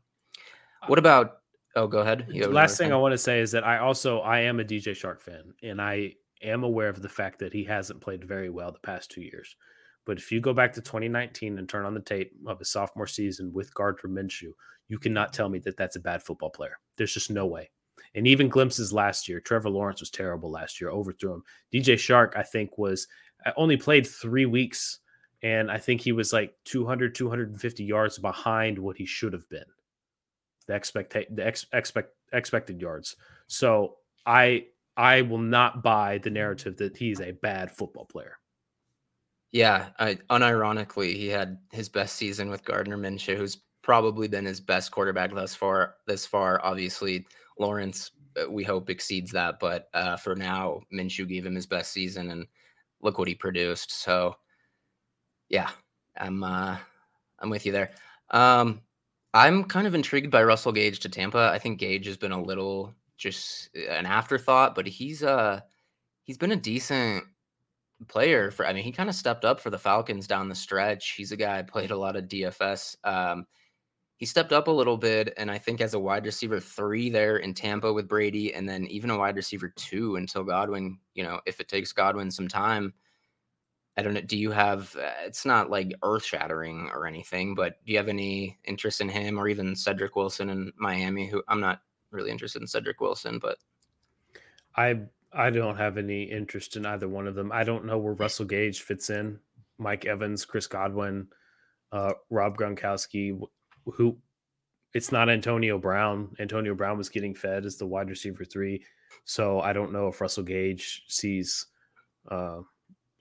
what 0.86 0.98
about 0.98 1.38
oh 1.74 1.86
go 1.86 1.98
ahead. 1.98 2.26
The 2.28 2.48
last 2.48 2.78
thing 2.78 2.92
I 2.92 2.96
want 2.96 3.12
to 3.12 3.18
say 3.18 3.40
is 3.40 3.52
that 3.52 3.64
I 3.64 3.78
also 3.78 4.20
I 4.20 4.40
am 4.40 4.60
a 4.60 4.64
DJ 4.64 4.92
Chark 4.92 5.20
fan 5.20 5.54
and 5.62 5.80
I 5.80 6.14
am 6.42 6.62
aware 6.64 6.88
of 6.88 7.02
the 7.02 7.08
fact 7.08 7.40
that 7.40 7.52
he 7.52 7.64
hasn't 7.64 8.00
played 8.00 8.24
very 8.24 8.50
well 8.50 8.72
the 8.72 8.78
past 8.78 9.10
two 9.10 9.22
years. 9.22 9.56
But 10.08 10.16
if 10.16 10.32
you 10.32 10.40
go 10.40 10.54
back 10.54 10.72
to 10.72 10.80
2019 10.80 11.58
and 11.58 11.68
turn 11.68 11.84
on 11.84 11.92
the 11.92 12.00
tape 12.00 12.32
of 12.46 12.60
his 12.60 12.70
sophomore 12.70 13.06
season 13.06 13.52
with 13.52 13.74
Gardner 13.74 14.08
Minshew, 14.08 14.52
you 14.88 14.98
cannot 14.98 15.34
tell 15.34 15.50
me 15.50 15.58
that 15.58 15.76
that's 15.76 15.96
a 15.96 16.00
bad 16.00 16.22
football 16.22 16.48
player. 16.48 16.78
There's 16.96 17.12
just 17.12 17.30
no 17.30 17.44
way. 17.44 17.70
And 18.14 18.26
even 18.26 18.48
glimpses 18.48 18.90
last 18.90 19.28
year, 19.28 19.38
Trevor 19.38 19.68
Lawrence 19.68 20.00
was 20.00 20.08
terrible 20.08 20.50
last 20.50 20.80
year, 20.80 20.88
overthrew 20.88 21.34
him. 21.34 21.42
DJ 21.74 21.96
Chark, 21.96 22.34
I 22.38 22.42
think, 22.42 22.78
was 22.78 23.06
uh, 23.44 23.50
only 23.58 23.76
played 23.76 24.06
three 24.06 24.46
weeks, 24.46 25.00
and 25.42 25.70
I 25.70 25.76
think 25.76 26.00
he 26.00 26.12
was 26.12 26.32
like 26.32 26.54
200, 26.64 27.14
250 27.14 27.84
yards 27.84 28.18
behind 28.18 28.78
what 28.78 28.96
he 28.96 29.04
should 29.04 29.34
have 29.34 29.46
been. 29.50 29.66
The 30.68 30.74
expect 30.74 31.12
the 31.12 31.46
ex, 31.46 31.66
expect 31.74 32.14
expected 32.32 32.80
yards. 32.80 33.14
So 33.46 33.96
I 34.24 34.68
I 34.96 35.20
will 35.20 35.36
not 35.36 35.82
buy 35.82 36.16
the 36.16 36.30
narrative 36.30 36.78
that 36.78 36.96
he's 36.96 37.20
a 37.20 37.32
bad 37.32 37.70
football 37.70 38.06
player. 38.06 38.38
Yeah, 39.52 39.88
I, 39.98 40.16
unironically, 40.30 41.14
he 41.14 41.28
had 41.28 41.58
his 41.72 41.88
best 41.88 42.16
season 42.16 42.50
with 42.50 42.64
Gardner 42.64 42.98
Minshew, 42.98 43.36
who's 43.36 43.58
probably 43.82 44.28
been 44.28 44.44
his 44.44 44.60
best 44.60 44.90
quarterback 44.92 45.32
thus 45.34 45.54
far. 45.54 45.96
This 46.06 46.26
far, 46.26 46.60
obviously, 46.64 47.26
Lawrence, 47.58 48.10
uh, 48.40 48.50
we 48.50 48.62
hope 48.62 48.90
exceeds 48.90 49.30
that, 49.32 49.58
but 49.58 49.88
uh, 49.94 50.16
for 50.16 50.36
now, 50.36 50.80
Minshew 50.92 51.26
gave 51.26 51.46
him 51.46 51.54
his 51.54 51.66
best 51.66 51.92
season, 51.92 52.30
and 52.30 52.46
look 53.00 53.18
what 53.18 53.28
he 53.28 53.34
produced. 53.34 53.92
So 53.92 54.36
yeah, 55.48 55.70
I'm 56.16 56.42
uh 56.44 56.76
I'm 57.38 57.50
with 57.50 57.66
you 57.66 57.72
there. 57.72 57.90
Um 58.30 58.80
I'm 59.34 59.64
kind 59.64 59.86
of 59.86 59.94
intrigued 59.94 60.30
by 60.30 60.42
Russell 60.42 60.72
Gage 60.72 61.00
to 61.00 61.08
Tampa. 61.08 61.50
I 61.52 61.58
think 61.58 61.78
Gage 61.78 62.06
has 62.06 62.16
been 62.16 62.32
a 62.32 62.42
little 62.42 62.94
just 63.16 63.70
an 63.76 64.06
afterthought, 64.06 64.74
but 64.74 64.86
he's 64.86 65.22
uh 65.22 65.60
he's 66.24 66.38
been 66.38 66.52
a 66.52 66.56
decent 66.56 67.24
player 68.06 68.50
for 68.50 68.66
I 68.66 68.72
mean 68.72 68.84
he 68.84 68.92
kind 68.92 69.08
of 69.08 69.14
stepped 69.14 69.44
up 69.44 69.60
for 69.60 69.70
the 69.70 69.78
Falcons 69.78 70.26
down 70.26 70.48
the 70.48 70.54
stretch. 70.54 71.14
He's 71.16 71.32
a 71.32 71.36
guy 71.36 71.58
I 71.58 71.62
played 71.62 71.90
a 71.90 71.96
lot 71.96 72.16
of 72.16 72.24
DFS. 72.24 72.96
Um 73.04 73.46
he 74.18 74.26
stepped 74.26 74.52
up 74.52 74.66
a 74.66 74.72
little 74.72 74.96
bit, 74.96 75.32
and 75.36 75.48
I 75.48 75.58
think 75.58 75.80
as 75.80 75.94
a 75.94 75.98
wide 75.98 76.26
receiver 76.26 76.58
three 76.58 77.08
there 77.08 77.36
in 77.36 77.54
Tampa 77.54 77.92
with 77.92 78.08
Brady, 78.08 78.52
and 78.52 78.68
then 78.68 78.84
even 78.86 79.10
a 79.10 79.18
wide 79.18 79.36
receiver 79.36 79.68
two 79.68 80.16
until 80.16 80.42
Godwin. 80.42 80.98
You 81.14 81.22
know, 81.22 81.40
if 81.46 81.60
it 81.60 81.68
takes 81.68 81.92
Godwin 81.92 82.32
some 82.32 82.48
time, 82.48 82.92
I 83.96 84.02
don't 84.02 84.14
know. 84.14 84.20
Do 84.20 84.36
you 84.36 84.50
have? 84.50 84.94
Uh, 84.96 85.12
it's 85.24 85.46
not 85.46 85.70
like 85.70 85.94
earth 86.02 86.24
shattering 86.24 86.90
or 86.92 87.06
anything, 87.06 87.54
but 87.54 87.76
do 87.86 87.92
you 87.92 87.98
have 87.98 88.08
any 88.08 88.58
interest 88.64 89.00
in 89.00 89.08
him 89.08 89.38
or 89.38 89.46
even 89.46 89.74
Cedrick 89.74 90.16
Wilson 90.16 90.50
in 90.50 90.72
Miami? 90.76 91.28
Who 91.28 91.42
I'm 91.46 91.60
not 91.60 91.80
really 92.10 92.32
interested 92.32 92.60
in 92.60 92.66
Cedrick 92.66 93.00
Wilson, 93.00 93.38
but 93.38 93.58
I 94.76 95.00
I 95.32 95.50
don't 95.50 95.76
have 95.76 95.98
any 95.98 96.24
interest 96.24 96.76
in 96.76 96.86
either 96.86 97.08
one 97.08 97.26
of 97.26 97.34
them. 97.34 97.52
I 97.52 97.64
don't 97.64 97.84
know 97.84 97.98
where 97.98 98.14
Russell 98.14 98.46
Gage 98.46 98.80
fits 98.80 99.10
in. 99.10 99.38
Mike 99.78 100.06
Evans, 100.06 100.44
Chris 100.44 100.66
Godwin, 100.66 101.28
uh, 101.92 102.12
Rob 102.30 102.56
Gronkowski 102.56 103.38
who 103.94 104.18
it's 104.94 105.12
not 105.12 105.28
Antonio 105.28 105.78
Brown. 105.78 106.34
Antonio 106.38 106.74
Brown 106.74 106.98
was 106.98 107.08
getting 107.08 107.34
fed 107.34 107.66
as 107.66 107.76
the 107.76 107.86
wide 107.86 108.08
receiver 108.08 108.44
three. 108.44 108.82
So 109.24 109.60
I 109.60 109.72
don't 109.72 109.92
know 109.92 110.08
if 110.08 110.20
Russell 110.20 110.44
Gage 110.44 111.04
sees 111.08 111.66
uh, 112.30 112.60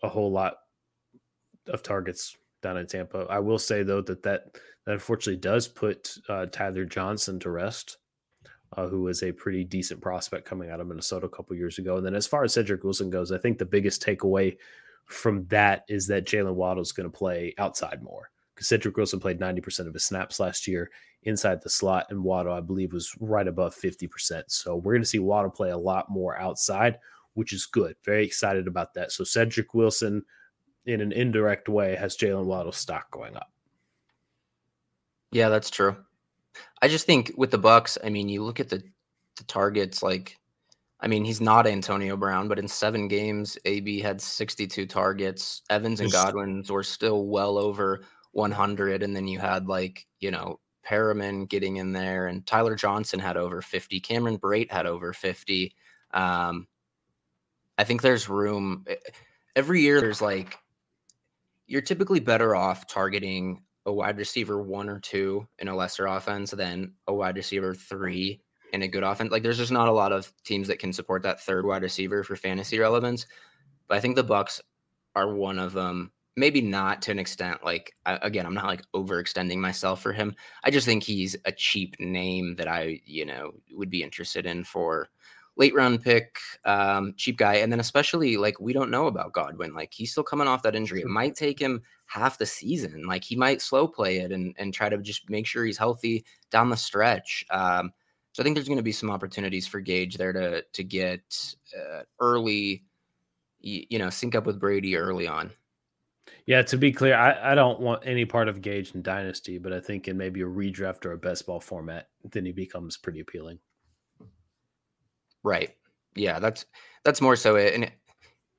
a 0.01 0.09
whole 0.09 0.31
lot 0.31 0.55
of 1.67 1.83
targets 1.83 2.35
down 2.61 2.77
in 2.77 2.87
Tampa. 2.87 3.27
I 3.29 3.39
will 3.39 3.59
say 3.59 3.83
though 3.83 4.01
that 4.01 4.23
that, 4.23 4.53
that 4.85 4.93
unfortunately 4.93 5.41
does 5.41 5.67
put 5.67 6.17
uh, 6.29 6.45
Tyler 6.47 6.85
Johnson 6.85 7.39
to 7.39 7.49
rest, 7.49 7.97
uh, 8.75 8.87
who 8.87 9.03
was 9.03 9.23
a 9.23 9.31
pretty 9.31 9.63
decent 9.63 10.01
prospect 10.01 10.45
coming 10.45 10.69
out 10.69 10.79
of 10.79 10.87
Minnesota 10.87 11.25
a 11.25 11.29
couple 11.29 11.55
years 11.55 11.77
ago. 11.77 11.97
And 11.97 12.05
then 12.05 12.15
as 12.15 12.27
far 12.27 12.43
as 12.43 12.53
Cedrick 12.53 12.83
Wilson 12.83 13.09
goes, 13.09 13.31
I 13.31 13.37
think 13.37 13.57
the 13.57 13.65
biggest 13.65 14.03
takeaway 14.03 14.57
from 15.05 15.45
that 15.47 15.85
is 15.87 16.07
that 16.07 16.25
Jaylen 16.25 16.55
Waddle 16.55 16.81
is 16.81 16.91
going 16.91 17.09
to 17.09 17.17
play 17.17 17.53
outside 17.57 18.03
more. 18.03 18.29
Because 18.53 18.67
Cedrick 18.67 18.97
Wilson 18.97 19.19
played 19.19 19.39
90% 19.39 19.87
of 19.87 19.93
his 19.93 20.05
snaps 20.05 20.39
last 20.39 20.67
year 20.67 20.89
inside 21.23 21.61
the 21.61 21.69
slot, 21.69 22.07
and 22.09 22.23
Waddle, 22.23 22.53
I 22.53 22.59
believe, 22.59 22.93
was 22.93 23.15
right 23.19 23.47
above 23.47 23.75
50%. 23.75 24.43
So 24.47 24.75
we're 24.75 24.93
going 24.93 25.03
to 25.03 25.07
see 25.07 25.19
Waddle 25.19 25.51
play 25.51 25.69
a 25.69 25.77
lot 25.77 26.09
more 26.09 26.37
outside, 26.37 26.97
which 27.35 27.53
is 27.53 27.65
good. 27.65 27.95
Very 28.03 28.25
excited 28.25 28.67
about 28.67 28.93
that. 28.95 29.11
So 29.11 29.23
Cedrick 29.23 29.73
Wilson, 29.73 30.23
in 30.85 31.01
an 31.01 31.11
indirect 31.11 31.69
way, 31.69 31.95
has 31.95 32.17
Jaylen 32.17 32.45
Waddle's 32.45 32.77
stock 32.77 33.11
going 33.11 33.35
up. 33.35 33.51
Yeah, 35.31 35.49
that's 35.49 35.69
true. 35.69 35.95
I 36.81 36.87
just 36.87 37.05
think 37.05 37.31
with 37.37 37.51
the 37.51 37.57
Bucks, 37.57 37.97
I 38.03 38.09
mean, 38.09 38.29
you 38.29 38.43
look 38.43 38.59
at 38.59 38.69
the 38.69 38.83
the 39.37 39.43
targets 39.43 40.01
like 40.01 40.37
I 40.99 41.07
mean, 41.07 41.23
he's 41.23 41.41
not 41.41 41.67
Antonio 41.67 42.17
Brown, 42.17 42.47
but 42.47 42.57
in 42.57 42.67
seven 42.67 43.07
games, 43.07 43.55
AB 43.65 43.99
had 44.01 44.19
62 44.19 44.87
targets. 44.87 45.61
Evans 45.69 45.99
and 45.99 46.11
Godwin's 46.11 46.71
were 46.71 46.81
still 46.81 47.27
well 47.27 47.59
over 47.59 48.01
100 48.37 49.01
and 49.01 49.15
then 49.15 49.27
you 49.27 49.39
had 49.39 49.67
like 49.67 50.05
you 50.19 50.29
know 50.29 50.59
Perriman 50.85 51.49
getting 51.49 51.77
in 51.77 51.91
there 51.91 52.27
and 52.27 52.45
Tyler 52.45 52.75
Johnson 52.75 53.19
had 53.19 53.35
over 53.35 53.63
50 53.63 53.99
Cameron 53.99 54.37
Brate 54.37 54.71
had 54.71 54.85
over 54.85 55.11
50 55.11 55.73
um 56.13 56.67
I 57.79 57.83
think 57.83 58.03
there's 58.03 58.29
room 58.29 58.85
every 59.55 59.81
year 59.81 59.99
there's 59.99 60.21
like 60.21 60.55
you're 61.65 61.81
typically 61.81 62.19
better 62.19 62.55
off 62.55 62.85
targeting 62.85 63.63
a 63.87 63.93
wide 63.93 64.17
receiver 64.17 64.61
one 64.61 64.89
or 64.89 64.99
two 64.99 65.47
in 65.59 65.69
a 65.69 65.75
lesser 65.75 66.05
offense 66.05 66.51
than 66.51 66.93
a 67.07 67.13
wide 67.13 67.37
receiver 67.37 67.73
three 67.73 68.41
in 68.73 68.83
a 68.83 68.87
good 68.87 69.03
offense. 69.03 69.31
Like 69.31 69.43
there's 69.43 69.57
just 69.57 69.71
not 69.71 69.87
a 69.87 69.93
lot 69.93 70.11
of 70.11 70.31
teams 70.43 70.67
that 70.67 70.77
can 70.77 70.91
support 70.93 71.23
that 71.23 71.41
third 71.41 71.65
wide 71.65 71.81
receiver 71.81 72.23
for 72.23 72.35
fantasy 72.35 72.77
relevance. 72.77 73.25
But 73.87 73.97
I 73.97 74.01
think 74.01 74.15
the 74.15 74.23
Bucks 74.23 74.61
are 75.15 75.33
one 75.33 75.57
of 75.57 75.73
them 75.73 76.11
maybe 76.35 76.61
not 76.61 77.01
to 77.01 77.09
an 77.09 77.17
extent 77.17 77.65
like 77.65 77.93
again 78.05 78.45
i'm 78.45 78.53
not 78.53 78.67
like 78.67 78.83
overextending 78.95 79.57
myself 79.57 80.01
for 80.01 80.13
him. 80.13 80.35
I 80.63 80.69
just 80.69 80.85
think 80.85 81.01
he's 81.01 81.35
a 81.45 81.51
cheap 81.51 81.95
name 81.99 82.55
that 82.57 82.67
i 82.67 83.01
you 83.05 83.25
know 83.25 83.53
would 83.71 83.89
be 83.89 84.03
interested 84.03 84.45
in 84.45 84.63
for 84.63 85.09
late 85.57 85.73
round 85.73 86.03
pick 86.03 86.37
um 86.65 87.15
cheap 87.17 87.37
guy. 87.37 87.55
And 87.55 87.71
then 87.71 87.79
especially 87.79 88.37
like 88.37 88.59
we 88.59 88.71
don't 88.71 88.91
know 88.91 89.07
about 89.07 89.33
godwin. 89.33 89.73
Like 89.73 89.91
he's 89.91 90.11
still 90.11 90.23
coming 90.23 90.47
off 90.47 90.61
that 90.61 90.75
injury. 90.75 91.01
It 91.01 91.07
might 91.07 91.35
take 91.35 91.59
him 91.59 91.81
half 92.07 92.37
the 92.37 92.45
season 92.45 93.03
like 93.05 93.23
he 93.23 93.35
might 93.35 93.61
slow 93.61 93.87
play 93.87 94.19
it 94.19 94.31
and 94.31 94.55
and 94.57 94.73
try 94.73 94.89
to 94.89 94.97
just 94.97 95.29
make 95.29 95.45
sure 95.45 95.65
he's 95.65 95.77
healthy 95.77 96.25
down 96.51 96.69
the 96.69 96.77
stretch 96.77 97.45
um 97.51 97.91
so 98.31 98.41
i 98.41 98.43
think 98.43 98.55
there's 98.55 98.67
going 98.67 98.77
to 98.77 98.83
be 98.83 98.91
some 98.91 99.11
opportunities 99.11 99.67
for 99.67 99.79
gage 99.79 100.17
there 100.17 100.33
to 100.33 100.61
to 100.73 100.83
get 100.83 101.55
uh, 101.77 102.01
early 102.19 102.83
you 103.59 103.99
know 103.99 104.09
sync 104.09 104.35
up 104.35 104.45
with 104.45 104.59
brady 104.59 104.95
early 104.95 105.27
on 105.27 105.51
yeah, 106.45 106.61
to 106.63 106.77
be 106.77 106.91
clear, 106.93 107.15
I, 107.15 107.51
I 107.51 107.55
don't 107.55 107.79
want 107.79 108.03
any 108.05 108.23
part 108.23 108.47
of 108.47 108.61
Gage 108.61 108.95
in 108.95 109.01
Dynasty, 109.01 109.57
but 109.57 109.73
I 109.73 109.81
think 109.81 110.07
in 110.07 110.17
maybe 110.17 110.41
a 110.41 110.45
redraft 110.45 111.05
or 111.05 111.11
a 111.11 111.17
best 111.17 111.45
ball 111.45 111.59
format, 111.59 112.07
then 112.31 112.45
he 112.45 112.53
becomes 112.53 112.95
pretty 112.95 113.19
appealing. 113.19 113.59
Right. 115.43 115.75
Yeah, 116.15 116.39
that's 116.39 116.65
that's 117.03 117.21
more 117.21 117.35
so 117.35 117.57
it. 117.57 117.73
And 117.73 117.91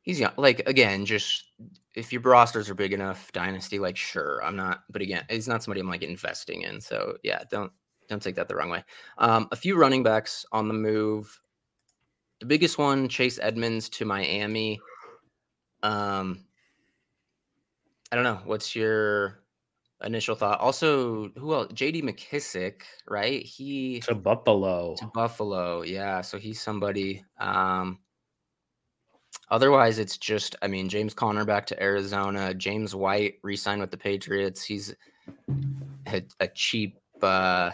he's 0.03 0.21
young. 0.21 0.33
Like 0.37 0.67
again, 0.69 1.05
just 1.05 1.45
if 1.95 2.13
your 2.13 2.23
rosters 2.23 2.71
are 2.71 2.75
big 2.75 2.93
enough, 2.93 3.31
dynasty, 3.33 3.79
like 3.79 3.97
sure, 3.97 4.43
I'm 4.45 4.57
not. 4.57 4.85
But 4.91 5.03
again, 5.03 5.25
he's 5.29 5.49
not 5.49 5.63
somebody 5.63 5.81
I'm 5.81 5.89
like 5.89 6.03
investing 6.03 6.63
in. 6.63 6.81
So 6.81 7.17
yeah, 7.23 7.43
don't 7.51 7.73
don't 8.09 8.23
take 8.23 8.37
that 8.37 8.49
the 8.49 8.57
wrong 8.57 8.71
way. 8.71 8.85
Um, 9.19 9.49
a 9.53 9.57
few 9.57 9.77
running 9.77 10.03
backs 10.03 10.45
on 10.53 10.69
the 10.69 10.75
move. 10.75 11.41
The 12.41 12.47
biggest 12.47 12.79
one, 12.79 13.09
Chase 13.09 13.39
Edmonds 13.43 13.89
to 13.91 14.05
Miami. 14.05 14.81
Um, 15.83 16.45
I 18.11 18.17
don't 18.17 18.25
know. 18.25 18.41
What's 18.45 18.75
your 18.75 19.41
initial 20.05 20.35
thought? 20.35 20.61
Also, 20.61 21.31
who 21.37 21.53
else? 21.53 21.73
J.D. 21.73 22.03
McKissic, 22.03 22.83
right? 23.07 23.43
He 23.43 24.01
to 24.01 24.15
Buffalo. 24.15 24.95
To 24.99 25.07
Buffalo, 25.13 25.83
yeah. 25.83 26.21
So 26.21 26.39
he's 26.39 26.61
somebody. 26.61 27.25
Um, 27.39 27.99
otherwise, 29.51 29.99
it's 29.99 30.19
just. 30.19 30.57
I 30.63 30.69
mean, 30.69 30.89
James 30.89 31.15
Conner 31.15 31.45
back 31.45 31.67
to 31.67 31.83
Arizona. 31.83 32.55
James 32.55 32.95
White 32.95 33.35
re-signed 33.43 33.81
with 33.81 33.91
the 33.91 33.97
Patriots. 33.97 34.65
He's 34.65 34.95
a, 36.07 36.23
a 36.41 36.49
cheap, 36.49 36.99
uh, 37.23 37.73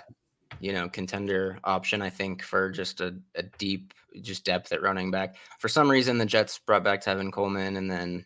you 0.61 0.73
know, 0.73 0.89
contender 0.89 1.59
option. 1.65 2.03
I 2.03 2.11
think 2.11 2.43
for 2.43 2.71
just 2.71 3.01
a, 3.01 3.15
a 3.35 3.43
deep, 3.59 3.95
just 4.21 4.45
depth 4.45 4.73
at 4.73 4.83
running 4.83 5.11
back. 5.11 5.37
For 5.59 5.69
some 5.69 5.91
reason, 5.91 6.19
the 6.19 6.27
Jets 6.27 6.59
brought 6.59 6.85
back 6.85 7.03
Tevin 7.03 7.33
Coleman, 7.33 7.77
and 7.77 7.91
then 7.91 8.25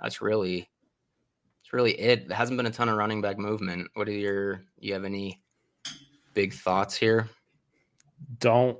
that's 0.00 0.20
really 0.20 0.68
it's 1.68 1.72
really 1.74 1.92
it. 2.00 2.28
There 2.28 2.36
hasn't 2.36 2.56
been 2.56 2.66
a 2.66 2.70
ton 2.70 2.88
of 2.88 2.96
running 2.96 3.20
back 3.20 3.38
movement. 3.38 3.90
What 3.94 4.08
are 4.08 4.12
your 4.12 4.62
you 4.78 4.94
have 4.94 5.04
any 5.04 5.42
big 6.32 6.54
thoughts 6.54 6.96
here? 6.96 7.28
Don't 8.38 8.78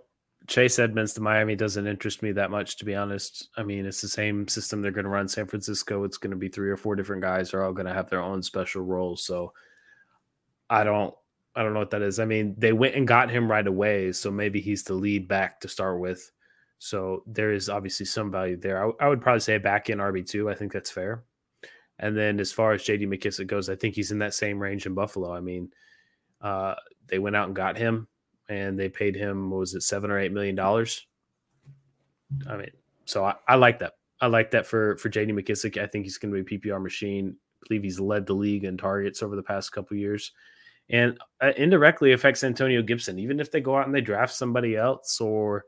Chase 0.48 0.78
Edmonds 0.78 1.12
to 1.12 1.20
Miami 1.20 1.54
doesn't 1.54 1.86
interest 1.86 2.22
me 2.22 2.32
that 2.32 2.50
much, 2.50 2.78
to 2.78 2.86
be 2.86 2.94
honest. 2.94 3.50
I 3.58 3.62
mean, 3.62 3.84
it's 3.84 4.00
the 4.00 4.08
same 4.08 4.48
system 4.48 4.80
they're 4.80 4.90
going 4.90 5.04
to 5.04 5.10
run 5.10 5.28
San 5.28 5.46
Francisco. 5.46 6.04
It's 6.04 6.16
going 6.16 6.30
to 6.30 6.36
be 6.36 6.48
three 6.48 6.70
or 6.70 6.76
four 6.78 6.96
different 6.96 7.20
guys. 7.20 7.50
They're 7.50 7.62
all 7.62 7.74
going 7.74 7.86
to 7.86 7.92
have 7.92 8.08
their 8.08 8.22
own 8.22 8.42
special 8.42 8.80
roles. 8.82 9.22
So 9.22 9.52
I 10.70 10.84
don't, 10.84 11.14
I 11.54 11.62
don't 11.62 11.74
know 11.74 11.80
what 11.80 11.90
that 11.90 12.00
is. 12.00 12.18
I 12.18 12.24
mean, 12.24 12.54
they 12.56 12.72
went 12.72 12.94
and 12.94 13.06
got 13.06 13.30
him 13.30 13.50
right 13.50 13.66
away, 13.66 14.10
so 14.12 14.30
maybe 14.30 14.58
he's 14.58 14.84
the 14.84 14.94
lead 14.94 15.28
back 15.28 15.60
to 15.60 15.68
start 15.68 16.00
with. 16.00 16.30
So 16.78 17.24
there 17.26 17.52
is 17.52 17.68
obviously 17.68 18.06
some 18.06 18.30
value 18.30 18.56
there. 18.56 18.82
I, 18.82 19.04
I 19.04 19.08
would 19.08 19.20
probably 19.20 19.40
say 19.40 19.58
back 19.58 19.90
in 19.90 19.98
RB 19.98 20.26
two. 20.26 20.48
I 20.48 20.54
think 20.54 20.72
that's 20.72 20.90
fair. 20.90 21.24
And 21.98 22.16
then 22.16 22.40
as 22.40 22.52
far 22.52 22.72
as 22.72 22.82
JD 22.84 23.06
McKissic 23.06 23.48
goes, 23.48 23.68
I 23.68 23.76
think 23.76 23.94
he's 23.94 24.12
in 24.12 24.20
that 24.20 24.32
same 24.32 24.58
range 24.58 24.86
in 24.86 24.94
Buffalo. 24.94 25.30
I 25.30 25.40
mean, 25.40 25.72
uh, 26.40 26.76
they 27.06 27.18
went 27.18 27.36
out 27.36 27.48
and 27.48 27.56
got 27.56 27.76
him 27.76 28.08
and 28.48 28.78
they 28.78 28.88
paid 28.88 29.14
him, 29.14 29.50
what 29.50 29.60
was 29.60 29.74
it 29.74 29.82
seven 29.82 30.10
or 30.10 30.18
eight 30.18 30.32
million 30.32 30.54
dollars? 30.54 31.06
I 32.48 32.56
mean, 32.56 32.70
so 33.04 33.24
I, 33.24 33.34
I, 33.46 33.56
like 33.56 33.78
that. 33.80 33.94
I 34.20 34.26
like 34.26 34.50
that 34.50 34.66
for 34.66 34.96
for 34.96 35.08
JD 35.08 35.30
McKissic. 35.30 35.80
I 35.80 35.86
think 35.86 36.04
he's 36.04 36.18
going 36.18 36.34
to 36.34 36.42
be 36.42 36.56
a 36.56 36.58
PPR 36.58 36.82
machine. 36.82 37.36
I 37.62 37.66
believe 37.68 37.82
he's 37.82 38.00
led 38.00 38.26
the 38.26 38.34
league 38.34 38.64
in 38.64 38.76
targets 38.76 39.22
over 39.22 39.36
the 39.36 39.42
past 39.42 39.72
couple 39.72 39.96
years, 39.96 40.32
and 40.90 41.18
uh, 41.40 41.52
indirectly 41.56 42.12
affects 42.12 42.44
Antonio 42.44 42.82
Gibson. 42.82 43.18
Even 43.18 43.40
if 43.40 43.50
they 43.50 43.60
go 43.60 43.76
out 43.76 43.86
and 43.86 43.94
they 43.94 44.00
draft 44.00 44.34
somebody 44.34 44.76
else 44.76 45.20
or 45.20 45.64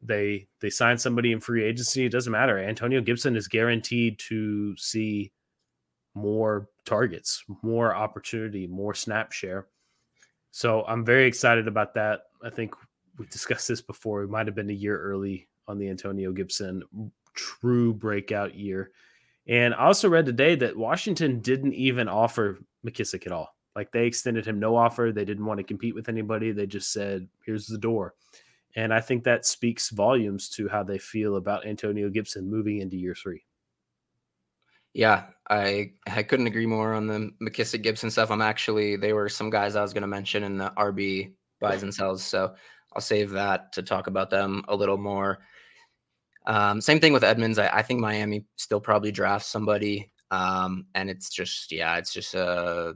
they 0.00 0.46
they 0.60 0.70
sign 0.70 0.96
somebody 0.96 1.32
in 1.32 1.40
free 1.40 1.64
agency, 1.64 2.06
it 2.06 2.12
doesn't 2.12 2.32
matter. 2.32 2.58
Antonio 2.58 3.00
Gibson 3.00 3.36
is 3.36 3.48
guaranteed 3.48 4.18
to 4.20 4.76
see 4.76 5.32
more 6.14 6.68
targets, 6.84 7.42
more 7.62 7.94
opportunity, 7.94 8.66
more 8.66 8.94
snap 8.94 9.32
share. 9.32 9.66
So 10.56 10.84
I'm 10.86 11.04
very 11.04 11.26
excited 11.26 11.66
about 11.66 11.94
that. 11.94 12.26
I 12.44 12.48
think 12.48 12.76
we 13.18 13.26
discussed 13.26 13.66
this 13.66 13.80
before. 13.80 14.20
We 14.20 14.28
might 14.28 14.46
have 14.46 14.54
been 14.54 14.70
a 14.70 14.72
year 14.72 14.96
early 14.96 15.48
on 15.66 15.78
the 15.78 15.88
Antonio 15.88 16.30
Gibson 16.30 16.84
true 17.34 17.92
breakout 17.92 18.54
year. 18.54 18.92
And 19.48 19.74
I 19.74 19.86
also 19.86 20.08
read 20.08 20.26
today 20.26 20.54
that 20.54 20.76
Washington 20.76 21.40
didn't 21.40 21.72
even 21.72 22.06
offer 22.06 22.60
McKissic 22.86 23.26
at 23.26 23.32
all. 23.32 23.52
Like 23.74 23.90
they 23.90 24.06
extended 24.06 24.46
him 24.46 24.60
no 24.60 24.76
offer. 24.76 25.10
They 25.10 25.24
didn't 25.24 25.44
want 25.44 25.58
to 25.58 25.64
compete 25.64 25.96
with 25.96 26.08
anybody. 26.08 26.52
They 26.52 26.68
just 26.68 26.92
said, 26.92 27.26
here's 27.44 27.66
the 27.66 27.76
door. 27.76 28.14
And 28.76 28.94
I 28.94 29.00
think 29.00 29.24
that 29.24 29.46
speaks 29.46 29.90
volumes 29.90 30.48
to 30.50 30.68
how 30.68 30.84
they 30.84 30.98
feel 30.98 31.34
about 31.34 31.66
Antonio 31.66 32.10
Gibson 32.10 32.48
moving 32.48 32.78
into 32.78 32.96
year 32.96 33.16
three. 33.16 33.42
Yeah, 34.94 35.24
I 35.50 35.90
I 36.06 36.22
couldn't 36.22 36.46
agree 36.46 36.66
more 36.66 36.94
on 36.94 37.06
the 37.06 37.32
McKissic 37.42 37.82
Gibson 37.82 38.10
stuff. 38.10 38.30
I'm 38.30 38.40
actually 38.40 38.96
they 38.96 39.12
were 39.12 39.28
some 39.28 39.50
guys 39.50 39.76
I 39.76 39.82
was 39.82 39.92
going 39.92 40.02
to 40.02 40.08
mention 40.08 40.44
in 40.44 40.56
the 40.56 40.72
RB 40.76 41.32
buys 41.60 41.82
and 41.82 41.92
sells, 41.92 42.22
so 42.22 42.54
I'll 42.94 43.02
save 43.02 43.30
that 43.30 43.72
to 43.72 43.82
talk 43.82 44.06
about 44.06 44.30
them 44.30 44.64
a 44.68 44.76
little 44.76 44.96
more. 44.96 45.40
Um, 46.46 46.80
same 46.80 47.00
thing 47.00 47.12
with 47.12 47.24
Edmonds. 47.24 47.58
I, 47.58 47.68
I, 47.68 47.82
think 47.82 48.00
Miami 48.00 48.44
still 48.56 48.80
probably 48.80 49.10
drafts 49.10 49.48
somebody, 49.48 50.12
um, 50.30 50.86
and 50.94 51.08
it's 51.08 51.30
just 51.30 51.72
yeah, 51.72 51.96
it's 51.96 52.12
just 52.12 52.34
uh 52.34 52.92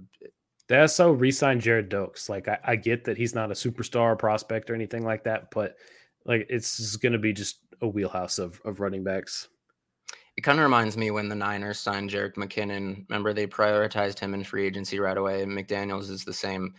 they 0.68 0.78
also 0.78 1.10
re-signed 1.12 1.62
Gerrid 1.62 1.88
Doaks. 1.88 2.28
Like 2.28 2.46
I, 2.46 2.58
I, 2.62 2.76
get 2.76 3.04
that 3.04 3.16
he's 3.16 3.34
not 3.34 3.50
a 3.50 3.54
superstar 3.54 4.18
prospect 4.18 4.68
or 4.68 4.74
anything 4.74 5.02
like 5.02 5.24
that, 5.24 5.50
but 5.50 5.76
like 6.26 6.46
it's 6.50 6.96
going 6.96 7.14
to 7.14 7.18
be 7.18 7.32
just 7.32 7.60
a 7.80 7.88
wheelhouse 7.88 8.38
of 8.38 8.60
of 8.64 8.80
running 8.80 9.02
backs. 9.02 9.48
It 10.38 10.42
kind 10.42 10.60
of 10.60 10.62
reminds 10.62 10.96
me 10.96 11.10
when 11.10 11.28
the 11.28 11.34
Niners 11.34 11.80
signed 11.80 12.10
Jerick 12.10 12.36
McKinnon. 12.36 13.04
Remember 13.08 13.32
they 13.32 13.48
prioritized 13.48 14.20
him 14.20 14.34
in 14.34 14.44
free 14.44 14.64
agency 14.64 15.00
right 15.00 15.16
away. 15.16 15.44
McDaniel's 15.44 16.10
is 16.10 16.24
the 16.24 16.32
same. 16.32 16.74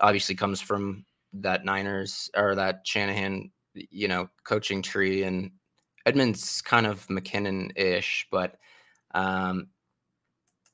Obviously 0.00 0.34
comes 0.34 0.60
from 0.60 1.04
that 1.34 1.64
Niners 1.64 2.28
or 2.36 2.56
that 2.56 2.80
Shanahan, 2.84 3.52
you 3.74 4.08
know, 4.08 4.28
coaching 4.42 4.82
tree 4.82 5.22
and 5.22 5.52
Edmonds 6.06 6.60
kind 6.60 6.88
of 6.88 7.06
McKinnon-ish, 7.06 8.26
but 8.32 8.56
um 9.14 9.68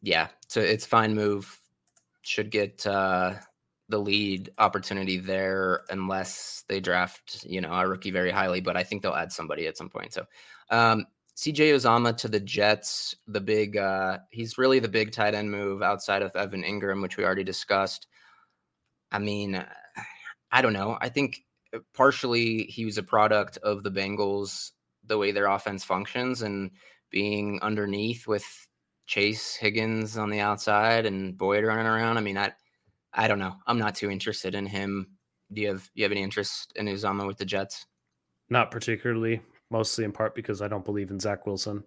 yeah, 0.01 0.29
so 0.49 0.63
it's 0.63 0.87
fine 0.87 1.15
move 1.15 1.61
should 2.23 2.51
get 2.51 2.87
uh, 2.87 3.35
the 3.91 3.99
lead 3.99 4.49
opportunity 4.57 5.19
there 5.19 5.83
unless 5.91 6.65
they 6.69 6.81
draft, 6.81 7.45
you 7.45 7.61
know, 7.61 7.75
a 7.75 7.87
rookie 7.87 8.11
very 8.11 8.31
highly. 8.31 8.63
But 8.63 8.79
I 8.79 8.83
think 8.83 9.03
they'll 9.03 9.13
add 9.13 9.31
somebody 9.31 9.67
at 9.67 9.77
some 9.77 9.91
point. 9.91 10.15
So 10.15 10.25
um, 10.71 11.05
CJ 11.37 11.75
Uzomah 11.75 12.17
to 12.19 12.29
the 12.29 12.41
Jets, 12.41 13.17
the 13.27 13.41
big, 13.41 13.77
uh, 13.77 14.19
he's 14.31 14.57
really 14.57 14.79
the 14.79 14.89
big 14.89 15.11
tight 15.11 15.35
end 15.35 15.51
move 15.51 15.83
outside 15.83 16.23
of 16.23 16.35
Evan 16.37 16.63
Engram, 16.63 17.03
which 17.03 17.17
we 17.17 17.25
already 17.25 17.45
discussed. 17.45 18.07
I 19.11 19.19
mean, 19.19 19.65
I 20.53 20.63
don't 20.63 20.73
know. 20.73 20.97
I 21.01 21.09
think 21.09 21.43
partially 21.95 22.65
he 22.65 22.85
was 22.85 22.99
a 22.99 23.03
product 23.03 23.59
of 23.59 23.83
the 23.83 23.91
Bengals, 23.91 24.71
the 25.05 25.19
way 25.19 25.33
their 25.33 25.47
offense 25.47 25.85
functions 25.85 26.43
and 26.43 26.71
being 27.11 27.59
underneath 27.63 28.27
with 28.27 28.45
Chase 29.07 29.55
Higgins 29.55 30.17
on 30.17 30.31
the 30.31 30.41
outside 30.41 31.07
and 31.07 31.37
Boyd 31.37 31.65
running 31.65 31.87
around. 31.87 32.17
I 32.19 32.21
mean, 32.21 32.39
I 32.39 32.53
I 33.13 33.29
don't 33.29 33.39
know. 33.39 33.55
I'm 33.67 33.79
not 33.79 33.95
too 33.95 34.11
interested 34.11 34.55
in 34.55 34.67
him. 34.67 35.09
Do 35.53 35.61
you 35.63 35.69
have 35.69 35.91
you 35.95 36.05
have 36.05 36.13
any 36.13 36.23
interest 36.23 36.73
in 36.77 36.87
Uzomah 36.87 37.27
with 37.27 37.39
the 37.39 37.45
Jets? 37.45 37.87
Not 38.49 38.71
particularly, 38.71 39.41
mostly 39.75 40.05
in 40.05 40.13
part 40.13 40.37
because 40.37 40.63
I 40.63 40.69
don't 40.69 40.85
believe 40.85 41.11
in 41.11 41.19
Zach 41.19 41.47
Wilson. 41.47 41.83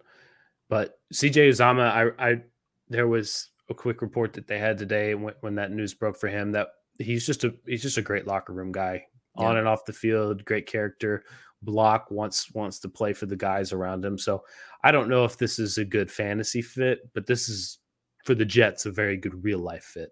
But 0.68 1.00
CJ 1.14 1.48
Uzomah, 1.48 1.90
I 2.18 2.30
I 2.30 2.42
there 2.88 3.08
was 3.08 3.48
a 3.70 3.74
quick 3.74 4.02
report 4.02 4.34
that 4.34 4.46
they 4.46 4.58
had 4.58 4.76
today 4.76 5.14
when, 5.14 5.34
when 5.40 5.54
that 5.54 5.72
news 5.72 5.94
broke 5.94 6.18
for 6.18 6.28
him 6.28 6.52
that 6.52 6.68
he's 6.98 7.24
just 7.24 7.44
a 7.44 7.54
he's 7.66 7.82
just 7.82 7.96
a 7.96 8.02
great 8.02 8.26
locker 8.26 8.52
room 8.52 8.72
guy 8.72 9.06
yeah. 9.38 9.46
on 9.46 9.56
and 9.56 9.66
off 9.66 9.86
the 9.86 9.92
field, 9.94 10.44
great 10.44 10.66
character, 10.66 11.24
block 11.62 12.10
wants 12.10 12.52
wants 12.52 12.78
to 12.80 12.90
play 12.90 13.14
for 13.14 13.24
the 13.24 13.36
guys 13.36 13.72
around 13.72 14.04
him. 14.04 14.18
So 14.18 14.44
I 14.84 14.92
don't 14.92 15.08
know 15.08 15.24
if 15.24 15.38
this 15.38 15.58
is 15.58 15.78
a 15.78 15.84
good 15.84 16.10
fantasy 16.10 16.60
fit, 16.60 17.10
but 17.14 17.26
this 17.26 17.48
is 17.48 17.78
for 18.26 18.34
the 18.34 18.44
Jets 18.44 18.84
a 18.84 18.90
very 18.90 19.16
good 19.16 19.42
real 19.42 19.60
life 19.60 19.84
fit. 19.84 20.10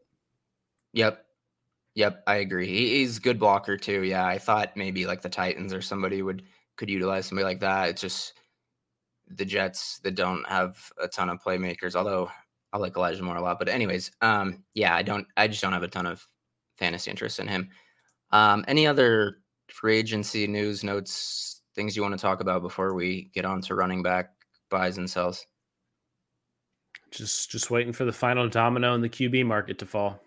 Yep. 0.94 1.22
Yep, 1.94 2.24
I 2.26 2.36
agree. 2.36 2.66
He's 2.66 3.18
good 3.18 3.38
blocker 3.38 3.76
too. 3.76 4.02
Yeah, 4.02 4.26
I 4.26 4.38
thought 4.38 4.76
maybe 4.76 5.06
like 5.06 5.22
the 5.22 5.30
Titans 5.30 5.72
or 5.72 5.80
somebody 5.80 6.20
would 6.22 6.42
could 6.76 6.90
utilize 6.90 7.26
somebody 7.26 7.44
like 7.44 7.60
that. 7.60 7.88
It's 7.88 8.00
just 8.00 8.34
the 9.28 9.44
Jets 9.44 9.98
that 10.00 10.14
don't 10.14 10.46
have 10.48 10.78
a 11.00 11.08
ton 11.08 11.28
of 11.28 11.42
playmakers. 11.42 11.96
Although 11.96 12.30
I 12.72 12.78
like 12.78 12.96
Elijah 12.96 13.22
Moore 13.22 13.36
a 13.36 13.42
lot, 13.42 13.58
but 13.58 13.68
anyways, 13.68 14.10
um, 14.20 14.62
yeah, 14.74 14.94
I 14.94 15.02
don't. 15.02 15.26
I 15.36 15.48
just 15.48 15.62
don't 15.62 15.72
have 15.72 15.82
a 15.82 15.88
ton 15.88 16.06
of 16.06 16.26
fantasy 16.78 17.10
interest 17.10 17.40
in 17.40 17.48
him. 17.48 17.68
Um, 18.30 18.64
any 18.68 18.86
other 18.86 19.38
free 19.68 19.96
agency 19.96 20.46
news 20.46 20.84
notes, 20.84 21.62
things 21.74 21.96
you 21.96 22.02
want 22.02 22.14
to 22.14 22.20
talk 22.20 22.40
about 22.40 22.62
before 22.62 22.94
we 22.94 23.30
get 23.34 23.44
on 23.44 23.60
to 23.62 23.74
running 23.74 24.02
back 24.02 24.30
buys 24.70 24.98
and 24.98 25.08
sells? 25.08 25.46
Just 27.10 27.50
just 27.50 27.70
waiting 27.70 27.92
for 27.92 28.04
the 28.04 28.12
final 28.12 28.48
domino 28.48 28.94
in 28.94 29.00
the 29.00 29.08
QB 29.08 29.46
market 29.46 29.78
to 29.78 29.86
fall. 29.86 30.20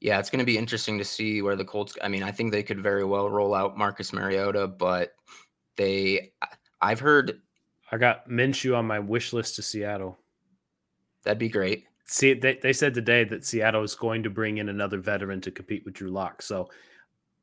Yeah, 0.00 0.18
it's 0.18 0.28
going 0.28 0.40
to 0.40 0.44
be 0.44 0.58
interesting 0.58 0.98
to 0.98 1.04
see 1.04 1.40
where 1.40 1.56
the 1.56 1.64
Colts. 1.64 1.96
I 2.02 2.08
mean, 2.08 2.22
I 2.22 2.30
think 2.30 2.52
they 2.52 2.62
could 2.62 2.82
very 2.82 3.04
well 3.04 3.30
roll 3.30 3.54
out 3.54 3.78
Marcus 3.78 4.12
Mariota, 4.12 4.66
but 4.66 5.12
they. 5.76 6.32
I've 6.80 7.00
heard. 7.00 7.40
I 7.92 7.96
got 7.98 8.28
Minshew 8.28 8.76
on 8.76 8.86
my 8.86 8.98
wish 8.98 9.32
list 9.32 9.56
to 9.56 9.62
Seattle. 9.62 10.18
That'd 11.22 11.38
be 11.38 11.48
great. 11.48 11.84
See, 12.06 12.34
they, 12.34 12.58
they 12.62 12.72
said 12.72 12.92
today 12.92 13.24
that 13.24 13.44
Seattle 13.46 13.82
is 13.82 13.94
going 13.94 14.24
to 14.24 14.30
bring 14.30 14.58
in 14.58 14.68
another 14.68 14.98
veteran 14.98 15.40
to 15.42 15.50
compete 15.50 15.84
with 15.84 15.94
Drew 15.94 16.10
Lock. 16.10 16.42
So 16.42 16.68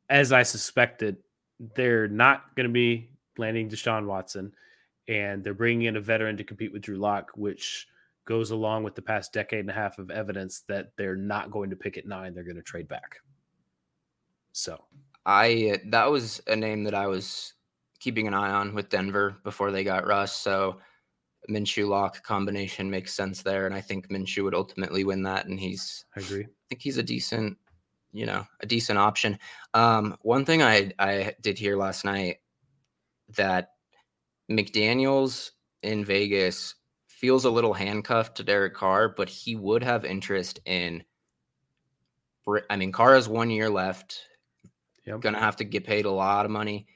as 0.09 0.31
I 0.31 0.43
suspected, 0.43 1.17
they're 1.75 2.07
not 2.07 2.53
going 2.55 2.67
to 2.67 2.73
be 2.73 3.09
landing 3.37 3.69
Deshaun 3.69 4.05
Watson. 4.05 4.53
and 5.07 5.43
they're 5.43 5.53
bringing 5.53 5.87
in 5.87 5.97
a 5.97 6.01
veteran 6.01 6.37
to 6.37 6.43
compete 6.43 6.71
with 6.71 6.83
Drew 6.83 6.97
Lock, 6.97 7.31
which 7.35 7.87
goes 8.25 8.51
along 8.51 8.83
with 8.83 8.95
the 8.95 9.01
past 9.01 9.33
decade 9.33 9.61
and 9.61 9.69
a 9.69 9.73
half 9.73 9.99
of 9.99 10.11
evidence 10.11 10.61
that 10.67 10.91
they're 10.95 11.15
not 11.15 11.51
going 11.51 11.69
to 11.69 11.75
pick 11.75 11.97
at 11.97 12.07
nine; 12.07 12.33
they're 12.33 12.43
going 12.43 12.55
to 12.55 12.61
trade 12.61 12.87
back. 12.87 13.17
So, 14.53 14.83
I 15.25 15.79
that 15.87 16.09
was 16.09 16.41
a 16.47 16.55
name 16.55 16.83
that 16.83 16.93
I 16.93 17.07
was 17.07 17.53
keeping 18.01 18.27
an 18.27 18.33
eye 18.33 18.51
on 18.51 18.73
with 18.73 18.89
Denver 18.89 19.37
before 19.43 19.71
they 19.71 19.83
got 19.83 20.07
Russ. 20.07 20.35
So 20.35 20.79
Minshew 21.49 21.87
Lock 21.87 22.21
combination 22.23 22.89
makes 22.89 23.13
sense 23.13 23.41
there, 23.41 23.65
and 23.67 23.75
I 23.75 23.79
think 23.79 24.09
Minshew 24.09 24.43
would 24.43 24.55
ultimately 24.55 25.03
win 25.03 25.23
that. 25.23 25.45
And 25.45 25.59
he's 25.59 26.03
I 26.17 26.19
agree. 26.19 26.43
I 26.43 26.65
think 26.67 26.81
he's 26.81 26.97
a 26.97 27.03
decent, 27.03 27.57
you 28.11 28.25
know, 28.25 28.45
a 28.59 28.65
decent 28.65 28.99
option. 28.99 29.39
Um, 29.73 30.17
one 30.23 30.43
thing 30.43 30.61
I 30.61 30.91
I 30.99 31.35
did 31.41 31.57
hear 31.57 31.77
last 31.77 32.03
night 32.03 32.37
that 33.37 33.69
McDaniel's 34.49 35.51
in 35.83 36.03
Vegas 36.03 36.75
feels 37.07 37.45
a 37.45 37.51
little 37.51 37.73
handcuffed 37.73 38.35
to 38.37 38.43
Derek 38.43 38.73
Carr, 38.73 39.09
but 39.09 39.29
he 39.29 39.55
would 39.55 39.83
have 39.83 40.05
interest 40.05 40.59
in. 40.65 41.03
I 42.69 42.75
mean, 42.75 42.91
Carr 42.91 43.13
has 43.13 43.29
one 43.29 43.51
year 43.51 43.69
left. 43.69 44.23
Yep. 45.05 45.21
Going 45.21 45.35
to 45.35 45.39
have 45.39 45.55
to 45.57 45.63
get 45.63 45.85
paid 45.85 46.05
a 46.05 46.11
lot 46.11 46.45
of 46.45 46.51
money. 46.51 46.87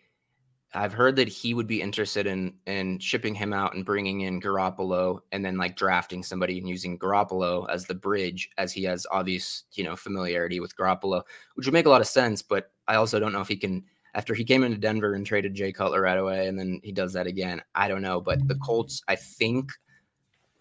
I've 0.76 0.94
heard 0.94 1.16
that 1.16 1.30
he 1.30 1.54
would 1.54 1.68
be 1.68 1.82
interested 1.82 2.28
in 2.28 2.54
in 2.68 3.00
shipping 3.00 3.34
him 3.34 3.54
out 3.54 3.74
and 3.74 3.86
bringing 3.86 4.22
in 4.22 4.42
Garoppolo 4.42 5.20
and 5.32 5.44
then 5.44 5.58
like 5.58 5.78
drafting 5.78 6.22
somebody 6.22 6.58
and 6.58 6.68
using 6.68 7.00
Garoppolo 7.00 7.70
as 7.70 7.86
the 7.86 7.96
bridge 7.96 8.50
as 8.58 8.74
he 8.74 8.84
has 8.84 9.08
obvious, 9.10 9.64
you 9.74 9.84
know, 9.84 9.96
familiarity 9.96 10.60
with 10.60 10.76
Garoppolo, 10.76 11.24
which 11.56 11.66
would 11.66 11.74
make 11.74 11.86
a 11.86 11.90
lot 11.90 12.02
of 12.02 12.08
sense, 12.08 12.42
but 12.42 12.72
I 12.88 12.96
also 12.96 13.20
don't 13.20 13.32
know 13.32 13.42
if 13.42 13.48
he 13.48 13.56
can 13.56 13.84
after 14.14 14.34
he 14.34 14.44
came 14.44 14.64
into 14.64 14.78
Denver 14.78 15.14
and 15.14 15.26
traded 15.26 15.54
Jay 15.54 15.72
Cutler 15.72 16.02
right 16.02 16.18
away 16.18 16.48
and 16.48 16.60
then 16.60 16.80
he 16.84 16.92
does 16.92 17.14
that 17.14 17.28
again. 17.28 17.62
I 17.74 17.88
don't 17.88 18.02
know, 18.02 18.20
but 18.20 18.46
the 18.48 18.56
Colts 18.56 19.02
I 19.08 19.16
think 19.16 19.72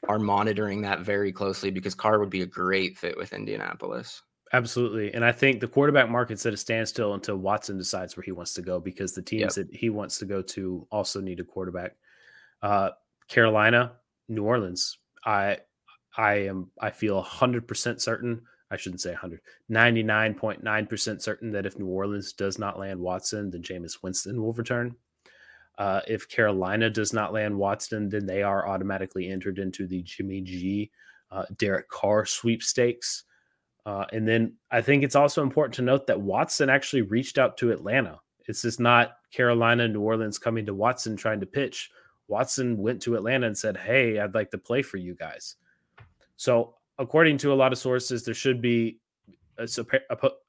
are 0.09 0.19
monitoring 0.19 0.83
that 0.83 1.01
very 1.01 1.33
closely 1.33 1.71
because 1.71 1.95
Carr 1.95 2.21
would 2.21 2.31
be 2.31 2.43
a 2.43 2.47
great 2.47 2.97
fit 2.97 3.17
with 3.17 3.33
Indianapolis. 3.33 4.23
Absolutely. 4.55 5.13
And 5.13 5.25
I 5.25 5.33
think 5.33 5.59
the 5.59 5.67
quarterback 5.67 6.09
market's 6.09 6.47
at 6.47 6.55
a 6.55 6.57
standstill 6.57 7.15
until 7.15 7.37
Watson 7.37 7.77
decides 7.77 8.17
where 8.17 8.23
he 8.23 8.31
wants 8.31 8.55
to 8.55 8.63
go 8.63 8.79
because 8.79 9.13
the 9.13 9.21
teams 9.21 9.57
yep. 9.57 9.67
that 9.67 9.75
he 9.75 9.91
wants 9.91 10.19
to 10.19 10.27
go 10.27 10.43
to 10.43 10.87
also 10.93 11.21
need 11.21 11.41
a 11.41 11.45
quarterback. 11.45 11.97
Uh, 12.63 12.91
Carolina, 13.27 13.95
New 14.29 14.45
Orleans. 14.45 14.99
I 15.25 15.59
I 16.17 16.47
am 16.47 16.71
I 16.81 16.91
feel 16.91 17.21
100% 17.21 18.01
certain, 18.01 18.43
I 18.71 18.77
shouldn't 18.77 19.01
say 19.01 19.11
100, 19.11 19.41
99.9% 19.73 21.21
certain 21.21 21.51
that 21.51 21.67
if 21.67 21.77
New 21.77 21.89
Orleans 21.89 22.33
does 22.33 22.57
not 22.57 22.79
land 22.79 23.01
Watson, 23.01 23.51
then 23.51 23.61
Jameis 23.61 24.05
Winston 24.05 24.41
will 24.41 24.53
return. 24.53 24.95
Uh, 25.79 26.01
if 26.07 26.29
Carolina 26.29 26.89
does 26.91 27.13
not 27.13 27.33
land 27.33 27.59
Watson, 27.59 28.09
then 28.09 28.25
they 28.25 28.45
are 28.45 28.69
automatically 28.69 29.29
entered 29.29 29.59
into 29.59 29.89
the 29.89 30.03
Jimmy 30.03 30.43
G, 30.43 30.93
uh, 31.33 31.47
Derek 31.57 31.89
Carr 31.89 32.25
sweepstakes. 32.25 33.25
Uh, 33.87 34.07
and 34.13 34.27
then 34.27 34.55
I 34.71 34.81
think 34.81 35.03
it's 35.03 35.17
also 35.17 35.43
important 35.43 35.75
to 35.75 35.83
note 35.83 36.07
that 36.07 36.21
Watson 36.21 36.71
actually 36.71 37.03
reached 37.03 37.39
out 37.39 37.57
to 37.59 37.71
Atlanta. 37.71 38.19
It's 38.47 38.63
just 38.63 38.81
not 38.81 39.17
Carolina, 39.31 39.89
New 39.89 40.01
Orleans 40.01 40.39
coming 40.39 40.67
to 40.67 40.75
Watson 40.75 41.17
trying 41.17 41.41
to 41.41 41.47
pitch. 41.47 41.91
Watson 42.29 42.79
went 42.79 43.03
to 43.03 43.17
Atlanta 43.17 43.47
and 43.47 43.57
said, 43.57 43.77
Hey, 43.77 44.19
I'd 44.19 44.35
like 44.35 44.51
to 44.53 44.59
play 44.59 44.83
for 44.83 44.97
you 44.97 45.15
guys. 45.15 45.57
So, 46.37 46.75
according 46.99 47.39
to 47.39 47.53
a 47.53 47.55
lot 47.55 47.73
of 47.73 47.79
sources, 47.79 48.25
there 48.25 48.35
should 48.35 48.63
be 48.63 48.99
a, 49.59 49.69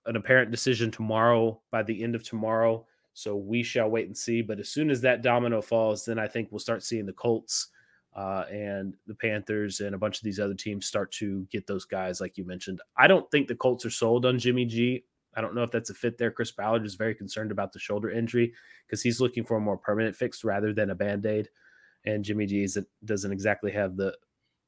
an 0.05 0.15
apparent 0.15 0.51
decision 0.51 0.91
tomorrow 0.91 1.61
by 1.71 1.83
the 1.83 2.03
end 2.03 2.15
of 2.15 2.23
tomorrow. 2.23 2.85
So, 3.13 3.35
we 3.35 3.63
shall 3.63 3.89
wait 3.89 4.07
and 4.07 4.17
see. 4.17 4.41
But 4.41 4.59
as 4.59 4.69
soon 4.69 4.89
as 4.89 5.01
that 5.01 5.21
domino 5.21 5.61
falls, 5.61 6.05
then 6.05 6.19
I 6.19 6.27
think 6.27 6.49
we'll 6.51 6.59
start 6.59 6.83
seeing 6.83 7.05
the 7.05 7.13
Colts 7.13 7.67
uh, 8.15 8.45
and 8.49 8.95
the 9.07 9.15
Panthers 9.15 9.81
and 9.81 9.93
a 9.93 9.97
bunch 9.97 10.17
of 10.17 10.23
these 10.23 10.39
other 10.39 10.53
teams 10.53 10.85
start 10.85 11.11
to 11.13 11.45
get 11.51 11.67
those 11.67 11.85
guys, 11.85 12.21
like 12.21 12.37
you 12.37 12.45
mentioned. 12.45 12.81
I 12.97 13.07
don't 13.07 13.29
think 13.29 13.47
the 13.47 13.55
Colts 13.55 13.85
are 13.85 13.89
sold 13.89 14.25
on 14.25 14.39
Jimmy 14.39 14.65
G. 14.65 15.03
I 15.35 15.41
don't 15.41 15.53
know 15.53 15.63
if 15.63 15.71
that's 15.71 15.89
a 15.89 15.93
fit 15.93 16.17
there. 16.17 16.31
Chris 16.31 16.51
Ballard 16.51 16.85
is 16.85 16.95
very 16.95 17.13
concerned 17.13 17.51
about 17.51 17.73
the 17.73 17.79
shoulder 17.79 18.09
injury 18.09 18.53
because 18.87 19.01
he's 19.01 19.19
looking 19.19 19.43
for 19.43 19.57
a 19.57 19.61
more 19.61 19.77
permanent 19.77 20.15
fix 20.15 20.45
rather 20.45 20.73
than 20.73 20.91
a 20.91 20.95
band 20.95 21.25
aid. 21.25 21.49
And 22.05 22.23
Jimmy 22.23 22.45
G 22.45 22.67
doesn't 23.03 23.31
exactly 23.31 23.71
have 23.73 23.97
the 23.97 24.15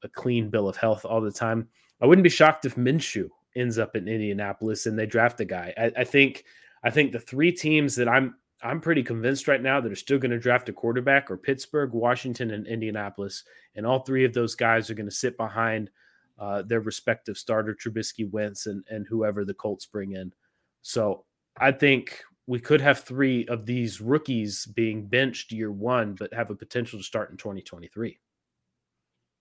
a 0.04 0.10
clean 0.10 0.50
bill 0.50 0.68
of 0.68 0.76
health 0.76 1.06
all 1.06 1.22
the 1.22 1.32
time. 1.32 1.70
I 2.02 2.06
wouldn't 2.06 2.24
be 2.24 2.30
shocked 2.30 2.66
if 2.66 2.76
Minshew 2.76 3.30
ends 3.56 3.80
up 3.80 3.96
in 3.96 4.08
Indianapolis 4.08 4.86
and 4.86 5.00
they 5.00 5.06
draft 5.06 5.40
a 5.40 5.46
guy. 5.46 5.74
I, 5.78 6.02
I 6.02 6.04
think 6.04 6.44
I 6.84 6.90
think 6.90 7.12
the 7.12 7.20
three 7.20 7.52
teams 7.52 7.96
that 7.96 8.08
I'm 8.10 8.36
I'm 8.64 8.82
pretty 8.82 9.04
convinced 9.04 9.48
right 9.48 9.62
now 9.62 9.80
that 9.80 9.88
they're 9.88 9.96
still 9.96 10.18
going 10.18 10.32
to 10.32 10.40
draft 10.40 10.70
a 10.70 10.74
quarterback 10.74 11.30
or 11.30 11.38
Pittsburgh, 11.38 11.94
Washington, 11.94 12.52
and 12.52 12.66
Indianapolis. 12.66 13.44
And 13.76 13.86
all 13.86 14.00
three 14.00 14.26
of 14.26 14.34
those 14.34 14.56
guys 14.56 14.90
are 14.90 14.96
going 14.96 15.10
to 15.10 15.16
sit 15.16 15.38
behind 15.38 15.92
uh, 16.40 16.64
their 16.64 16.82
respective 16.82 17.38
starter, 17.38 17.76
Trubisky, 17.76 18.30
Wentz, 18.30 18.66
and, 18.66 18.84
and 18.90 19.06
whoever 19.08 19.46
the 19.46 19.54
Colts 19.54 19.86
bring 19.86 20.14
in. 20.14 20.34
So 20.82 21.26
I 21.60 21.72
think 21.72 22.24
we 22.48 22.60
could 22.60 22.82
have 22.82 23.02
three 23.02 23.46
of 23.48 23.66
these 23.66 24.02
rookies 24.02 24.66
being 24.66 25.08
benched 25.08 25.52
year 25.52 25.72
one, 25.72 26.16
but 26.16 26.34
have 26.34 26.50
a 26.50 26.56
potential 26.56 27.00
to 27.00 27.04
start 27.04 27.30
in 27.30 27.38
2023. 27.38 28.18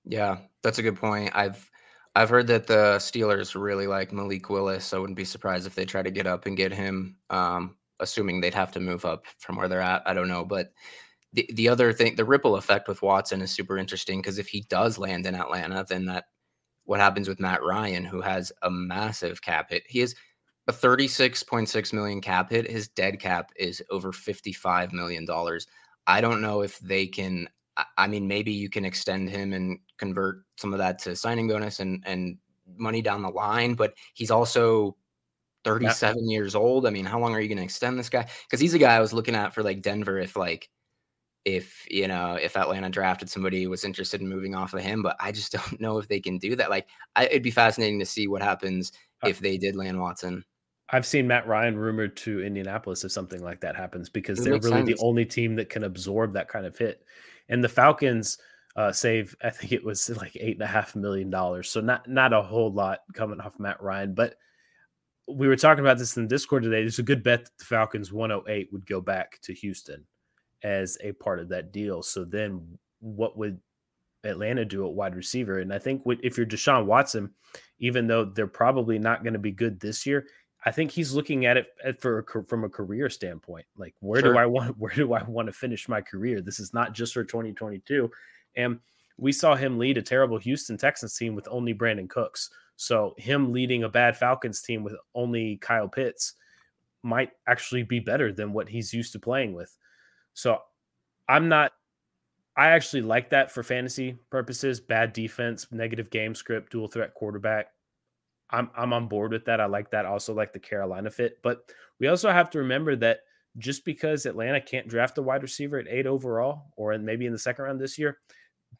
Yeah, 0.05 0.39
that's 0.63 0.79
a 0.79 0.83
good 0.83 0.97
point. 0.97 1.31
I've 1.35 1.71
I've 2.15 2.31
heard 2.31 2.47
that 2.47 2.67
the 2.67 2.97
Steelers 2.97 3.61
really 3.61 3.87
like 3.87 4.13
Malik 4.13 4.49
Willis. 4.49 4.95
I 4.95 4.99
wouldn't 4.99 5.19
be 5.19 5.25
surprised 5.25 5.67
if 5.67 5.75
they 5.75 5.85
try 5.85 6.03
to 6.03 6.11
get 6.11 6.27
up 6.27 6.47
and 6.47 6.57
get 6.57 6.73
him. 6.73 7.17
Um, 7.29 7.77
assuming 8.01 8.41
they'd 8.41 8.55
have 8.55 8.73
to 8.73 8.81
move 8.81 9.05
up 9.05 9.25
from 9.39 9.57
where 9.57 9.69
they're 9.69 9.81
at. 9.81 10.03
I 10.07 10.15
don't 10.15 10.29
know, 10.29 10.45
but 10.45 10.73
the 11.33 11.49
the 11.55 11.69
other 11.69 11.93
thing, 11.93 12.17
the 12.17 12.25
ripple 12.25 12.57
effect 12.57 12.89
with 12.89 13.03
Watson 13.03 13.43
is 13.43 13.51
super 13.51 13.79
interesting 13.79 14.21
because 14.21 14.39
if 14.39 14.49
he 14.49 14.63
does 14.63 14.99
land 14.99 15.27
in 15.27 15.35
Atlanta, 15.35 15.85
then 15.89 16.07
that 16.07 16.25
what 16.85 17.01
happens 17.01 17.29
with 17.29 17.41
Matt 17.41 17.63
Ryan, 17.63 18.05
who 18.05 18.21
has 18.21 18.53
a 18.63 18.71
massive 18.71 19.43
cap 19.43 19.71
hit. 19.71 19.83
He 19.87 20.01
has 20.01 20.15
a 20.69 20.73
36.6 20.73 21.93
million 21.93 22.21
cap 22.21 22.51
hit. 22.51 22.71
His 22.71 22.89
dead 22.89 23.21
cap 23.21 23.53
is 23.57 23.83
over 23.91 24.13
55 24.13 24.93
million 24.93 25.25
dollars. 25.25 25.67
I 26.07 26.21
don't 26.21 26.41
know 26.41 26.63
if 26.63 26.79
they 26.79 27.07
can. 27.07 27.49
I 27.99 28.07
mean, 28.07 28.27
maybe 28.27 28.53
you 28.53 28.71
can 28.71 28.87
extend 28.87 29.29
him 29.29 29.53
and 29.53 29.79
convert 29.99 30.45
some 30.57 30.73
of 30.73 30.79
that 30.79 30.99
to 31.01 31.15
signing 31.15 31.49
bonus 31.49 31.81
and 31.81 32.03
and 32.07 32.39
money 32.77 33.03
down 33.03 33.23
the 33.23 33.29
line, 33.29 33.75
but 33.75 33.95
he's 34.15 34.31
also 34.31 34.97
37 35.67 36.29
yeah. 36.29 36.33
years 36.33 36.55
old. 36.55 36.87
I 36.87 36.91
mean, 36.91 37.05
how 37.05 37.19
long 37.19 37.35
are 37.35 37.41
you 37.41 37.49
going 37.49 37.59
to 37.59 37.65
extend 37.65 37.99
this 37.99 38.09
guy? 38.09 38.29
Because 38.45 38.61
he's 38.61 38.75
a 38.75 38.79
guy 38.79 38.95
I 38.95 39.01
was 39.01 39.13
looking 39.13 39.35
at 39.35 39.53
for 39.53 39.63
like 39.63 39.83
Denver. 39.83 40.19
If 40.19 40.37
like, 40.37 40.71
if 41.45 41.85
you 41.91 42.07
know, 42.07 42.35
if 42.41 42.57
Atlanta 42.57 42.89
drafted 42.89 43.29
somebody 43.29 43.63
who 43.65 43.71
was 43.71 43.85
interested 43.85 44.21
in 44.21 44.29
moving 44.29 44.55
off 44.55 44.75
of 44.75 44.81
him, 44.81 45.03
but 45.03 45.17
I 45.19 45.33
just 45.33 45.53
don't 45.71 45.81
know 45.81 45.99
if 45.99 46.09
they 46.09 46.21
can 46.21 46.39
do 46.39 46.55
that. 46.57 46.71
Like, 46.71 46.87
I, 47.17 47.27
it'd 47.27 47.43
be 47.43 47.51
fascinating 47.51 47.99
to 47.99 48.07
see 48.07 48.29
what 48.29 48.43
happens 48.43 48.93
if 49.25 49.41
they 49.41 49.59
did 49.59 49.77
land 49.77 50.01
Watson. 50.01 50.45
I've 50.91 51.07
seen 51.07 51.27
Matt 51.27 51.49
Ryan 51.49 51.77
rumored 51.77 52.17
to 52.19 52.45
Indianapolis 52.45 53.03
if 53.03 53.11
something 53.11 53.43
like 53.43 53.61
that 53.63 53.75
happens 53.75 54.09
because 54.09 54.39
it 54.39 54.45
they're 54.45 54.53
really 54.61 54.87
sense. 54.87 55.01
the 55.01 55.05
only 55.05 55.25
team 55.25 55.57
that 55.57 55.69
can 55.69 55.83
absorb 55.83 56.33
that 56.35 56.49
kind 56.49 56.65
of 56.65 56.79
hit. 56.79 57.03
And 57.49 57.63
the 57.63 57.69
Falcons 57.69 58.39
uh, 58.77 58.93
save, 58.93 59.35
I 59.43 59.51
think 59.51 59.73
it 59.73 59.85
was 59.85 60.09
like 60.17 60.37
eight 60.37 60.55
and 60.55 60.63
a 60.63 60.67
half 60.67 60.95
million 60.95 61.29
dollars. 61.29 61.71
So 61.71 61.81
not 61.81 62.09
not 62.09 62.33
a 62.33 62.43
whole 62.43 62.73
lot 62.73 63.01
coming 63.15 63.41
off 63.41 63.59
Matt 63.59 63.83
Ryan, 63.83 64.15
but 64.15 64.37
we 65.29 65.49
were 65.49 65.57
talking 65.57 65.85
about 65.85 65.99
this 65.99 66.17
in 66.17 66.25
the 66.25 66.29
Discord 66.29 66.63
today. 66.63 66.81
There's 66.83 66.99
a 66.99 67.05
good 67.05 67.23
bet 67.23 67.45
that 67.45 67.59
the 67.59 67.65
Falcons 67.65 68.13
108 68.13 68.73
would 68.73 68.87
go 68.87 69.01
back 69.01 69.41
to 69.43 69.55
Houston 69.55 70.05
as 70.63 70.97
a 71.03 71.13
part 71.13 71.41
of 71.41 71.49
that 71.49 71.73
deal. 71.73 72.03
So 72.03 72.25
then 72.25 72.79
what 73.01 73.37
would 73.37 73.61
Atlanta 74.25 74.65
do 74.65 74.87
at 74.87 74.93
wide 74.93 75.17
receiver? 75.17 75.59
And 75.59 75.73
I 75.73 75.79
think 75.79 76.03
if 76.23 76.37
you're 76.37 76.47
Deshaun 76.47 76.87
Watson, 76.87 77.33
even 77.79 78.07
though 78.07 78.25
they're 78.25 78.47
probably 78.47 78.99
not 78.99 79.23
going 79.23 79.33
to 79.33 79.39
be 79.39 79.53
good 79.53 79.81
this 79.81 80.07
year, 80.07 80.27
I 80.65 80.73
think 80.73 80.91
he's 80.91 81.13
looking 81.13 81.47
at 81.47 81.57
it 81.57 81.69
for 82.01 82.25
from 82.49 82.65
a 82.65 82.69
career 82.69 83.09
standpoint. 83.09 83.67
Like 83.77 83.95
where 84.01 84.21
sure. 84.21 84.33
do 84.33 84.39
I 84.39 84.47
want 84.47 84.77
where 84.79 84.95
do 84.95 85.13
I 85.13 85.23
want 85.25 85.47
to 85.47 85.53
finish 85.53 85.89
my 85.89 86.01
career? 86.01 86.41
This 86.41 86.61
is 86.61 86.73
not 86.73 86.93
just 86.93 87.15
for 87.15 87.25
2022. 87.25 88.11
And 88.57 88.81
we 89.19 89.33
saw 89.33 89.55
him 89.55 89.79
lead 89.79 89.99
a 89.99 90.03
terrible 90.03 90.39
Houston 90.39 90.77
Texans 90.77 91.17
team 91.17 91.35
with 91.35 91.49
only 91.51 91.75
Brandin 91.75 92.09
Cooks. 92.09 92.51
So 92.77 93.15
him 93.17 93.53
leading 93.53 93.85
a 93.85 93.89
bad 93.89 94.17
Falcons 94.17 94.63
team 94.63 94.85
with 94.85 94.95
only 95.15 95.57
Kyle 95.57 95.89
Pitts 95.89 96.35
might 97.03 97.31
actually 97.49 97.83
be 97.83 98.01
better 98.01 98.33
than 98.33 98.53
what 98.53 98.69
he's 98.69 98.93
used 98.93 99.13
to 99.13 99.19
playing 99.19 99.55
with. 99.55 99.77
So 100.35 100.59
I'm 101.29 101.49
not 101.49 101.73
I 102.57 102.69
actually 102.69 103.03
like 103.03 103.31
that 103.31 103.51
for 103.51 103.63
fantasy 103.63 104.19
purposes. 104.31 104.81
Bad 104.81 105.13
defense, 105.13 105.67
negative 105.71 106.11
game 106.11 106.35
script, 106.35 106.73
dual 106.73 106.89
threat 106.89 107.15
quarterback. 107.15 107.67
I'm 108.51 108.71
I'm 108.77 108.93
on 108.93 109.09
board 109.09 109.33
with 109.33 109.45
that. 109.47 109.61
I 109.61 109.67
like 109.67 109.91
that. 109.91 110.07
also 110.07 110.33
like 110.33 110.53
the 110.53 110.59
Carolina 110.59 111.11
fit. 111.11 111.39
But 111.43 111.71
we 112.01 112.09
also 112.09 112.31
have 112.31 112.51
to 112.51 112.59
remember 112.59 112.97
that 112.97 113.21
just 113.59 113.85
because 113.85 114.27
Atlanta 114.27 114.61
can't 114.61 114.89
draft 114.89 115.19
a 115.19 115.23
wide 115.23 115.43
receiver 115.43 115.79
at 115.79 115.89
eight 115.89 116.07
overall, 116.07 116.73
or 116.77 116.97
maybe 116.99 117.27
in 117.27 117.33
the 117.33 117.39
second 117.39 117.65
round 117.65 117.81
this 117.81 117.99
year, 117.99 118.19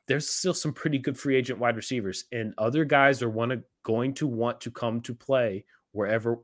there's 0.07 0.29
still 0.29 0.55
some 0.55 0.73
pretty 0.73 0.99
good 0.99 1.19
free 1.19 1.37
agent 1.37 1.59
wide 1.59 1.77
receivers, 1.77 2.25
and 2.33 2.55
other 2.59 2.85
guys 2.85 3.23
are 3.23 3.31
one 3.31 3.65
going 3.87 4.13
to 4.13 4.27
want 4.27 4.61
to 4.61 4.71
come 4.73 5.01
to 5.01 5.15
play 5.15 5.65
wherever 5.93 6.41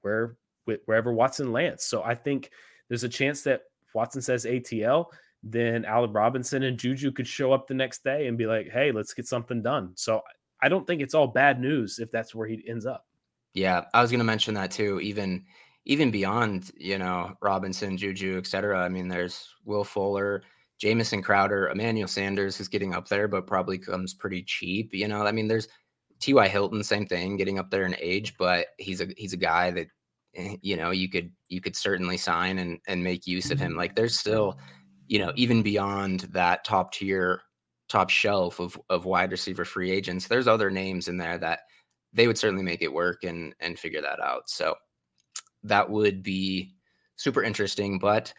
where 0.00 0.38
wherever 0.86 1.12
Watson 1.12 1.52
lands. 1.52 1.84
So 1.84 2.02
I 2.02 2.14
think 2.14 2.50
there's 2.88 3.04
a 3.04 3.08
chance 3.08 3.42
that 3.42 3.64
Watson 3.94 4.22
says 4.22 4.46
ATL. 4.46 5.06
then 5.42 5.84
Allen 5.84 6.12
Robinson 6.12 6.62
and 6.62 6.78
Juju 6.78 7.12
could 7.12 7.26
show 7.26 7.52
up 7.52 7.66
the 7.66 7.74
next 7.74 8.02
day 8.02 8.28
and 8.28 8.38
be 8.38 8.46
like, 8.46 8.70
hey, 8.70 8.92
let's 8.92 9.12
get 9.12 9.28
something 9.28 9.62
done. 9.62 9.92
So 9.94 10.22
I 10.62 10.70
don't 10.70 10.86
think 10.86 11.02
it's 11.02 11.14
all 11.14 11.26
bad 11.26 11.60
news 11.60 11.98
if 11.98 12.10
that's 12.10 12.34
where 12.34 12.48
he 12.48 12.64
ends 12.66 12.86
up. 12.86 13.04
Yeah, 13.52 13.84
I 13.92 14.00
was 14.00 14.10
going 14.10 14.20
to 14.20 14.24
mention 14.24 14.54
that 14.54 14.70
too. 14.70 14.98
Even 15.00 15.44
even 15.84 16.10
beyond 16.10 16.70
you 16.78 16.96
know 16.96 17.34
Robinson, 17.42 17.98
Juju, 17.98 18.38
etc. 18.38 18.82
I 18.82 18.88
mean, 18.88 19.06
there's 19.06 19.46
Will 19.66 19.84
Fuller, 19.84 20.42
Jamison 20.78 21.20
Crowder, 21.22 21.68
Emmanuel 21.68 22.08
Sanders 22.08 22.58
is 22.58 22.68
getting 22.68 22.94
up 22.94 23.06
there, 23.06 23.28
but 23.28 23.46
probably 23.46 23.76
comes 23.78 24.14
pretty 24.14 24.42
cheap. 24.42 24.94
You 24.94 25.08
know, 25.08 25.26
I 25.26 25.32
mean, 25.32 25.46
there's 25.46 25.68
T.Y. 26.20 26.48
Hilton, 26.48 26.82
same 26.82 27.06
thing, 27.06 27.36
getting 27.36 27.58
up 27.58 27.70
there 27.70 27.84
in 27.84 27.96
age, 27.98 28.34
but 28.38 28.68
he's 28.78 29.00
a 29.00 29.08
he's 29.16 29.32
a 29.32 29.38
guy 29.38 29.70
that 29.70 29.86
eh, 30.34 30.56
you 30.62 30.76
know 30.76 30.90
you 30.90 31.08
could 31.08 31.30
you 31.48 31.60
could 31.60 31.76
certainly 31.76 32.16
sign 32.16 32.58
and 32.58 32.78
and 32.86 33.02
make 33.02 33.26
use 33.26 33.50
of 33.50 33.60
him. 33.60 33.76
Like 33.76 33.94
there's 33.94 34.18
still 34.18 34.58
you 35.08 35.18
know 35.18 35.32
even 35.36 35.62
beyond 35.62 36.20
that 36.32 36.64
top 36.64 36.92
tier 36.92 37.42
top 37.88 38.10
shelf 38.10 38.60
of 38.60 38.78
of 38.90 39.04
wide 39.04 39.30
receiver 39.30 39.64
free 39.64 39.90
agents, 39.90 40.26
there's 40.26 40.48
other 40.48 40.70
names 40.70 41.08
in 41.08 41.18
there 41.18 41.38
that 41.38 41.60
they 42.12 42.26
would 42.26 42.38
certainly 42.38 42.64
make 42.64 42.82
it 42.82 42.92
work 42.92 43.24
and 43.24 43.54
and 43.60 43.78
figure 43.78 44.02
that 44.02 44.20
out. 44.20 44.48
So 44.48 44.74
that 45.64 45.90
would 45.90 46.22
be 46.22 46.74
super 47.16 47.42
interesting. 47.42 47.98
But 47.98 48.32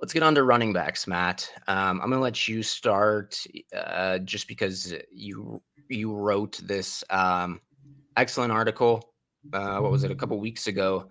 let's 0.00 0.12
get 0.12 0.22
on 0.22 0.34
to 0.34 0.44
running 0.44 0.72
backs, 0.72 1.06
Matt. 1.06 1.50
Um, 1.68 2.00
I'm 2.00 2.08
going 2.08 2.12
to 2.12 2.20
let 2.20 2.48
you 2.48 2.62
start 2.62 3.38
uh, 3.76 4.18
just 4.18 4.48
because 4.48 4.94
you 5.12 5.60
you 5.90 6.14
wrote 6.14 6.60
this 6.64 7.04
um, 7.10 7.60
excellent 8.16 8.52
article. 8.52 9.12
Uh, 9.52 9.78
what 9.78 9.90
was 9.90 10.04
it? 10.04 10.10
A 10.10 10.14
couple 10.14 10.38
weeks 10.38 10.66
ago 10.66 11.08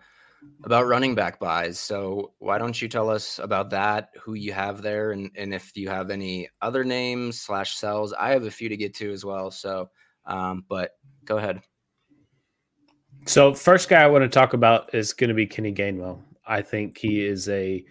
about 0.63 0.87
running 0.87 1.15
back 1.15 1.39
buys. 1.39 1.79
So 1.79 2.33
why 2.39 2.57
don't 2.57 2.81
you 2.81 2.87
tell 2.87 3.09
us 3.09 3.39
about 3.39 3.69
that? 3.71 4.09
Who 4.21 4.35
you 4.35 4.53
have 4.53 4.81
there, 4.81 5.11
and 5.11 5.31
and 5.35 5.53
if 5.53 5.75
you 5.75 5.89
have 5.89 6.09
any 6.09 6.49
other 6.61 6.83
names 6.83 7.41
slash 7.41 7.75
sells. 7.75 8.13
I 8.13 8.31
have 8.31 8.43
a 8.43 8.51
few 8.51 8.69
to 8.69 8.77
get 8.77 8.93
to 8.95 9.11
as 9.11 9.25
well. 9.25 9.51
So, 9.51 9.89
um, 10.25 10.63
but 10.69 10.91
go 11.25 11.37
ahead. 11.37 11.61
So 13.25 13.53
first 13.53 13.89
guy 13.89 14.01
I 14.01 14.07
want 14.07 14.23
to 14.23 14.29
talk 14.29 14.53
about 14.53 14.93
is 14.93 15.13
going 15.13 15.27
to 15.27 15.33
be 15.33 15.45
Kenny 15.45 15.73
Gainwell. 15.73 16.21
I 16.45 16.61
think 16.61 16.97
he 16.97 17.25
is 17.25 17.49
a 17.49 17.83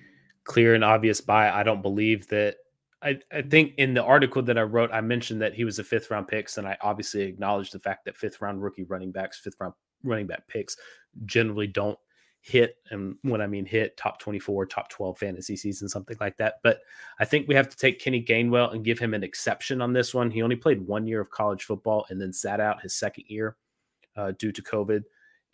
clear 0.44 0.74
and 0.74 0.82
obvious 0.82 1.20
buy. 1.20 1.50
I 1.50 1.62
don't 1.62 1.82
believe 1.82 2.28
that. 2.28 2.56
I, 3.02 3.20
I 3.32 3.42
think 3.42 3.74
in 3.78 3.94
the 3.94 4.02
article 4.02 4.42
that 4.42 4.58
I 4.58 4.62
wrote, 4.62 4.90
I 4.92 5.00
mentioned 5.00 5.40
that 5.42 5.54
he 5.54 5.64
was 5.64 5.78
a 5.78 5.84
fifth 5.84 6.10
round 6.10 6.26
picks, 6.26 6.58
and 6.58 6.66
I 6.66 6.76
obviously 6.80 7.22
acknowledged 7.22 7.72
the 7.72 7.78
fact 7.78 8.04
that 8.04 8.16
fifth 8.16 8.40
round 8.40 8.62
rookie 8.62 8.84
running 8.84 9.12
backs, 9.12 9.38
fifth 9.38 9.56
round 9.60 9.74
running 10.02 10.26
back 10.26 10.48
picks 10.48 10.76
generally 11.24 11.66
don't 11.66 11.98
hit. 12.40 12.76
And 12.90 13.16
when 13.22 13.40
I 13.40 13.46
mean 13.46 13.66
hit, 13.66 13.96
top 13.96 14.18
24, 14.18 14.66
top 14.66 14.88
12 14.88 15.18
fantasy 15.18 15.56
season, 15.56 15.88
something 15.88 16.16
like 16.20 16.36
that. 16.38 16.56
But 16.62 16.80
I 17.20 17.24
think 17.24 17.46
we 17.46 17.54
have 17.54 17.68
to 17.68 17.76
take 17.76 18.00
Kenny 18.00 18.22
Gainwell 18.22 18.72
and 18.72 18.84
give 18.84 18.98
him 18.98 19.14
an 19.14 19.24
exception 19.24 19.80
on 19.80 19.92
this 19.92 20.14
one. 20.14 20.30
He 20.30 20.42
only 20.42 20.56
played 20.56 20.86
one 20.86 21.06
year 21.06 21.20
of 21.20 21.30
college 21.30 21.64
football 21.64 22.06
and 22.10 22.20
then 22.20 22.32
sat 22.32 22.60
out 22.60 22.82
his 22.82 22.96
second 22.96 23.24
year 23.28 23.56
uh, 24.16 24.32
due 24.38 24.52
to 24.52 24.62
COVID. 24.62 25.02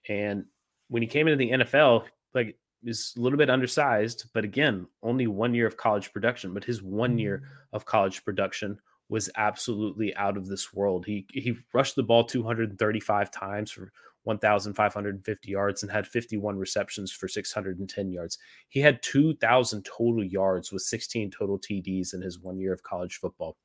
And 0.09 0.45
when 0.89 1.03
he 1.03 1.09
came 1.09 1.29
into 1.29 1.37
the 1.37 1.51
NFL, 1.51 2.05
like 2.35 2.57
is 2.85 3.15
a 3.17 3.21
little 3.21 3.39
bit 3.39 3.51
undersized, 3.51 4.27
but 4.33 4.45
again, 4.45 4.87
only 5.03 5.27
one 5.27 5.55
year 5.55 5.67
of 5.67 5.77
college 5.77 6.13
production. 6.13 6.55
But 6.55 6.65
his 6.65 6.83
one 6.83 7.19
year 7.19 7.39
mm-hmm. 7.39 7.77
of 7.77 7.85
college 7.85 8.25
production 8.25 8.79
was 9.09 9.31
absolutely 9.37 10.15
out 10.17 10.37
of 10.37 10.47
this 10.47 10.73
world. 10.73 11.07
He 11.07 11.27
he 11.33 11.57
rushed 11.73 11.97
the 11.97 12.03
ball 12.03 12.25
235 12.25 13.31
times 13.31 13.71
for 13.71 13.93
1,550 14.25 15.51
yards 15.51 15.83
and 15.83 15.93
had 15.93 16.07
51 16.07 16.59
receptions 16.59 17.13
for 17.13 17.29
610 17.29 18.11
yards. 18.11 18.39
He 18.69 18.81
had 18.81 19.03
2,000 19.03 19.85
total 19.85 20.25
yards 20.25 20.73
with 20.73 20.83
16 20.83 21.31
total 21.31 21.59
TDs 21.59 22.15
in 22.15 22.23
his 22.23 22.39
one 22.39 22.59
year 22.59 22.73
of 22.73 22.83
college 22.83 23.17
football. 23.17 23.59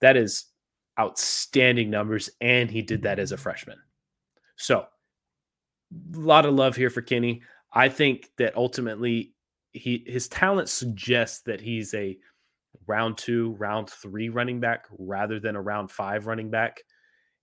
That 0.00 0.16
is 0.18 0.44
outstanding 1.00 1.90
numbers, 1.90 2.30
and 2.40 2.70
he 2.70 2.82
did 2.82 3.02
that 3.02 3.18
as 3.18 3.32
a 3.32 3.38
freshman. 3.38 3.78
So 4.56 4.86
a 6.14 6.18
lot 6.18 6.46
of 6.46 6.54
love 6.54 6.76
here 6.76 6.90
for 6.90 7.02
Kenny. 7.02 7.42
I 7.74 7.88
think 7.88 8.30
that 8.38 8.56
ultimately 8.56 9.34
he 9.72 10.04
his 10.06 10.28
talent 10.28 10.68
suggests 10.68 11.40
that 11.42 11.60
he's 11.60 11.92
a 11.94 12.16
round 12.86 13.18
two, 13.18 13.52
round 13.58 13.90
three 13.90 14.28
running 14.28 14.60
back 14.60 14.86
rather 14.98 15.40
than 15.40 15.56
a 15.56 15.62
round 15.62 15.90
five 15.90 16.26
running 16.26 16.50
back. 16.50 16.80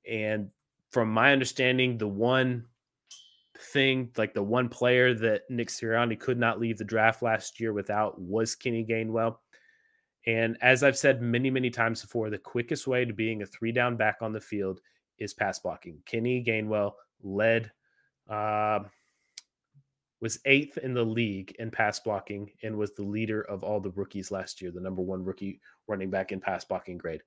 And 0.10 0.50
from 0.92 1.12
my 1.12 1.34
understanding, 1.34 1.98
the 1.98 2.08
one 2.08 2.66
thing, 3.60 4.12
like 4.18 4.34
the 4.34 4.44
one 4.44 4.70
player 4.70 5.14
that 5.14 5.44
Nick 5.50 5.68
Sirianni 5.68 6.20
could 6.20 6.40
not 6.40 6.60
leave 6.60 6.78
the 6.78 6.84
draft 6.84 7.22
last 7.22 7.60
year 7.60 7.74
without 7.74 8.20
was 8.20 8.56
Kenny 8.56 8.86
Gainwell. 8.86 9.38
And 10.28 10.58
as 10.62 10.84
I've 10.84 10.98
said 10.98 11.22
many, 11.22 11.50
many 11.50 11.70
times 11.70 12.02
before, 12.02 12.30
the 12.30 12.38
quickest 12.38 12.88
way 12.88 13.06
to 13.06 13.14
being 13.14 13.42
a 13.42 13.46
three 13.46 13.72
down 13.72 13.98
back 13.98 14.18
on 14.22 14.34
the 14.34 14.40
field 14.40 14.80
is 15.18 15.34
pass 15.34 15.60
blocking. 15.60 16.00
Kenny 16.06 16.44
Gainwell 16.44 16.94
led 17.24 17.72
uh, 18.30 18.80
was 20.22 20.39
eighth 20.45 20.78
in 20.78 20.93
the 20.93 21.03
league 21.03 21.55
in 21.57 21.72
pass 21.72 21.99
blocking 21.99 22.51
and 22.63 22.78
was 22.78 22.93
the 22.93 23.03
leader 23.03 23.41
of 23.41 23.63
all 23.63 23.80
the 23.80 23.91
rookies 23.91 24.32
last 24.32 24.61
year, 24.61 24.72
the 24.72 24.80
number 24.80 25.01
one 25.01 25.24
rookie 25.24 25.59
running 25.88 26.11
back 26.11 26.32
in 26.32 26.39
pass 26.39 26.63
blocking 26.63 26.97
grade. 26.97 27.24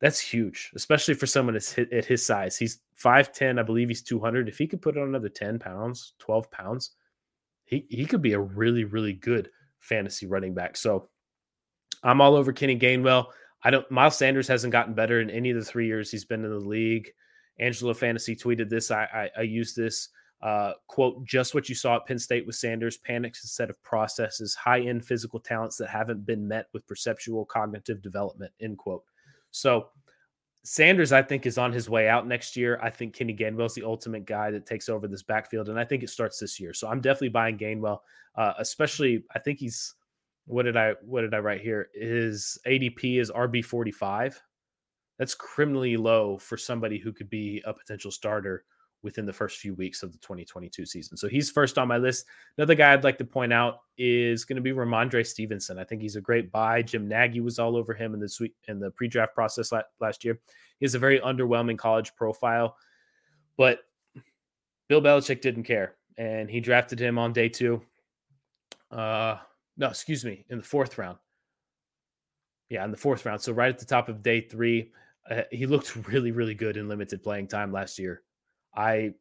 That's 0.00 0.18
huge, 0.18 0.72
especially 0.74 1.14
for 1.14 1.26
someone 1.26 1.54
at 1.54 2.04
his 2.04 2.26
size. 2.26 2.56
He's 2.56 2.80
5'10, 3.00 3.60
I 3.60 3.62
believe 3.62 3.88
he's 3.88 4.02
200. 4.02 4.48
If 4.48 4.58
he 4.58 4.66
could 4.66 4.82
put 4.82 4.98
on 4.98 5.06
another 5.06 5.28
10 5.28 5.60
pounds, 5.60 6.14
12 6.18 6.50
pounds, 6.50 6.90
he, 7.64 7.86
he 7.88 8.04
could 8.04 8.20
be 8.20 8.32
a 8.32 8.40
really, 8.40 8.82
really 8.82 9.12
good 9.12 9.48
fantasy 9.78 10.26
running 10.26 10.54
back. 10.54 10.76
So 10.76 11.08
I'm 12.02 12.20
all 12.20 12.34
over 12.34 12.52
Kenny 12.52 12.76
Gainwell. 12.76 13.26
I 13.62 13.70
don't, 13.70 13.88
Miles 13.92 14.18
Sanders 14.18 14.48
hasn't 14.48 14.72
gotten 14.72 14.94
better 14.94 15.20
in 15.20 15.30
any 15.30 15.50
of 15.50 15.56
the 15.56 15.64
three 15.64 15.86
years 15.86 16.10
he's 16.10 16.24
been 16.24 16.44
in 16.44 16.50
the 16.50 16.56
league. 16.56 17.12
Angela 17.60 17.94
Fantasy 17.94 18.34
tweeted 18.34 18.68
this. 18.68 18.90
I, 18.90 19.04
I, 19.04 19.30
I 19.38 19.42
use 19.42 19.72
this 19.72 20.08
uh, 20.42 20.72
quote, 20.88 21.24
just 21.24 21.54
what 21.54 21.68
you 21.68 21.74
saw 21.74 21.96
at 21.96 22.06
Penn 22.06 22.18
State 22.18 22.46
with 22.46 22.56
Sanders 22.56 22.96
panics 22.96 23.44
instead 23.44 23.70
of 23.70 23.80
processes, 23.82 24.54
high 24.54 24.80
end 24.80 25.04
physical 25.04 25.38
talents 25.38 25.76
that 25.76 25.88
haven't 25.88 26.26
been 26.26 26.48
met 26.48 26.66
with 26.72 26.86
perceptual 26.86 27.44
cognitive 27.44 28.02
development, 28.02 28.52
end 28.60 28.76
quote. 28.78 29.04
So, 29.52 29.88
Sanders, 30.64 31.12
I 31.12 31.22
think, 31.22 31.46
is 31.46 31.58
on 31.58 31.72
his 31.72 31.88
way 31.88 32.08
out 32.08 32.26
next 32.26 32.56
year. 32.56 32.78
I 32.82 32.90
think 32.90 33.14
Kenny 33.14 33.34
Gainwell's 33.36 33.74
the 33.74 33.84
ultimate 33.84 34.26
guy 34.26 34.50
that 34.50 34.66
takes 34.66 34.88
over 34.88 35.06
this 35.06 35.22
backfield, 35.22 35.68
and 35.68 35.78
I 35.78 35.84
think 35.84 36.02
it 36.02 36.10
starts 36.10 36.38
this 36.38 36.58
year. 36.58 36.72
So 36.72 36.88
I'm 36.88 37.00
definitely 37.00 37.30
buying 37.30 37.58
Gainwell, 37.58 37.98
uh, 38.36 38.54
especially. 38.58 39.24
I 39.34 39.38
think 39.38 39.58
he's 39.58 39.94
what 40.46 40.64
did 40.64 40.76
I 40.76 40.94
what 41.04 41.20
did 41.20 41.34
I 41.34 41.38
write 41.38 41.60
here? 41.60 41.88
His 41.94 42.58
ADP 42.66 43.20
is 43.20 43.30
RB 43.30 43.64
forty 43.64 43.92
five. 43.92 44.40
That's 45.18 45.34
criminally 45.34 45.96
low 45.96 46.36
for 46.38 46.56
somebody 46.56 46.98
who 46.98 47.12
could 47.12 47.30
be 47.30 47.62
a 47.64 47.72
potential 47.72 48.10
starter 48.10 48.64
within 49.02 49.26
the 49.26 49.32
first 49.32 49.58
few 49.58 49.74
weeks 49.74 50.02
of 50.02 50.12
the 50.12 50.18
2022 50.18 50.86
season. 50.86 51.16
So 51.16 51.28
he's 51.28 51.50
first 51.50 51.78
on 51.78 51.88
my 51.88 51.98
list. 51.98 52.26
Another 52.56 52.74
guy 52.74 52.92
I'd 52.92 53.04
like 53.04 53.18
to 53.18 53.24
point 53.24 53.52
out 53.52 53.80
is 53.98 54.44
going 54.44 54.56
to 54.56 54.62
be 54.62 54.72
Rhamondre 54.72 55.26
Stevenson. 55.26 55.78
I 55.78 55.84
think 55.84 56.02
he's 56.02 56.16
a 56.16 56.20
great 56.20 56.52
buy. 56.52 56.82
Jim 56.82 57.08
Nagy 57.08 57.40
was 57.40 57.58
all 57.58 57.76
over 57.76 57.94
him 57.94 58.14
in 58.14 58.20
the 58.20 58.28
sweet 58.28 58.54
in 58.68 58.78
the 58.78 58.90
pre-draft 58.90 59.34
process 59.34 59.72
last 60.00 60.24
year. 60.24 60.38
He 60.78 60.86
has 60.86 60.94
a 60.94 61.00
very 61.00 61.18
underwhelming 61.20 61.78
college 61.78 62.14
profile, 62.14 62.76
but 63.56 63.80
Bill 64.88 65.02
Belichick 65.02 65.40
didn't 65.40 65.64
care, 65.64 65.96
and 66.16 66.50
he 66.50 66.60
drafted 66.60 67.00
him 67.00 67.18
on 67.18 67.32
day 67.32 67.48
two. 67.48 67.82
Uh, 68.90 69.38
no, 69.76 69.88
excuse 69.88 70.24
me, 70.24 70.44
in 70.50 70.58
the 70.58 70.64
fourth 70.64 70.98
round. 70.98 71.18
Yeah, 72.68 72.84
in 72.84 72.90
the 72.90 72.96
fourth 72.96 73.24
round. 73.26 73.40
So 73.40 73.52
right 73.52 73.68
at 73.68 73.78
the 73.78 73.84
top 73.84 74.08
of 74.08 74.22
day 74.22 74.40
three, 74.40 74.92
uh, 75.30 75.42
he 75.50 75.66
looked 75.66 75.96
really, 76.08 76.30
really 76.30 76.54
good 76.54 76.76
in 76.76 76.88
limited 76.88 77.22
playing 77.22 77.48
time 77.48 77.72
last 77.72 77.98
year. 77.98 78.22
I 78.74 79.14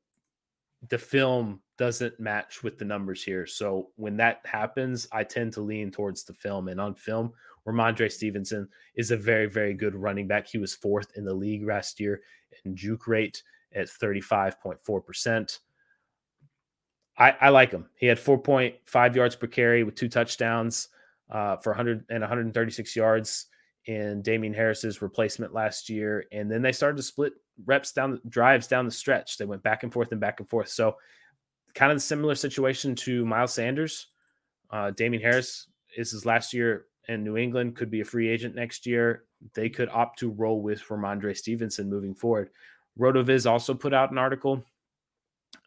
the 0.90 0.98
film 0.98 1.62
doesn't 1.78 2.20
match 2.20 2.64
with 2.64 2.78
the 2.78 2.86
numbers 2.86 3.24
here. 3.24 3.46
So 3.46 3.90
when 3.96 4.18
that 4.18 4.42
happens, 4.46 5.08
I 5.12 5.24
tend 5.24 5.54
to 5.54 5.62
lean 5.62 5.92
towards 5.92 6.24
the 6.24 6.34
film. 6.34 6.68
And 6.68 6.82
on 6.82 6.96
film, 6.96 7.34
Rhamondre 7.68 8.12
Stevenson 8.12 8.68
is 8.96 9.12
a 9.12 9.18
very, 9.18 9.48
very 9.48 9.74
good 9.74 9.96
running 9.96 10.28
back. 10.28 10.48
He 10.48 10.58
was 10.58 10.74
fourth 10.74 11.12
in 11.16 11.26
the 11.26 11.34
league 11.34 11.66
last 11.66 12.00
year 12.00 12.22
in 12.66 12.76
juke 12.76 13.08
rate 13.08 13.44
at 13.74 13.88
35.4%. 13.88 15.60
I, 17.18 17.36
I 17.42 17.50
like 17.50 17.72
him. 17.72 17.88
He 17.96 18.08
had 18.08 18.18
4.5 18.18 19.16
yards 19.16 19.36
per 19.36 19.48
carry 19.48 19.84
with 19.84 19.96
two 19.96 20.10
touchdowns 20.10 20.90
uh, 21.30 21.58
for 21.58 21.72
100 21.72 22.06
and 22.10 22.22
136 22.22 22.96
yards 22.96 23.48
in 23.86 24.22
Damien 24.22 24.54
Harris's 24.54 25.02
replacement 25.02 25.54
last 25.54 25.90
year. 25.90 26.26
And 26.32 26.52
then 26.52 26.62
they 26.62 26.72
started 26.72 26.98
to 26.98 27.04
split 27.04 27.34
reps 27.66 27.92
down 27.92 28.20
drives 28.28 28.68
down 28.68 28.86
the 28.86 28.92
stretch. 28.92 29.38
They 29.38 29.46
went 29.46 29.64
back 29.64 29.84
and 29.84 29.92
forth 29.92 30.12
and 30.12 30.22
back 30.22 30.40
and 30.40 30.50
forth. 30.50 30.70
So 30.70 30.98
kind 31.74 31.92
of 31.92 31.98
the 31.98 32.02
similar 32.02 32.36
situation 32.36 32.96
to 32.96 33.26
Miles 33.26 33.54
Sanders. 33.54 34.08
Uh, 34.70 34.92
Damien 34.92 35.22
Harris 35.22 35.68
is 35.98 36.12
his 36.12 36.26
last 36.26 36.54
year 36.54 36.86
in 37.08 37.24
New 37.24 37.38
England, 37.38 37.76
could 37.76 37.92
be 37.92 38.02
a 38.02 38.06
free 38.06 38.30
agent 38.30 38.56
next 38.56 38.86
year. 38.86 39.24
They 39.54 39.70
could 39.70 39.90
opt 39.90 40.20
to 40.20 40.30
roll 40.30 40.62
with 40.62 40.82
Rhamondre 40.84 41.36
Stevenson 41.36 41.90
moving 41.90 42.16
forward. 42.16 42.50
RotoViz 43.00 43.50
also 43.50 43.74
put 43.74 43.94
out 43.94 44.12
an 44.12 44.18
article 44.18 44.64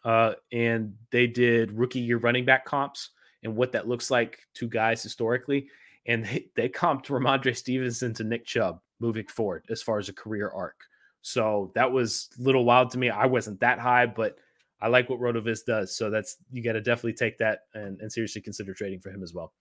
uh, 0.05 0.35
and 0.53 0.95
they 1.11 1.27
did 1.27 1.73
rookie 1.73 2.01
year 2.01 2.19
running 2.19 2.45
back 2.45 2.65
comps 2.65 3.11
and 3.43 3.57
what 3.57 3.73
that 3.73 3.89
looks 3.89 4.11
like 4.11 4.39
to 4.55 4.69
guys 4.69 5.03
historically. 5.03 5.69
And 6.07 6.24
they, 6.24 6.46
they 6.57 6.68
comped 6.68 7.07
Rhamondre 7.07 7.57
Stevenson 7.57 8.14
to 8.14 8.24
Nick 8.24 8.44
Chubb 8.44 8.80
moving 9.00 9.26
forward 9.26 9.64
as 9.70 9.82
far 9.82 9.98
as 9.98 10.09
a 10.09 10.12
career 10.12 10.50
arc. 10.55 10.76
So 11.22 11.72
that 11.74 11.90
was 11.90 12.28
a 12.38 12.42
little 12.42 12.64
wild 12.64 12.90
to 12.90 12.98
me. 12.98 13.09
I 13.09 13.26
wasn't 13.26 13.61
that 13.61 13.78
high, 13.78 14.07
but 14.07 14.36
I 14.80 14.88
like 14.88 15.09
what 15.09 15.20
Rotoviz 15.20 15.64
does. 15.66 15.96
So 15.96 16.11
that's 16.11 16.36
you 16.52 16.62
got 16.62 16.72
to 16.72 16.80
definitely 16.80 17.14
take 17.14 17.38
that 17.38 17.61
and, 17.72 17.98
and 18.00 18.12
seriously 18.12 18.42
consider 18.42 18.74
trading 18.74 19.00
for 19.00 19.11
him 19.11 19.22
as 19.22 19.32
well. 19.32 19.52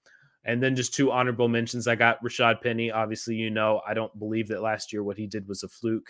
And 0.44 0.62
then 0.62 0.76
just 0.76 0.94
two 0.94 1.12
honorable 1.12 1.48
mentions. 1.48 1.88
I 1.88 1.96
got 1.96 2.22
Rashad 2.22 2.62
Penny. 2.62 2.92
Obviously, 2.92 3.36
you 3.36 3.50
know, 3.50 3.82
I 3.88 3.94
don't 3.94 4.18
believe 4.20 4.50
that 4.50 4.62
last 4.62 4.92
year 4.92 5.02
what 5.02 5.18
he 5.18 5.26
did 5.26 5.48
was 5.48 5.64
a 5.64 5.70
fluke. 5.70 6.10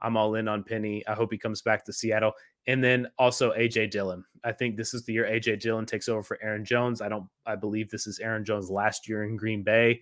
I'm 0.00 0.16
all 0.16 0.34
in 0.36 0.48
on 0.48 0.64
Penny. 0.64 1.06
I 1.06 1.12
hope 1.12 1.32
he 1.32 1.38
comes 1.38 1.60
back 1.60 1.84
to 1.84 1.92
Seattle. 1.92 2.32
And 2.66 2.82
then 2.82 3.08
also 3.18 3.52
AJ 3.52 3.90
Dillon. 3.90 4.24
I 4.42 4.52
think 4.52 4.76
this 4.76 4.94
is 4.94 5.04
the 5.04 5.12
year 5.12 5.24
AJ 5.24 5.60
Dillon 5.60 5.86
takes 5.86 6.08
over 6.08 6.22
for 6.22 6.38
Aaron 6.42 6.64
Jones. 6.64 7.00
I 7.00 7.08
don't 7.08 7.28
I 7.46 7.56
believe 7.56 7.90
this 7.90 8.06
is 8.06 8.18
Aaron 8.20 8.44
Jones' 8.44 8.70
last 8.70 9.08
year 9.08 9.24
in 9.24 9.36
Green 9.36 9.62
Bay. 9.62 10.00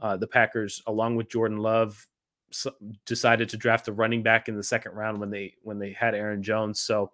Uh, 0.00 0.16
the 0.16 0.26
Packers, 0.26 0.82
along 0.86 1.16
with 1.16 1.28
Jordan 1.28 1.58
Love, 1.58 2.08
decided 3.06 3.48
to 3.48 3.56
draft 3.56 3.88
a 3.88 3.92
running 3.92 4.22
back 4.22 4.48
in 4.48 4.56
the 4.56 4.62
second 4.62 4.92
round 4.92 5.20
when 5.20 5.30
they 5.30 5.54
when 5.62 5.78
they 5.78 5.92
had 5.92 6.14
Aaron 6.14 6.42
Jones. 6.42 6.80
So 6.80 7.12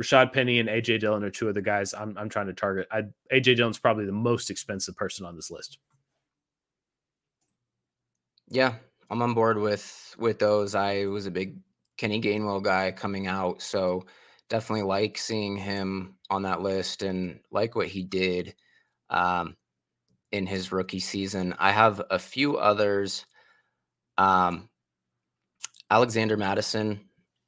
Rashad 0.00 0.32
Penny 0.32 0.58
and 0.58 0.68
AJ 0.68 1.00
Dillon 1.00 1.24
are 1.24 1.30
two 1.30 1.48
of 1.48 1.54
the 1.54 1.62
guys 1.62 1.94
I'm 1.94 2.16
I'm 2.18 2.28
trying 2.28 2.46
to 2.46 2.52
target. 2.52 2.88
I, 2.90 3.04
AJ 3.32 3.56
Dillon's 3.56 3.78
probably 3.78 4.06
the 4.06 4.12
most 4.12 4.50
expensive 4.50 4.96
person 4.96 5.26
on 5.26 5.36
this 5.36 5.50
list. 5.50 5.78
Yeah, 8.48 8.74
I'm 9.10 9.22
on 9.22 9.34
board 9.34 9.58
with 9.58 10.14
with 10.18 10.38
those. 10.38 10.74
I 10.74 11.06
was 11.06 11.26
a 11.26 11.30
big 11.30 11.56
Kenny 11.96 12.20
Gainwell 12.20 12.62
guy 12.62 12.90
coming 12.92 13.26
out, 13.26 13.62
so 13.62 14.04
definitely 14.48 14.82
like 14.82 15.16
seeing 15.16 15.56
him 15.56 16.14
on 16.30 16.42
that 16.42 16.60
list 16.60 17.02
and 17.02 17.40
like 17.50 17.74
what 17.74 17.88
he 17.88 18.02
did 18.02 18.54
um, 19.10 19.56
in 20.32 20.46
his 20.46 20.72
rookie 20.72 21.00
season. 21.00 21.54
I 21.58 21.70
have 21.70 22.02
a 22.10 22.18
few 22.18 22.56
others. 22.56 23.24
Um, 24.18 24.68
Alexander 25.90 26.36
Mattison, 26.36 27.00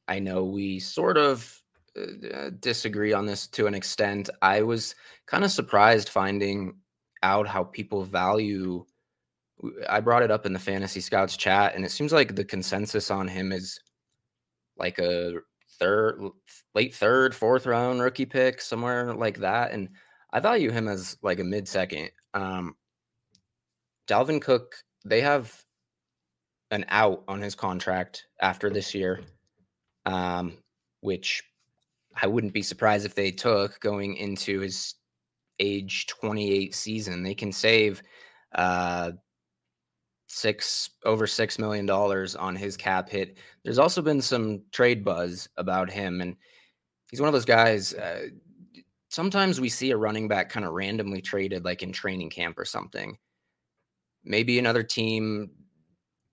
I 0.09 0.19
know 0.19 0.45
we 0.45 0.79
sort 0.79 1.17
of 1.17 1.61
uh, 1.97 2.51
disagree 2.61 3.13
on 3.13 3.27
this 3.27 3.47
to 3.49 3.67
an 3.67 3.75
extent. 3.75 4.29
I 4.43 4.63
was 4.63 4.95
kind 5.27 5.45
of 5.45 5.51
surprised 5.51 6.09
finding 6.09 6.75
out 7.23 7.47
how 7.47 7.65
people 7.65 8.05
value. 8.05 8.85
I 9.89 10.01
brought 10.01 10.23
it 10.23 10.31
up 10.31 10.45
in 10.45 10.53
the 10.53 10.59
Fantasy 10.59 11.01
Scouts 11.01 11.37
chat, 11.37 11.75
and 11.75 11.85
it 11.85 11.91
seems 11.91 12.13
like 12.13 12.35
the 12.35 12.45
consensus 12.45 13.11
on 13.11 13.29
him 13.29 13.53
is 13.53 13.79
like 14.77 14.99
a 14.99 15.35
third, 15.79 16.21
late 16.75 16.95
third, 16.95 17.35
fourth 17.35 17.67
round 17.67 18.01
rookie 18.01 18.27
pick, 18.27 18.61
somewhere 18.61 19.15
like 19.15 19.39
that. 19.39 19.73
And 19.73 19.91
I 20.33 20.41
value 20.41 20.71
him 20.71 20.89
as 20.89 21.17
like 21.23 21.41
a 21.41 21.45
mid 21.45 21.69
second. 21.69 22.11
Um, 22.35 22.75
Dalvin 24.09 24.41
Cook, 24.41 24.75
they 25.05 25.21
have 25.21 25.65
an 26.71 26.85
out 26.89 27.25
on 27.29 27.41
his 27.41 27.55
contract 27.55 28.27
after 28.41 28.71
this 28.71 28.95
year, 28.95 29.21
um, 30.07 30.59
which 31.01 31.43
I 32.21 32.27
wouldn't 32.27 32.53
be 32.53 32.63
surprised 32.63 33.07
if 33.07 33.15
they 33.15 33.31
took 33.31 33.79
going 33.81 34.17
into 34.17 34.61
his 34.61 34.95
age 35.59 36.07
28 36.07 36.75
season. 36.75 37.23
They 37.23 37.35
can 37.35 37.53
save 37.53 38.03
uh, 38.55 39.13
six 40.35 40.91
over 41.05 41.27
six 41.27 41.59
million 41.59 41.87
dollars 41.87 42.35
on 42.37 42.57
his 42.57 42.77
cap 42.77 43.09
hit. 43.09 43.39
There's 43.63 43.79
also 43.79 44.03
been 44.03 44.21
some 44.21 44.63
trade 44.73 45.05
buzz 45.05 45.49
about 45.57 45.91
him, 45.91 46.21
and 46.21 46.37
he's 47.11 47.21
one 47.21 47.29
of 47.29 47.35
those 47.35 47.45
guys. 47.45 47.95
Uh, 47.95 48.29
sometimes 49.09 49.61
we 49.61 49.69
see 49.69 49.91
a 49.91 49.97
running 49.97 50.29
back 50.29 50.51
kind 50.51 50.67
of 50.67 50.73
randomly 50.73 51.21
traded, 51.21 51.65
like 51.65 51.83
in 51.83 51.93
training 51.93 52.31
camp 52.31 52.59
or 52.59 52.65
something. 52.65 53.17
Maybe 54.25 54.59
another 54.59 54.83
team 54.83 55.51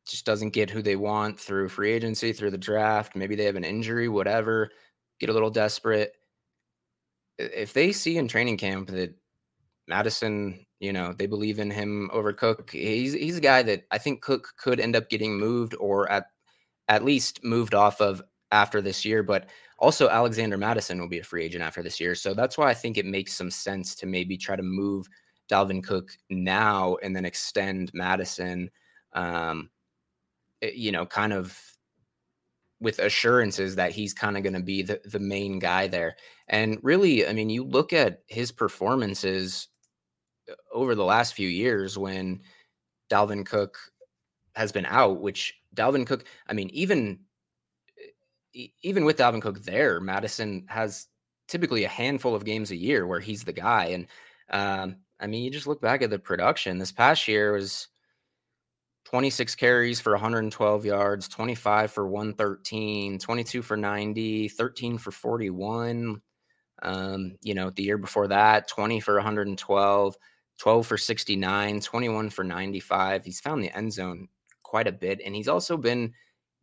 just 0.08 0.26
doesn't 0.26 0.54
get 0.54 0.70
who 0.70 0.82
they 0.82 0.96
want 0.96 1.40
through 1.40 1.70
free 1.70 1.92
agency, 1.92 2.34
through 2.34 2.52
the 2.52 2.58
draft. 2.58 3.16
Maybe 3.16 3.36
they 3.36 3.46
have 3.46 3.56
an 3.56 3.64
injury, 3.64 4.08
whatever 4.10 4.72
get 5.22 5.30
a 5.30 5.34
little 5.34 5.52
desperate. 5.52 6.14
If 7.38 7.72
they 7.74 7.94
see 7.94 8.18
in 8.18 8.28
training 8.28 8.58
camp 8.58 8.90
that 8.90 9.16
Mattison, 9.88 10.66
you 10.80 10.94
know, 10.94 11.14
they 11.14 11.28
believe 11.28 11.60
in 11.60 11.72
him 11.72 12.10
over 12.14 12.34
Cook, 12.34 12.72
he's 12.72 13.14
he's 13.14 13.38
a 13.38 13.42
guy 13.42 13.64
that 13.64 13.84
I 13.92 13.98
think 13.98 14.22
Cook 14.22 14.54
could 14.58 14.80
end 14.80 14.96
up 14.96 15.10
getting 15.10 15.38
moved 15.38 15.76
or 15.80 16.10
at 16.12 16.26
at 16.88 17.04
least 17.06 17.44
moved 17.44 17.74
off 17.76 18.02
of 18.02 18.22
after 18.52 18.82
this 18.82 19.06
year. 19.06 19.24
But 19.24 19.50
also 19.80 20.10
Alexander 20.10 20.58
Mattison 20.58 21.00
will 21.00 21.10
be 21.10 21.20
a 21.20 21.24
free 21.24 21.44
agent 21.46 21.64
after 21.64 21.84
this 21.84 22.00
year. 22.00 22.16
So 22.16 22.34
that's 22.34 22.58
why 22.58 22.70
I 22.70 22.74
think 22.74 22.98
it 22.98 23.06
makes 23.06 23.34
some 23.34 23.52
sense 23.52 23.96
to 23.96 24.06
maybe 24.08 24.38
try 24.38 24.56
to 24.56 24.64
move 24.64 25.08
Dalvin 25.52 25.84
Cook 25.84 26.12
now 26.30 26.98
and 27.04 27.16
then 27.16 27.26
extend 27.26 27.92
Mattison 27.94 28.70
Um, 29.14 29.70
eh, 30.62 30.72
you 30.76 30.92
know, 30.92 31.06
kind 31.06 31.34
of 31.34 31.60
with 32.80 33.00
assurances 33.00 33.76
that 33.76 33.92
he's 33.92 34.14
kind 34.14 34.38
of 34.38 34.44
going 34.44 34.54
to 34.54 34.62
be 34.64 34.82
the, 34.82 35.00
the 35.06 35.20
main 35.20 35.60
guy 35.60 35.88
there. 35.88 36.16
And 36.48 36.80
really, 36.82 37.28
I 37.28 37.34
mean, 37.34 37.50
you 37.50 37.64
look 37.64 37.94
at 37.94 38.24
his 38.28 38.52
performances 38.52 39.68
over 40.74 40.96
the 40.96 41.04
last 41.04 41.34
few 41.34 41.48
years 41.48 41.98
when 41.98 42.42
Dalvin 43.10 43.46
Cook 43.46 43.78
has 44.56 44.72
been 44.72 44.86
out, 44.86 45.22
which 45.22 45.54
Dalvin 45.76 46.06
Cook, 46.06 46.26
I 46.48 46.54
mean, 46.54 46.70
even 46.72 47.20
even 48.54 49.06
with 49.06 49.18
Dalvin 49.18 49.42
Cook 49.42 49.62
there, 49.64 50.02
Mattison 50.02 50.66
has 50.68 51.08
typically 51.48 51.84
a 51.86 51.90
handful 51.90 52.36
of 52.36 52.46
games 52.46 52.72
a 52.72 52.76
year 52.76 53.08
where 53.08 53.20
he's 53.20 53.44
the 53.44 53.54
guy. 53.54 53.86
And 53.86 54.08
um, 54.50 54.98
I 55.20 55.28
mean, 55.28 55.44
you 55.44 55.52
just 55.52 55.68
look 55.68 55.82
back 55.82 56.02
at 56.02 56.10
the 56.10 56.20
production 56.20 56.78
this 56.78 56.92
past 56.92 57.28
year 57.28 57.54
was 57.54 57.88
26 59.06 59.56
carries 59.56 60.00
for 60.00 60.14
112 60.14 60.86
yards, 60.86 61.28
25 61.28 61.92
for 61.92 62.08
113, 62.08 63.20
22 63.20 63.62
for 63.62 63.78
90, 63.78 64.48
13 64.50 64.98
for 64.98 65.12
41. 65.12 66.22
Um, 66.84 67.36
you 67.42 67.54
know, 67.54 67.70
the 67.70 67.84
year 67.84 67.98
before 67.98 68.28
that, 68.30 68.68
20 68.68 69.00
for 69.00 69.16
112, 69.16 70.16
12 70.58 70.88
for 70.88 70.98
69, 70.98 71.82
21 71.82 72.30
for 72.30 72.44
95. 72.44 73.26
He's 73.26 73.40
found 73.40 73.64
the 73.64 73.76
end 73.76 73.92
zone 73.94 74.28
quite 74.64 74.88
a 74.88 74.92
bit. 74.92 75.22
And 75.26 75.36
he's 75.36 75.48
also 75.48 75.76
been, 75.76 76.14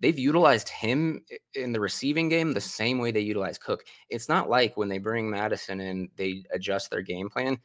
they've 0.00 0.18
utilized 0.18 0.68
him 0.68 1.24
in 1.54 1.72
the 1.72 1.80
receiving 1.80 2.28
game 2.28 2.52
the 2.52 2.60
same 2.60 2.98
way 2.98 3.10
they 3.10 3.20
utilize 3.20 3.58
Cook. 3.58 3.84
It's 4.08 4.28
not 4.28 4.48
like 4.48 4.76
when 4.76 4.88
they 4.88 4.98
bring 4.98 5.28
Mattison 5.28 5.80
in, 5.80 6.08
they 6.16 6.44
adjust 6.52 6.90
their 6.90 7.02
game 7.02 7.28
plan. 7.28 7.58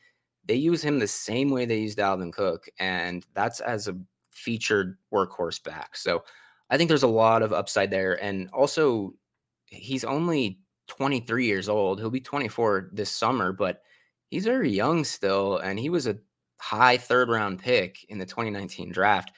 They 0.45 0.55
use 0.55 0.84
him 0.84 0.99
the 0.99 1.07
same 1.07 1.49
way 1.51 1.65
they 1.65 1.80
used 1.80 1.97
Dalvin 1.97 2.34
Cook. 2.34 2.67
And 2.80 3.26
that's 3.34 3.59
as 3.59 3.88
a 3.88 3.97
featured 4.32 4.97
workhorse 5.13 5.63
back. 5.63 5.95
So 5.95 6.24
I 6.69 6.78
think 6.78 6.88
there's 6.88 7.03
a 7.03 7.07
lot 7.07 7.43
of 7.43 7.53
upside 7.53 7.91
there. 7.91 8.21
And 8.21 8.49
also, 8.49 9.13
he's 9.67 10.03
only 10.03 10.59
23 10.88 11.45
years 11.45 11.69
old. 11.69 11.99
He'll 11.99 12.09
be 12.09 12.19
24 12.19 12.89
this 12.93 13.11
summer, 13.11 13.53
but 13.53 13.84
he's 14.30 14.45
very 14.45 14.71
young 14.71 15.03
still. 15.03 15.57
And 15.57 15.80
he 15.80 15.89
was 15.89 16.07
a 16.07 16.17
high 16.59 16.97
third 16.97 17.30
round 17.30 17.59
pick 17.59 18.05
in 18.09 18.17
the 18.17 18.26
2019 18.26 18.91
draft. 18.91 19.32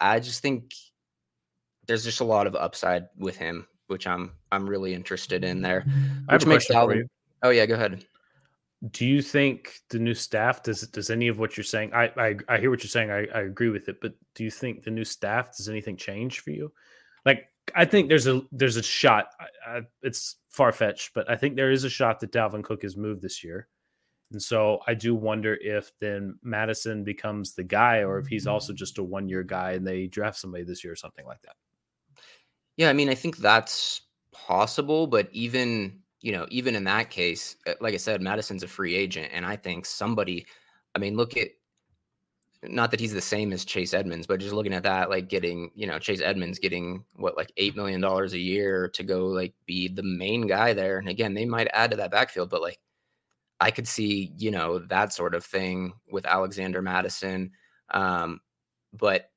I 0.00 0.20
just 0.20 0.42
think 0.42 0.74
there's 1.86 2.04
just 2.04 2.20
a 2.20 2.24
lot 2.24 2.46
of 2.46 2.54
upside 2.54 3.06
with 3.16 3.36
him, 3.36 3.66
which 3.86 4.06
I'm 4.06 4.32
I'm 4.52 4.68
really 4.68 4.94
interested 4.94 5.44
in 5.44 5.62
there. 5.62 5.86
Which 6.30 6.46
makes 6.46 6.68
Dalvin. 6.68 7.04
Oh 7.42 7.50
yeah, 7.50 7.66
go 7.66 7.74
ahead 7.74 8.04
do 8.90 9.04
you 9.04 9.20
think 9.20 9.80
the 9.90 9.98
new 9.98 10.14
staff 10.14 10.62
does 10.62 10.82
does 10.88 11.10
any 11.10 11.28
of 11.28 11.38
what 11.38 11.56
you're 11.56 11.64
saying 11.64 11.92
i 11.92 12.10
i, 12.16 12.36
I 12.48 12.58
hear 12.58 12.70
what 12.70 12.82
you're 12.82 12.88
saying 12.88 13.10
I, 13.10 13.26
I 13.34 13.40
agree 13.40 13.70
with 13.70 13.88
it 13.88 14.00
but 14.00 14.14
do 14.34 14.44
you 14.44 14.50
think 14.50 14.84
the 14.84 14.90
new 14.90 15.04
staff 15.04 15.56
does 15.56 15.68
anything 15.68 15.96
change 15.96 16.40
for 16.40 16.50
you 16.50 16.72
like 17.24 17.48
i 17.74 17.84
think 17.84 18.08
there's 18.08 18.28
a 18.28 18.42
there's 18.52 18.76
a 18.76 18.82
shot 18.82 19.30
I, 19.40 19.78
I, 19.78 19.80
it's 20.02 20.36
far-fetched 20.50 21.12
but 21.12 21.28
i 21.28 21.34
think 21.34 21.56
there 21.56 21.72
is 21.72 21.84
a 21.84 21.90
shot 21.90 22.20
that 22.20 22.32
dalvin 22.32 22.62
cook 22.62 22.82
has 22.82 22.96
moved 22.96 23.20
this 23.20 23.42
year 23.42 23.66
and 24.32 24.42
so 24.42 24.80
i 24.86 24.94
do 24.94 25.14
wonder 25.14 25.58
if 25.60 25.92
then 26.00 26.38
Mattison 26.42 27.04
becomes 27.04 27.54
the 27.54 27.64
guy 27.64 28.02
or 28.02 28.18
if 28.18 28.26
he's 28.26 28.46
also 28.46 28.72
just 28.72 28.98
a 28.98 29.02
one-year 29.02 29.42
guy 29.42 29.72
and 29.72 29.86
they 29.86 30.06
draft 30.06 30.38
somebody 30.38 30.64
this 30.64 30.82
year 30.84 30.92
or 30.92 30.96
something 30.96 31.26
like 31.26 31.42
that 31.42 31.56
yeah 32.76 32.90
i 32.90 32.92
mean 32.92 33.08
i 33.08 33.14
think 33.14 33.36
that's 33.38 34.02
possible 34.32 35.06
but 35.06 35.28
even 35.32 36.00
you 36.20 36.32
know, 36.32 36.46
even 36.50 36.74
in 36.74 36.84
that 36.84 37.10
case, 37.10 37.56
uh, 37.66 37.74
like 37.80 37.94
I 37.94 37.98
said, 37.98 38.20
Mattison's 38.20 38.62
a 38.62 38.68
free 38.68 38.94
agent. 38.94 39.30
And 39.32 39.46
I 39.46 39.56
think 39.56 39.86
somebody, 39.86 40.46
I 40.94 40.98
mean, 40.98 41.16
look 41.16 41.36
at, 41.36 41.48
not 42.64 42.90
that 42.90 42.98
he's 42.98 43.12
the 43.12 43.20
same 43.20 43.52
as 43.52 43.64
Chase 43.64 43.94
Edmonds, 43.94 44.26
but 44.26 44.40
just 44.40 44.52
looking 44.52 44.74
at 44.74 44.82
that, 44.82 45.10
like 45.10 45.28
getting, 45.28 45.70
you 45.76 45.86
know, 45.86 45.98
Chase 46.00 46.20
Edmonds 46.20 46.58
getting 46.58 47.04
what, 47.14 47.36
like 47.36 47.52
$8 47.56 47.76
million 47.76 48.02
a 48.02 48.26
year 48.36 48.88
to 48.88 49.02
go, 49.04 49.26
like, 49.26 49.54
be 49.64 49.86
the 49.86 50.02
main 50.02 50.48
guy 50.48 50.72
there. 50.72 50.98
And 50.98 51.08
again, 51.08 51.34
they 51.34 51.44
might 51.44 51.68
add 51.72 51.92
to 51.92 51.96
that 51.98 52.10
backfield, 52.10 52.50
but 52.50 52.62
like, 52.62 52.80
I 53.60 53.70
could 53.70 53.88
see, 53.88 54.32
you 54.36 54.50
know, 54.50 54.78
that 54.78 55.12
sort 55.12 55.34
of 55.34 55.44
thing 55.44 55.92
with 56.10 56.26
Alexander 56.26 56.80
Mattison. 56.82 57.50
Um, 57.90 58.40
but 58.92 59.30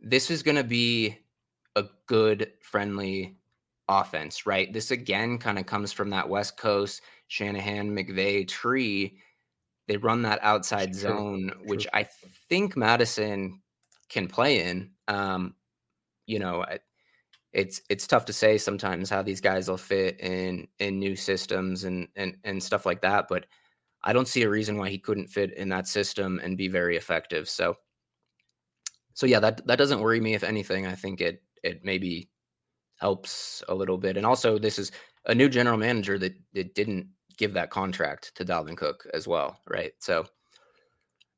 this 0.00 0.30
is 0.30 0.42
going 0.42 0.56
to 0.56 0.64
be 0.64 1.18
a 1.76 1.84
good, 2.06 2.52
friendly 2.62 3.36
offense, 3.88 4.46
right? 4.46 4.72
This 4.72 4.90
again 4.90 5.38
kind 5.38 5.58
of 5.58 5.66
comes 5.66 5.92
from 5.92 6.10
that 6.10 6.28
West 6.28 6.56
Coast 6.56 7.02
Shanahan 7.28 7.94
McVay 7.94 8.46
tree. 8.48 9.18
they 9.86 9.98
run 9.98 10.22
that 10.22 10.38
outside 10.42 10.92
True, 10.92 11.00
zone, 11.00 11.50
true. 11.52 11.62
which 11.66 11.86
I 11.92 12.08
think 12.48 12.74
Mattison 12.76 13.60
can 14.08 14.28
play 14.28 14.60
in. 14.62 14.90
Um, 15.08 15.54
you 16.26 16.38
know, 16.38 16.62
I- 16.62 16.78
it's 17.54 17.80
it's 17.88 18.06
tough 18.06 18.24
to 18.26 18.32
say 18.32 18.58
sometimes 18.58 19.08
how 19.08 19.22
these 19.22 19.40
guys 19.40 19.68
will 19.68 19.78
fit 19.78 20.20
in 20.20 20.66
in 20.80 20.98
new 20.98 21.16
systems 21.16 21.84
and 21.84 22.08
and 22.16 22.36
and 22.44 22.62
stuff 22.62 22.84
like 22.84 23.00
that, 23.02 23.26
but 23.28 23.46
I 24.02 24.12
don't 24.12 24.28
see 24.28 24.42
a 24.42 24.50
reason 24.50 24.76
why 24.76 24.90
he 24.90 24.98
couldn't 24.98 25.28
fit 25.30 25.54
in 25.54 25.68
that 25.70 25.88
system 25.88 26.40
and 26.42 26.58
be 26.58 26.68
very 26.68 26.96
effective. 26.96 27.48
So 27.48 27.76
so 29.14 29.26
yeah, 29.26 29.40
that 29.40 29.66
that 29.66 29.78
doesn't 29.78 30.00
worry 30.00 30.20
me 30.20 30.34
if 30.34 30.42
anything. 30.42 30.86
I 30.86 30.94
think 30.96 31.20
it 31.20 31.42
it 31.62 31.84
maybe 31.84 32.28
helps 32.96 33.62
a 33.68 33.74
little 33.74 33.98
bit. 33.98 34.16
And 34.16 34.26
also 34.26 34.58
this 34.58 34.78
is 34.78 34.90
a 35.26 35.34
new 35.34 35.48
general 35.48 35.78
manager 35.78 36.18
that 36.18 36.34
that 36.54 36.74
didn't 36.74 37.06
give 37.38 37.54
that 37.54 37.70
contract 37.70 38.34
to 38.36 38.44
Dalvin 38.44 38.76
Cook 38.76 39.06
as 39.14 39.28
well, 39.28 39.60
right? 39.68 39.92
So 40.00 40.26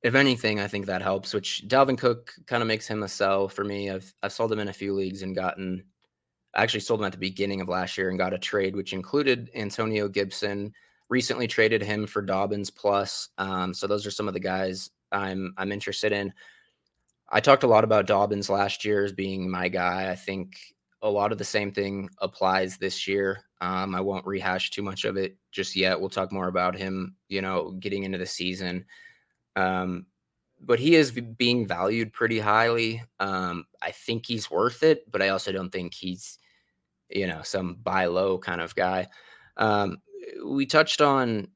if 0.02 0.14
anything, 0.14 0.60
I 0.60 0.68
think 0.68 0.86
that 0.86 1.02
helps, 1.02 1.34
which 1.34 1.64
Dalvin 1.68 1.98
Cook 1.98 2.32
kind 2.46 2.62
of 2.62 2.68
makes 2.68 2.86
him 2.86 3.02
a 3.02 3.08
sell 3.08 3.48
for 3.48 3.64
me. 3.64 3.90
I've 3.90 4.14
I've 4.22 4.32
sold 4.32 4.52
him 4.52 4.60
in 4.60 4.68
a 4.68 4.72
few 4.72 4.94
leagues 4.94 5.22
and 5.22 5.34
gotten 5.34 5.84
I 6.56 6.62
actually 6.62 6.80
sold 6.80 7.00
him 7.00 7.06
at 7.06 7.12
the 7.12 7.18
beginning 7.18 7.60
of 7.60 7.68
last 7.68 7.96
year 7.96 8.08
and 8.08 8.18
got 8.18 8.32
a 8.32 8.38
trade 8.38 8.74
which 8.74 8.92
included 8.92 9.50
Antonio 9.54 10.08
Gibson. 10.08 10.72
Recently 11.08 11.46
traded 11.46 11.82
him 11.82 12.06
for 12.06 12.22
Dobbins 12.22 12.70
plus. 12.70 13.28
Um, 13.38 13.72
so 13.72 13.86
those 13.86 14.06
are 14.06 14.10
some 14.10 14.26
of 14.26 14.34
the 14.34 14.40
guys 14.40 14.90
I'm 15.12 15.54
I'm 15.56 15.70
interested 15.70 16.12
in. 16.12 16.32
I 17.28 17.40
talked 17.40 17.62
a 17.62 17.68
lot 17.68 17.84
about 17.84 18.06
Dobbins 18.06 18.48
last 18.48 18.84
year 18.84 19.04
as 19.04 19.12
being 19.12 19.50
my 19.50 19.68
guy. 19.68 20.10
I 20.10 20.14
think 20.14 20.56
a 21.02 21.10
lot 21.10 21.30
of 21.30 21.38
the 21.38 21.44
same 21.44 21.72
thing 21.72 22.08
applies 22.18 22.78
this 22.78 23.06
year. 23.06 23.44
Um, 23.60 23.94
I 23.94 24.00
won't 24.00 24.26
rehash 24.26 24.70
too 24.70 24.82
much 24.82 25.04
of 25.04 25.16
it 25.16 25.36
just 25.52 25.76
yet. 25.76 26.00
We'll 26.00 26.08
talk 26.08 26.32
more 26.32 26.48
about 26.48 26.76
him, 26.76 27.16
you 27.28 27.42
know, 27.42 27.72
getting 27.72 28.04
into 28.04 28.18
the 28.18 28.26
season. 28.26 28.84
Um, 29.56 30.06
but 30.60 30.78
he 30.78 30.94
is 30.94 31.10
being 31.10 31.66
valued 31.66 32.12
pretty 32.12 32.38
highly. 32.38 33.02
Um, 33.20 33.66
I 33.82 33.90
think 33.90 34.26
he's 34.26 34.50
worth 34.50 34.82
it, 34.82 35.10
but 35.10 35.20
I 35.22 35.28
also 35.28 35.52
don't 35.52 35.70
think 35.70 35.94
he's, 35.94 36.38
you 37.10 37.26
know, 37.26 37.42
some 37.42 37.74
buy 37.82 38.06
low 38.06 38.38
kind 38.38 38.60
of 38.60 38.74
guy. 38.74 39.06
Um, 39.56 39.98
we 40.44 40.66
touched 40.66 41.00
on, 41.00 41.48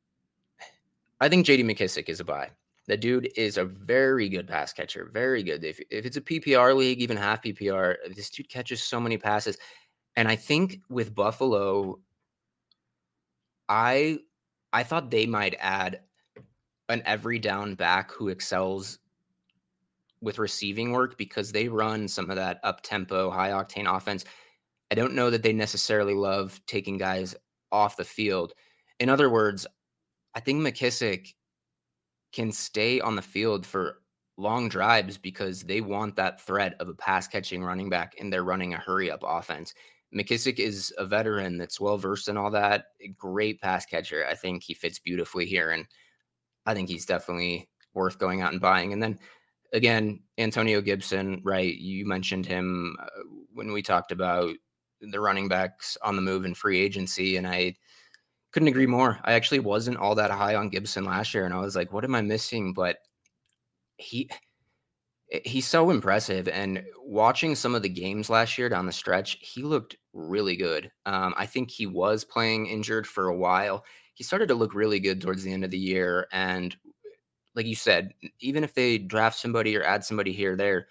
I 1.21 1.29
think 1.29 1.47
JD 1.47 1.65
McKissic 1.65 2.09
is 2.09 2.21
a 2.21 2.25
buy. 2.25 2.51
The 2.87 2.97
dude 2.97 3.31
is 3.37 3.57
a 3.57 3.65
very 3.65 4.29
good 4.29 4.49
pass 4.49 4.73
catcher, 4.73 5.09
very 5.13 5.43
good. 5.43 5.65
If, 5.65 5.81
if 5.91 6.05
it's 6.07 6.17
a 6.17 6.21
PPR 6.21 6.75
league, 6.75 7.01
even 7.01 7.17
half 7.17 7.43
PPR, 7.43 7.97
this 8.15 8.31
dude 8.31 8.49
catches 8.49 8.83
so 8.83 8.99
many 8.99 9.17
passes. 9.17 9.59
And 10.17 10.27
I 10.27 10.37
think 10.37 10.81
with 10.89 11.15
Buffalo, 11.15 12.01
I 13.69 14.19
I 14.73 14.83
thought 14.83 15.11
they 15.11 15.27
might 15.27 15.57
add 15.59 16.01
an 16.89 17.03
every 17.05 17.39
down 17.39 17.75
back 17.75 18.11
who 18.11 18.29
excels 18.29 18.99
with 20.21 20.39
receiving 20.39 20.93
work 20.93 21.17
because 21.17 21.53
they 21.53 21.69
run 21.69 22.07
some 22.09 22.31
of 22.31 22.37
that 22.37 22.61
up 22.63 22.83
tempo, 22.83 23.31
high 23.31 23.51
octane 23.51 23.93
offense. 23.93 24.25
I 24.91 24.95
don't 24.95 25.15
know 25.15 25.31
that 25.31 25.43
they 25.43 25.53
necessarily 25.53 26.15
love 26.15 26.61
taking 26.67 26.99
guys 26.99 27.35
off 27.71 27.97
the 27.97 28.05
field. 28.05 28.53
In 28.99 29.09
other 29.09 29.31
words, 29.31 29.67
I 30.35 30.41
think 30.41 30.61
McKissic 30.61 31.35
can 32.33 32.53
stay 32.53 33.01
on 33.01 33.17
the 33.17 33.23
field 33.23 33.67
for 33.67 34.03
long 34.37 34.69
drives 34.69 35.19
because 35.19 35.63
they 35.63 35.81
want 35.81 36.17
that 36.17 36.41
threat 36.41 36.75
of 36.81 36.89
a 36.89 36.95
pass 36.95 37.29
catching 37.29 37.63
running 37.63 37.91
back 37.91 38.15
and 38.19 38.33
they're 38.33 38.45
running 38.45 38.75
a 38.75 38.79
hurry 38.79 39.11
up 39.11 39.23
offense. 39.25 39.75
McKissic 40.17 40.59
is 40.59 40.93
a 40.99 41.07
veteran 41.07 41.57
that's 41.57 41.81
well 41.81 41.99
versed 41.99 42.29
in 42.29 42.37
all 42.37 42.51
that. 42.51 42.87
Great 43.17 43.61
pass 43.61 43.87
catcher. 43.87 44.27
I 44.29 44.35
think 44.35 44.63
he 44.63 44.75
fits 44.75 44.99
beautifully 44.99 45.47
here. 45.47 45.71
And 45.71 45.87
I 46.67 46.75
think 46.75 46.89
he's 46.89 47.07
definitely 47.07 47.69
worth 47.95 48.19
going 48.19 48.41
out 48.41 48.53
and 48.53 48.61
buying. 48.61 48.93
And 48.93 49.03
then 49.03 49.19
again, 49.73 50.21
Antonio 50.39 50.81
Gibson, 50.81 51.41
right? 51.45 51.75
You 51.77 52.07
mentioned 52.07 52.47
him 52.47 52.97
uh, 53.01 53.07
when 53.53 53.73
we 53.73 53.83
talked 53.83 54.11
about 54.11 54.55
the 55.01 55.21
running 55.21 55.49
backs 55.49 55.97
on 56.03 56.17
the 56.17 56.23
move 56.23 56.45
in 56.45 56.55
free 56.55 56.81
agency. 56.81 57.37
And 57.37 57.47
I 57.47 57.77
couldn't 58.53 58.69
agree 58.69 58.87
more. 58.87 59.19
I 59.25 59.33
actually 59.33 59.61
wasn't 59.61 59.99
all 59.99 60.15
that 60.17 60.31
high 60.31 60.55
on 60.55 60.69
Gibson 60.69 61.05
last 61.05 61.35
year. 61.35 61.45
And 61.45 61.55
I 61.55 61.61
was 61.61 61.77
like, 61.77 61.93
what 61.93 62.05
am 62.05 62.15
I 62.15 62.21
missing? 62.21 62.73
But 62.73 62.99
he 63.97 64.29
he's 65.45 65.67
so 65.67 65.91
impressive. 65.91 66.49
And 66.49 66.83
watching 67.05 67.55
some 67.55 67.75
of 67.75 67.83
the 67.83 67.89
games 67.89 68.31
last 68.31 68.59
year 68.59 68.69
down 68.69 68.87
the 68.87 68.93
stretch, 68.93 69.39
he 69.41 69.63
looked 69.63 69.97
really 70.13 70.57
good. 70.57 70.91
Um, 71.07 71.35
I 71.37 71.47
think 71.47 71.71
he 71.71 71.87
was 71.87 72.25
playing 72.25 72.67
injured 72.67 73.07
for 73.07 73.29
a 73.29 73.37
while. 73.37 73.85
He 74.15 74.25
started 74.25 74.49
to 74.49 74.55
look 74.55 74.75
really 74.75 74.99
good 75.01 75.21
towards 75.21 75.43
the 75.45 75.53
end 75.53 75.65
of 75.65 75.71
the 75.71 75.79
year. 75.79 76.27
And 76.33 76.77
like 77.55 77.67
you 77.67 77.77
said, 77.77 78.13
even 78.41 78.65
if 78.65 78.75
they 78.75 78.99
draft 78.99 79.39
somebody 79.39 79.77
or 79.77 79.85
add 79.85 80.05
somebody 80.05 80.33
here 80.33 80.55
or 80.55 80.57
there, 80.57 80.89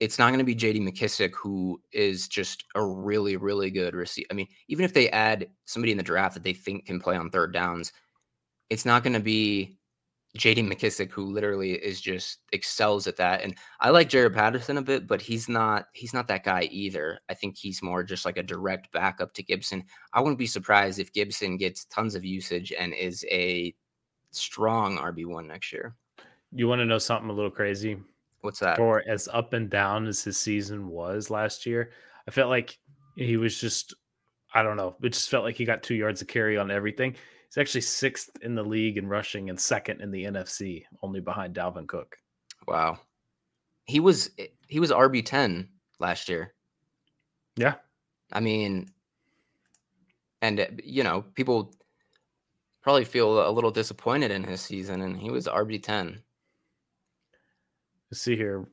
it's 0.00 0.18
not 0.18 0.28
going 0.28 0.38
to 0.38 0.44
be 0.44 0.54
JD 0.54 0.80
McKissic, 0.80 1.34
who 1.34 1.80
is 1.92 2.28
just 2.28 2.64
a 2.74 2.84
really, 2.84 3.36
really 3.36 3.70
good 3.70 3.94
receiver. 3.94 4.28
I 4.30 4.34
mean, 4.34 4.48
even 4.68 4.84
if 4.84 4.94
they 4.94 5.10
add 5.10 5.48
somebody 5.64 5.92
in 5.92 5.98
the 5.98 6.04
draft 6.04 6.34
that 6.34 6.44
they 6.44 6.52
think 6.52 6.86
can 6.86 7.00
play 7.00 7.16
on 7.16 7.30
third 7.30 7.52
downs, 7.52 7.92
it's 8.70 8.84
not 8.84 9.02
going 9.02 9.14
to 9.14 9.20
be 9.20 9.78
JD 10.36 10.70
McKissic, 10.70 11.10
who 11.10 11.24
literally 11.24 11.72
is 11.72 12.00
just 12.00 12.38
excels 12.52 13.06
at 13.06 13.16
that. 13.16 13.42
And 13.42 13.56
I 13.80 13.90
like 13.90 14.08
Jaret 14.08 14.34
Patterson 14.34 14.78
a 14.78 14.82
bit, 14.82 15.06
but 15.06 15.20
he's 15.20 15.48
not 15.48 15.86
he's 15.94 16.14
not 16.14 16.28
that 16.28 16.44
guy 16.44 16.68
either. 16.70 17.18
I 17.28 17.34
think 17.34 17.56
he's 17.56 17.82
more 17.82 18.04
just 18.04 18.24
like 18.24 18.36
a 18.36 18.42
direct 18.42 18.92
backup 18.92 19.32
to 19.34 19.42
Gibson. 19.42 19.84
I 20.12 20.20
wouldn't 20.20 20.38
be 20.38 20.46
surprised 20.46 20.98
if 20.98 21.12
Gibson 21.12 21.56
gets 21.56 21.86
tons 21.86 22.14
of 22.14 22.24
usage 22.24 22.72
and 22.78 22.92
is 22.92 23.24
a 23.30 23.74
strong 24.30 24.98
RB 24.98 25.26
one 25.26 25.48
next 25.48 25.72
year. 25.72 25.96
You 26.52 26.68
want 26.68 26.80
to 26.80 26.86
know 26.86 26.98
something 26.98 27.30
a 27.30 27.34
little 27.34 27.50
crazy? 27.50 27.98
What's 28.40 28.60
that? 28.60 28.76
For 28.76 29.02
as 29.08 29.28
up 29.32 29.52
and 29.52 29.68
down 29.68 30.06
as 30.06 30.22
his 30.22 30.38
season 30.38 30.88
was 30.88 31.30
last 31.30 31.66
year, 31.66 31.90
I 32.26 32.30
felt 32.30 32.50
like 32.50 32.78
he 33.16 33.36
was 33.36 33.60
just 33.60 33.94
I 34.54 34.62
don't 34.62 34.76
know. 34.76 34.96
It 35.02 35.12
just 35.12 35.28
felt 35.28 35.44
like 35.44 35.56
he 35.56 35.64
got 35.64 35.82
two 35.82 35.94
yards 35.94 36.22
of 36.22 36.28
carry 36.28 36.56
on 36.56 36.70
everything. 36.70 37.14
He's 37.48 37.58
actually 37.58 37.82
sixth 37.82 38.30
in 38.42 38.54
the 38.54 38.62
league 38.62 38.98
in 38.98 39.08
rushing 39.08 39.50
and 39.50 39.60
second 39.60 40.00
in 40.00 40.10
the 40.10 40.24
NFC, 40.24 40.84
only 41.02 41.20
behind 41.20 41.54
Dalvin 41.54 41.86
Cook. 41.86 42.16
Wow. 42.66 42.98
He 43.84 44.00
was 44.00 44.30
he 44.66 44.80
was 44.80 44.90
RB 44.90 45.24
ten 45.24 45.68
last 45.98 46.28
year. 46.28 46.54
Yeah. 47.56 47.74
I 48.32 48.40
mean, 48.40 48.88
and 50.42 50.60
uh, 50.60 50.66
you 50.84 51.02
know, 51.02 51.22
people 51.34 51.74
probably 52.82 53.04
feel 53.04 53.48
a 53.48 53.50
little 53.50 53.70
disappointed 53.70 54.30
in 54.30 54.44
his 54.44 54.60
season, 54.60 55.00
and 55.02 55.16
he 55.16 55.30
was 55.30 55.46
RB 55.46 55.82
ten. 55.82 56.22
Let's 58.10 58.20
see 58.22 58.36
here. 58.36 58.66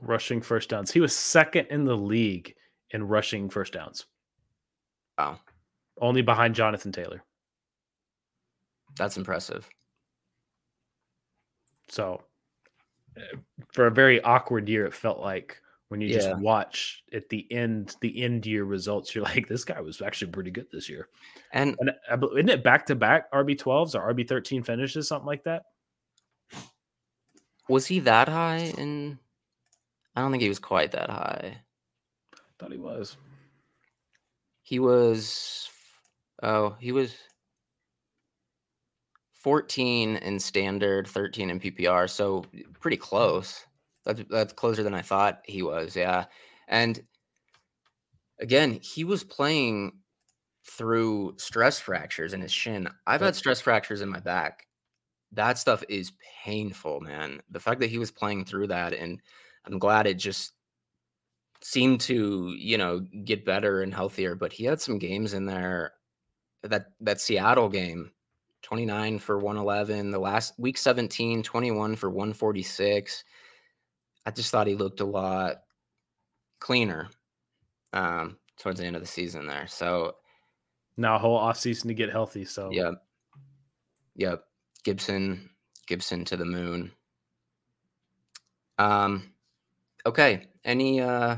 Rushing 0.00 0.40
first 0.40 0.68
downs. 0.68 0.90
He 0.92 1.00
was 1.00 1.14
second 1.14 1.66
in 1.70 1.84
the 1.84 1.96
league 1.96 2.54
in 2.90 3.06
rushing 3.06 3.50
first 3.50 3.72
downs. 3.72 4.06
Wow. 5.18 5.40
Only 6.00 6.22
behind 6.22 6.54
Jonathan 6.54 6.92
Taylor. 6.92 7.24
That's 8.96 9.16
impressive. 9.16 9.68
So, 11.88 12.22
uh, 13.16 13.36
for 13.72 13.86
a 13.86 13.90
very 13.90 14.20
awkward 14.22 14.68
year, 14.68 14.86
it 14.86 14.94
felt 14.94 15.18
like 15.20 15.60
when 15.88 16.00
you 16.00 16.08
Yeah. 16.08 16.14
just 16.14 16.36
watch 16.38 17.02
at 17.12 17.28
the 17.30 17.50
end, 17.50 17.96
the 18.00 18.22
end 18.22 18.46
year 18.46 18.64
results, 18.64 19.14
you're 19.14 19.24
like, 19.24 19.48
this 19.48 19.64
guy 19.64 19.80
was 19.80 20.00
actually 20.02 20.30
pretty 20.30 20.50
good 20.50 20.66
this 20.70 20.88
year. 20.88 21.08
And 21.52 21.76
And 21.80 21.90
isn't 22.34 22.48
it 22.50 22.62
back 22.62 22.86
to 22.86 22.94
back 22.94 23.30
RB 23.32 23.56
12s 23.56 23.94
or 23.94 24.02
RB 24.12 24.22
13 24.28 24.62
finishes, 24.62 25.08
something 25.08 25.26
like 25.26 25.44
that? 25.44 25.64
Was 27.68 27.86
he 27.86 28.00
that 28.00 28.28
high? 28.28 28.72
In 28.76 29.18
I 30.16 30.20
don't 30.20 30.30
think 30.30 30.42
he 30.42 30.48
was 30.48 30.58
quite 30.58 30.92
that 30.92 31.10
high. 31.10 31.58
thought 32.58 32.72
he 32.72 32.78
was. 32.78 33.16
He 34.62 34.78
was 34.78 35.68
oh, 36.42 36.76
he 36.78 36.92
was 36.92 37.14
14 39.34 40.16
in 40.16 40.40
standard, 40.40 41.06
13 41.06 41.50
in 41.50 41.60
PPR, 41.60 42.10
so 42.10 42.44
pretty 42.80 42.96
close. 42.96 43.64
That's 44.04 44.22
that's 44.28 44.52
closer 44.52 44.82
than 44.82 44.94
I 44.94 45.02
thought 45.02 45.42
he 45.44 45.62
was. 45.62 45.94
Yeah. 45.96 46.26
And 46.66 47.02
again, 48.40 48.78
he 48.82 49.04
was 49.04 49.24
playing 49.24 49.92
through 50.66 51.34
stress 51.38 51.78
fractures 51.78 52.34
in 52.34 52.40
his 52.40 52.52
shin. 52.52 52.88
I've 53.06 53.20
had 53.20 53.36
stress 53.36 53.60
fractures 53.60 54.00
in 54.00 54.08
my 54.08 54.20
back. 54.20 54.67
That 55.32 55.58
stuff 55.58 55.84
is 55.88 56.12
painful, 56.44 57.00
man. 57.00 57.42
The 57.50 57.60
fact 57.60 57.80
that 57.80 57.90
he 57.90 57.98
was 57.98 58.10
playing 58.10 58.44
through 58.46 58.68
that 58.68 58.92
and 58.94 59.20
I'm 59.66 59.78
glad 59.78 60.06
it 60.06 60.14
just 60.14 60.52
seemed 61.60 62.00
to, 62.02 62.54
you 62.56 62.78
know, 62.78 63.00
get 63.24 63.44
better 63.44 63.82
and 63.82 63.92
healthier, 63.92 64.34
but 64.34 64.52
he 64.52 64.64
had 64.64 64.80
some 64.80 64.98
games 64.98 65.34
in 65.34 65.44
there 65.46 65.92
that 66.62 66.86
that 67.00 67.20
Seattle 67.20 67.68
game 67.68 68.12
29 68.62 69.18
for 69.18 69.38
111, 69.38 70.10
the 70.10 70.18
last 70.18 70.54
week 70.58 70.78
17 70.78 71.42
21 71.42 71.96
for 71.96 72.10
146. 72.10 73.24
I 74.26 74.30
just 74.30 74.50
thought 74.50 74.66
he 74.66 74.74
looked 74.74 75.00
a 75.00 75.04
lot 75.04 75.62
cleaner 76.60 77.08
um 77.92 78.38
towards 78.58 78.80
the 78.80 78.86
end 78.86 78.96
of 78.96 79.02
the 79.02 79.08
season 79.08 79.46
there. 79.46 79.66
So, 79.66 80.16
Now, 80.96 81.16
a 81.16 81.18
whole 81.18 81.38
offseason 81.38 81.84
to 81.88 81.94
get 81.94 82.10
healthy. 82.10 82.44
So, 82.44 82.70
yep. 82.72 82.94
Yep. 84.16 84.44
Gibson, 84.88 85.50
Gibson 85.86 86.24
to 86.24 86.36
the 86.38 86.46
moon. 86.46 86.90
Um, 88.78 89.34
okay. 90.06 90.46
Any 90.64 91.02
uh, 91.02 91.36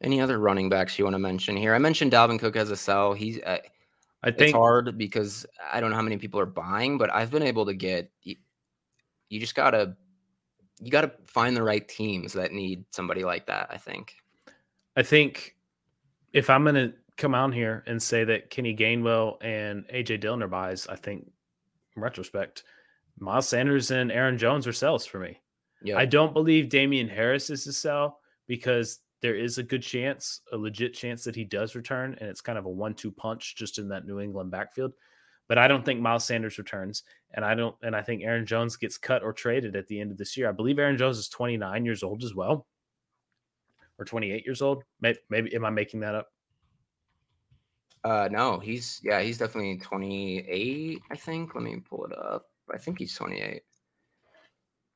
any 0.00 0.18
other 0.18 0.38
running 0.38 0.70
backs 0.70 0.98
you 0.98 1.04
want 1.04 1.12
to 1.12 1.18
mention 1.18 1.58
here? 1.58 1.74
I 1.74 1.78
mentioned 1.78 2.12
Dalvin 2.12 2.38
Cook 2.38 2.56
as 2.56 2.70
a 2.70 2.76
sell. 2.76 3.12
He's 3.12 3.38
uh, 3.42 3.58
I 4.22 4.30
think 4.30 4.40
it's 4.40 4.52
hard 4.52 4.96
because 4.96 5.44
I 5.70 5.78
don't 5.78 5.90
know 5.90 5.96
how 5.96 6.02
many 6.02 6.16
people 6.16 6.40
are 6.40 6.46
buying, 6.46 6.96
but 6.96 7.12
I've 7.12 7.30
been 7.30 7.42
able 7.42 7.66
to 7.66 7.74
get. 7.74 8.10
You, 8.22 8.36
you 9.28 9.40
just 9.40 9.54
gotta 9.54 9.94
you 10.80 10.90
gotta 10.90 11.12
find 11.26 11.54
the 11.54 11.62
right 11.62 11.86
teams 11.86 12.32
that 12.32 12.50
need 12.50 12.86
somebody 12.92 13.24
like 13.24 13.44
that. 13.48 13.68
I 13.70 13.76
think. 13.76 14.14
I 14.96 15.02
think 15.02 15.54
if 16.32 16.48
I'm 16.48 16.64
gonna 16.64 16.94
come 17.18 17.34
out 17.34 17.52
here 17.52 17.84
and 17.86 18.02
say 18.02 18.24
that 18.24 18.48
Kenny 18.48 18.74
Gainwell 18.74 19.36
and 19.42 19.86
AJ 19.88 20.20
Dillon 20.20 20.42
are 20.42 20.48
buys, 20.48 20.86
I 20.86 20.96
think 20.96 21.30
in 21.96 22.02
retrospect, 22.02 22.64
Miles 23.18 23.48
Sanders 23.48 23.90
and 23.90 24.10
Aaron 24.10 24.38
Jones 24.38 24.66
are 24.66 24.72
sells 24.72 25.06
for 25.06 25.18
me. 25.18 25.40
Yeah. 25.82 25.98
I 25.98 26.06
don't 26.06 26.32
believe 26.32 26.68
Damien 26.68 27.08
Harris 27.08 27.50
is 27.50 27.66
a 27.66 27.72
sell 27.72 28.20
because 28.46 29.00
there 29.22 29.34
is 29.34 29.58
a 29.58 29.62
good 29.62 29.82
chance, 29.82 30.40
a 30.52 30.56
legit 30.56 30.94
chance 30.94 31.24
that 31.24 31.36
he 31.36 31.44
does 31.44 31.74
return, 31.74 32.16
and 32.20 32.28
it's 32.28 32.40
kind 32.40 32.58
of 32.58 32.66
a 32.66 32.70
one-two 32.70 33.12
punch 33.12 33.56
just 33.56 33.78
in 33.78 33.88
that 33.88 34.06
New 34.06 34.20
England 34.20 34.50
backfield. 34.50 34.92
But 35.48 35.58
I 35.58 35.68
don't 35.68 35.84
think 35.84 36.00
Miles 36.00 36.24
Sanders 36.24 36.58
returns, 36.58 37.04
and 37.34 37.44
I 37.44 37.54
don't, 37.54 37.76
and 37.82 37.94
I 37.94 38.02
think 38.02 38.22
Aaron 38.22 38.46
Jones 38.46 38.76
gets 38.76 38.96
cut 38.96 39.22
or 39.22 39.32
traded 39.32 39.76
at 39.76 39.86
the 39.86 40.00
end 40.00 40.10
of 40.10 40.18
this 40.18 40.36
year. 40.36 40.48
I 40.48 40.52
believe 40.52 40.78
Aaron 40.78 40.96
Jones 40.96 41.18
is 41.18 41.28
29 41.28 41.84
years 41.84 42.02
old 42.02 42.24
as 42.24 42.34
well, 42.34 42.66
or 43.98 44.04
28 44.04 44.44
years 44.44 44.62
old. 44.62 44.84
Maybe, 45.00 45.18
maybe 45.28 45.54
am 45.54 45.64
I 45.64 45.70
making 45.70 46.00
that 46.00 46.14
up? 46.14 46.28
Uh, 48.04 48.28
no, 48.30 48.58
he's 48.58 49.00
yeah, 49.02 49.20
he's 49.22 49.38
definitely 49.38 49.78
28. 49.78 51.02
I 51.10 51.16
think. 51.16 51.54
Let 51.54 51.64
me 51.64 51.76
pull 51.76 52.04
it 52.04 52.16
up. 52.16 52.46
I 52.72 52.78
think 52.78 52.98
he's 52.98 53.14
28. 53.14 53.62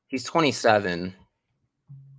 He's 0.07 0.23
27. 0.23 1.13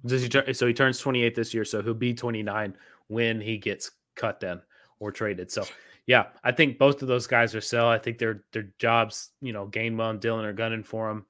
Does 0.04 0.22
he 0.22 0.28
turn? 0.28 0.52
So 0.54 0.66
he 0.66 0.74
turns 0.74 0.98
28 0.98 1.34
this 1.34 1.54
year. 1.54 1.64
So 1.64 1.82
he'll 1.82 1.94
be 1.94 2.14
29 2.14 2.76
when 3.08 3.40
he 3.40 3.58
gets 3.58 3.90
cut 4.16 4.40
then 4.40 4.60
or 4.98 5.12
traded. 5.12 5.50
So 5.50 5.64
yeah, 6.06 6.26
I 6.42 6.52
think 6.52 6.78
both 6.78 7.02
of 7.02 7.08
those 7.08 7.26
guys 7.26 7.54
are 7.54 7.60
sell. 7.60 7.88
I 7.88 7.98
think 7.98 8.18
their 8.18 8.44
their 8.52 8.72
jobs, 8.78 9.30
you 9.40 9.52
know, 9.52 9.66
Gainwell 9.66 10.10
and 10.10 10.20
Dillon 10.20 10.44
are 10.44 10.52
gunning 10.52 10.82
for 10.82 11.08
him. 11.10 11.26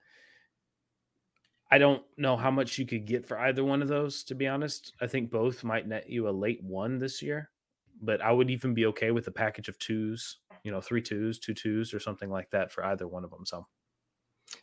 I 1.71 1.79
don't 1.79 2.03
know 2.17 2.37
how 2.37 2.51
much 2.51 2.79
you 2.79 2.87
could 2.87 3.07
get 3.07 3.27
for 3.27 3.39
either 3.39 3.63
one 3.63 3.83
of 3.83 3.89
those, 3.89 4.25
to 4.25 4.35
be 4.35 4.49
honest. 4.49 4.93
I 5.01 5.07
think 5.07 5.31
both 5.31 5.63
might 5.63 5.87
net 5.87 6.09
you 6.09 6.29
a 6.29 6.31
late 6.31 6.63
one 6.63 6.99
this 6.99 7.23
year, 7.23 7.51
but 8.01 8.21
I 8.21 8.33
would 8.33 8.51
even 8.51 8.75
be 8.75 8.87
okay 8.87 9.11
with 9.11 9.27
a 9.27 9.33
package 9.33 9.69
of 9.69 9.79
twos, 9.79 10.39
you 10.65 10.73
know, 10.73 10.81
three 10.81 11.03
twos, 11.03 11.39
two 11.39 11.55
twos, 11.55 11.93
or 11.95 12.01
something 12.01 12.31
like 12.31 12.51
that 12.51 12.73
for 12.73 12.85
either 12.85 13.07
one 13.07 13.25
of 13.25 13.31
them. 13.31 13.45
So 13.47 13.67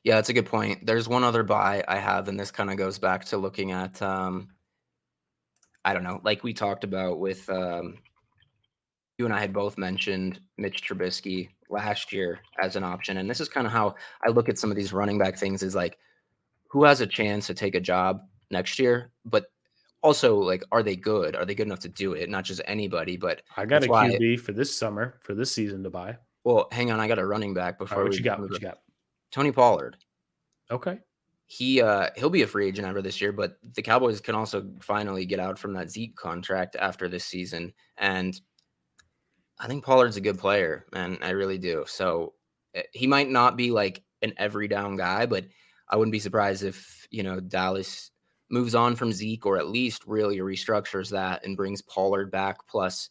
yeah, 0.03 0.15
that's 0.15 0.29
a 0.29 0.33
good 0.33 0.45
point. 0.45 0.85
There's 0.85 1.07
one 1.07 1.23
other 1.23 1.43
buy 1.43 1.83
I 1.87 1.97
have, 1.97 2.27
and 2.27 2.39
this 2.39 2.51
kind 2.51 2.69
of 2.69 2.77
goes 2.77 2.99
back 2.99 3.25
to 3.25 3.37
looking 3.37 3.71
at, 3.71 4.01
um, 4.01 4.49
I 5.85 5.93
don't 5.93 6.03
know, 6.03 6.19
like 6.23 6.43
we 6.43 6.53
talked 6.53 6.83
about 6.83 7.19
with 7.19 7.49
um, 7.49 7.97
you 9.17 9.25
and 9.25 9.33
I 9.33 9.39
had 9.39 9.53
both 9.53 9.77
mentioned 9.77 10.39
Mitch 10.57 10.83
Trubisky 10.87 11.49
last 11.69 12.11
year 12.11 12.39
as 12.61 12.75
an 12.75 12.83
option, 12.83 13.17
and 13.17 13.29
this 13.29 13.39
is 13.39 13.49
kind 13.49 13.65
of 13.65 13.73
how 13.73 13.95
I 14.25 14.29
look 14.29 14.49
at 14.49 14.59
some 14.59 14.71
of 14.71 14.77
these 14.77 14.93
running 14.93 15.17
back 15.17 15.37
things: 15.37 15.63
is 15.63 15.75
like 15.75 15.97
who 16.69 16.83
has 16.83 17.01
a 17.01 17.07
chance 17.07 17.47
to 17.47 17.53
take 17.53 17.75
a 17.75 17.79
job 17.79 18.21
next 18.51 18.79
year, 18.79 19.11
but 19.25 19.45
also 20.07 20.37
like 20.37 20.63
are 20.71 20.81
they 20.81 20.95
good? 20.95 21.35
Are 21.35 21.45
they 21.45 21.53
good 21.53 21.67
enough 21.67 21.81
to 21.81 21.89
do 21.89 22.13
it? 22.13 22.29
Not 22.29 22.45
just 22.45 22.61
anybody, 22.65 23.17
but 23.17 23.41
I 23.55 23.65
got 23.65 23.83
a 23.83 23.87
QB 23.87 24.39
for 24.39 24.53
this 24.53 24.75
summer 24.75 25.19
for 25.21 25.35
this 25.35 25.51
season 25.51 25.83
to 25.83 25.89
buy. 25.89 26.17
Well, 26.43 26.67
hang 26.71 26.91
on, 26.91 26.99
I 26.99 27.07
got 27.07 27.19
a 27.19 27.25
running 27.25 27.53
back 27.53 27.77
before. 27.77 27.99
Right, 27.99 28.09
what 28.09 28.17
you 28.17 28.23
got? 28.23 28.39
What 28.39 28.51
you 28.51 28.59
got? 28.59 28.79
Tony 29.31 29.51
Pollard. 29.51 29.97
Okay. 30.71 30.99
He 31.45 31.81
uh 31.81 32.09
he'll 32.15 32.29
be 32.29 32.41
a 32.41 32.47
free 32.47 32.67
agent 32.67 32.87
ever 32.87 33.01
this 33.01 33.21
year, 33.21 33.31
but 33.31 33.57
the 33.75 33.81
Cowboys 33.81 34.19
can 34.21 34.35
also 34.35 34.69
finally 34.81 35.25
get 35.25 35.39
out 35.39 35.59
from 35.59 35.73
that 35.73 35.89
Zeke 35.89 36.15
contract 36.15 36.75
after 36.77 37.07
this 37.07 37.25
season. 37.25 37.73
And 37.97 38.39
I 39.59 39.67
think 39.67 39.83
Pollard's 39.83 40.17
a 40.17 40.21
good 40.21 40.39
player, 40.39 40.85
and 40.93 41.17
I 41.21 41.31
really 41.31 41.57
do. 41.57 41.83
So 41.87 42.33
eh, 42.73 42.83
he 42.93 43.07
might 43.07 43.29
not 43.29 43.57
be 43.57 43.71
like 43.71 44.03
an 44.21 44.33
every 44.37 44.67
down 44.67 44.95
guy, 44.95 45.25
but 45.25 45.45
I 45.89 45.95
wouldn't 45.95 46.11
be 46.11 46.19
surprised 46.19 46.63
if, 46.63 47.07
you 47.09 47.23
know, 47.23 47.39
Dallas 47.39 48.11
moves 48.49 48.75
on 48.75 48.95
from 48.95 49.11
Zeke 49.11 49.45
or 49.45 49.57
at 49.57 49.67
least 49.67 50.05
really 50.05 50.37
restructures 50.37 51.09
that 51.11 51.45
and 51.45 51.57
brings 51.57 51.81
Pollard 51.81 52.31
back 52.31 52.65
plus 52.67 53.09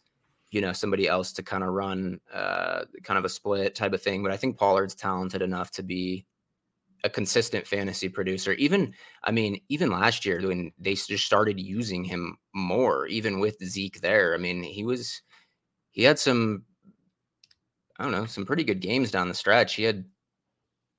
you 0.50 0.60
know 0.60 0.72
somebody 0.72 1.08
else 1.08 1.32
to 1.32 1.42
kind 1.42 1.62
of 1.64 1.70
run 1.70 2.20
uh, 2.32 2.84
kind 3.02 3.18
of 3.18 3.24
a 3.24 3.28
split 3.28 3.74
type 3.74 3.92
of 3.92 4.02
thing. 4.02 4.22
But 4.22 4.32
I 4.32 4.36
think 4.36 4.56
Pollard's 4.56 4.94
talented 4.94 5.42
enough 5.42 5.70
to 5.72 5.82
be 5.82 6.24
a 7.04 7.10
consistent 7.10 7.66
fantasy 7.66 8.08
producer. 8.08 8.52
Even 8.54 8.94
I 9.24 9.32
mean, 9.32 9.60
even 9.68 9.90
last 9.90 10.24
year 10.24 10.40
when 10.46 10.72
they 10.78 10.94
just 10.94 11.26
started 11.26 11.60
using 11.60 12.04
him 12.04 12.38
more, 12.54 13.06
even 13.06 13.38
with 13.38 13.62
Zeke 13.64 14.00
there. 14.00 14.34
I 14.34 14.38
mean, 14.38 14.62
he 14.62 14.84
was 14.84 15.20
he 15.90 16.02
had 16.02 16.18
some 16.18 16.64
I 17.98 18.04
don't 18.04 18.12
know 18.12 18.26
some 18.26 18.46
pretty 18.46 18.64
good 18.64 18.80
games 18.80 19.10
down 19.10 19.28
the 19.28 19.34
stretch. 19.34 19.74
He 19.74 19.82
had 19.82 19.96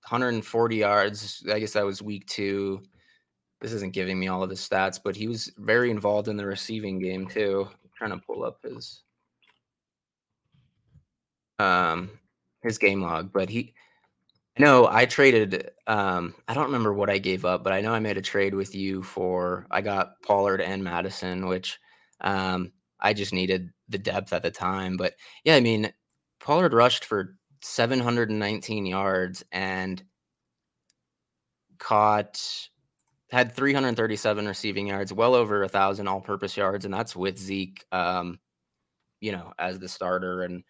140 0.08 0.76
yards. 0.76 1.44
I 1.52 1.60
guess 1.60 1.74
that 1.74 1.86
was 1.86 2.02
week 2.02 2.26
two. 2.28 2.84
This 3.60 3.74
isn't 3.74 3.94
giving 3.94 4.20
me 4.20 4.28
all 4.28 4.44
of 4.44 4.50
his 4.50 4.60
stats, 4.60 5.00
but 5.04 5.16
he 5.16 5.28
was 5.28 5.52
very 5.58 5.90
involved 5.90 6.28
in 6.28 6.38
the 6.38 6.46
receiving 6.46 7.00
game 7.00 7.28
too. 7.28 7.68
I'm 7.70 7.90
trying 7.96 8.12
to 8.12 8.26
pull 8.26 8.44
up 8.44 8.60
his 8.64 9.02
um 11.60 12.12
his 12.62 12.78
game 12.78 13.02
log, 13.02 13.32
but 13.34 13.50
he 13.50 13.74
no, 14.60 14.88
I 14.88 15.06
traded 15.06 15.72
um 15.88 16.36
I 16.48 16.54
don't 16.54 16.66
remember 16.66 16.94
what 16.94 17.10
I 17.10 17.18
gave 17.18 17.46
up, 17.46 17.64
but 17.64 17.74
I 17.74 17.82
know 17.82 17.94
I 17.94 18.00
made 18.00 18.18
a 18.18 18.22
trade 18.22 18.54
with 18.54 18.76
you 18.76 19.02
for 19.04 19.66
I 19.72 19.82
got 19.82 20.22
Pollard 20.22 20.62
and 20.62 20.84
Mattison, 20.84 21.48
which 21.48 21.80
um 22.22 22.72
I 23.00 23.14
just 23.14 23.34
needed 23.34 23.72
the 23.90 23.98
depth 23.98 24.34
at 24.34 24.44
the 24.44 24.52
time. 24.52 24.98
But 24.98 25.16
yeah, 25.44 25.56
I 25.56 25.62
mean, 25.62 25.92
Pollard 26.40 26.74
rushed 26.74 27.06
for 27.06 27.36
719 27.62 28.86
yards 28.86 29.44
and 29.52 30.04
caught 31.80 32.40
had 33.30 33.54
337 33.54 34.48
receiving 34.48 34.88
yards, 34.88 35.12
well 35.12 35.36
over 35.36 35.64
a 35.64 35.70
thousand 35.70 36.08
all-purpose 36.08 36.56
yards, 36.56 36.86
and 36.86 36.94
that's 36.94 37.16
with 37.16 37.38
Zeke, 37.38 37.86
um, 37.92 38.40
you 39.20 39.32
know, 39.32 39.54
as 39.60 39.80
the 39.80 39.88
starter. 39.88 40.44
And 40.44 40.64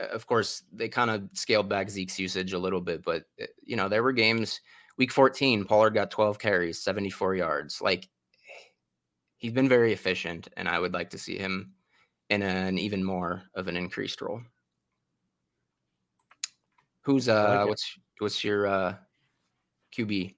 uh, 0.00 0.08
of 0.08 0.26
course, 0.26 0.64
they 0.72 0.88
kind 0.88 1.10
of 1.10 1.28
scaled 1.32 1.68
back 1.68 1.90
Zeke's 1.90 2.18
usage 2.18 2.52
a 2.52 2.58
little 2.58 2.80
bit, 2.80 3.04
but 3.04 3.24
uh, 3.40 3.46
you 3.62 3.76
know, 3.76 3.88
there 3.88 4.02
were 4.02 4.12
games. 4.12 4.60
Week 4.98 5.12
14, 5.12 5.64
Pollard 5.64 5.94
got 5.94 6.10
12 6.10 6.38
carries, 6.38 6.82
74 6.82 7.36
yards. 7.36 7.80
Like 7.80 8.08
he's 9.38 9.52
been 9.52 9.68
very 9.68 9.92
efficient, 9.92 10.48
and 10.56 10.68
I 10.68 10.78
would 10.78 10.92
like 10.92 11.10
to 11.10 11.18
see 11.18 11.38
him 11.38 11.72
in 12.30 12.42
an 12.42 12.78
even 12.78 13.04
more 13.04 13.42
of 13.54 13.68
an 13.68 13.76
increased 13.76 14.20
role. 14.20 14.40
Who's 17.02 17.28
uh 17.28 17.56
like 17.58 17.68
what's 17.68 17.98
what's 18.18 18.44
your 18.44 18.66
uh 18.66 18.94
QB? 19.96 20.36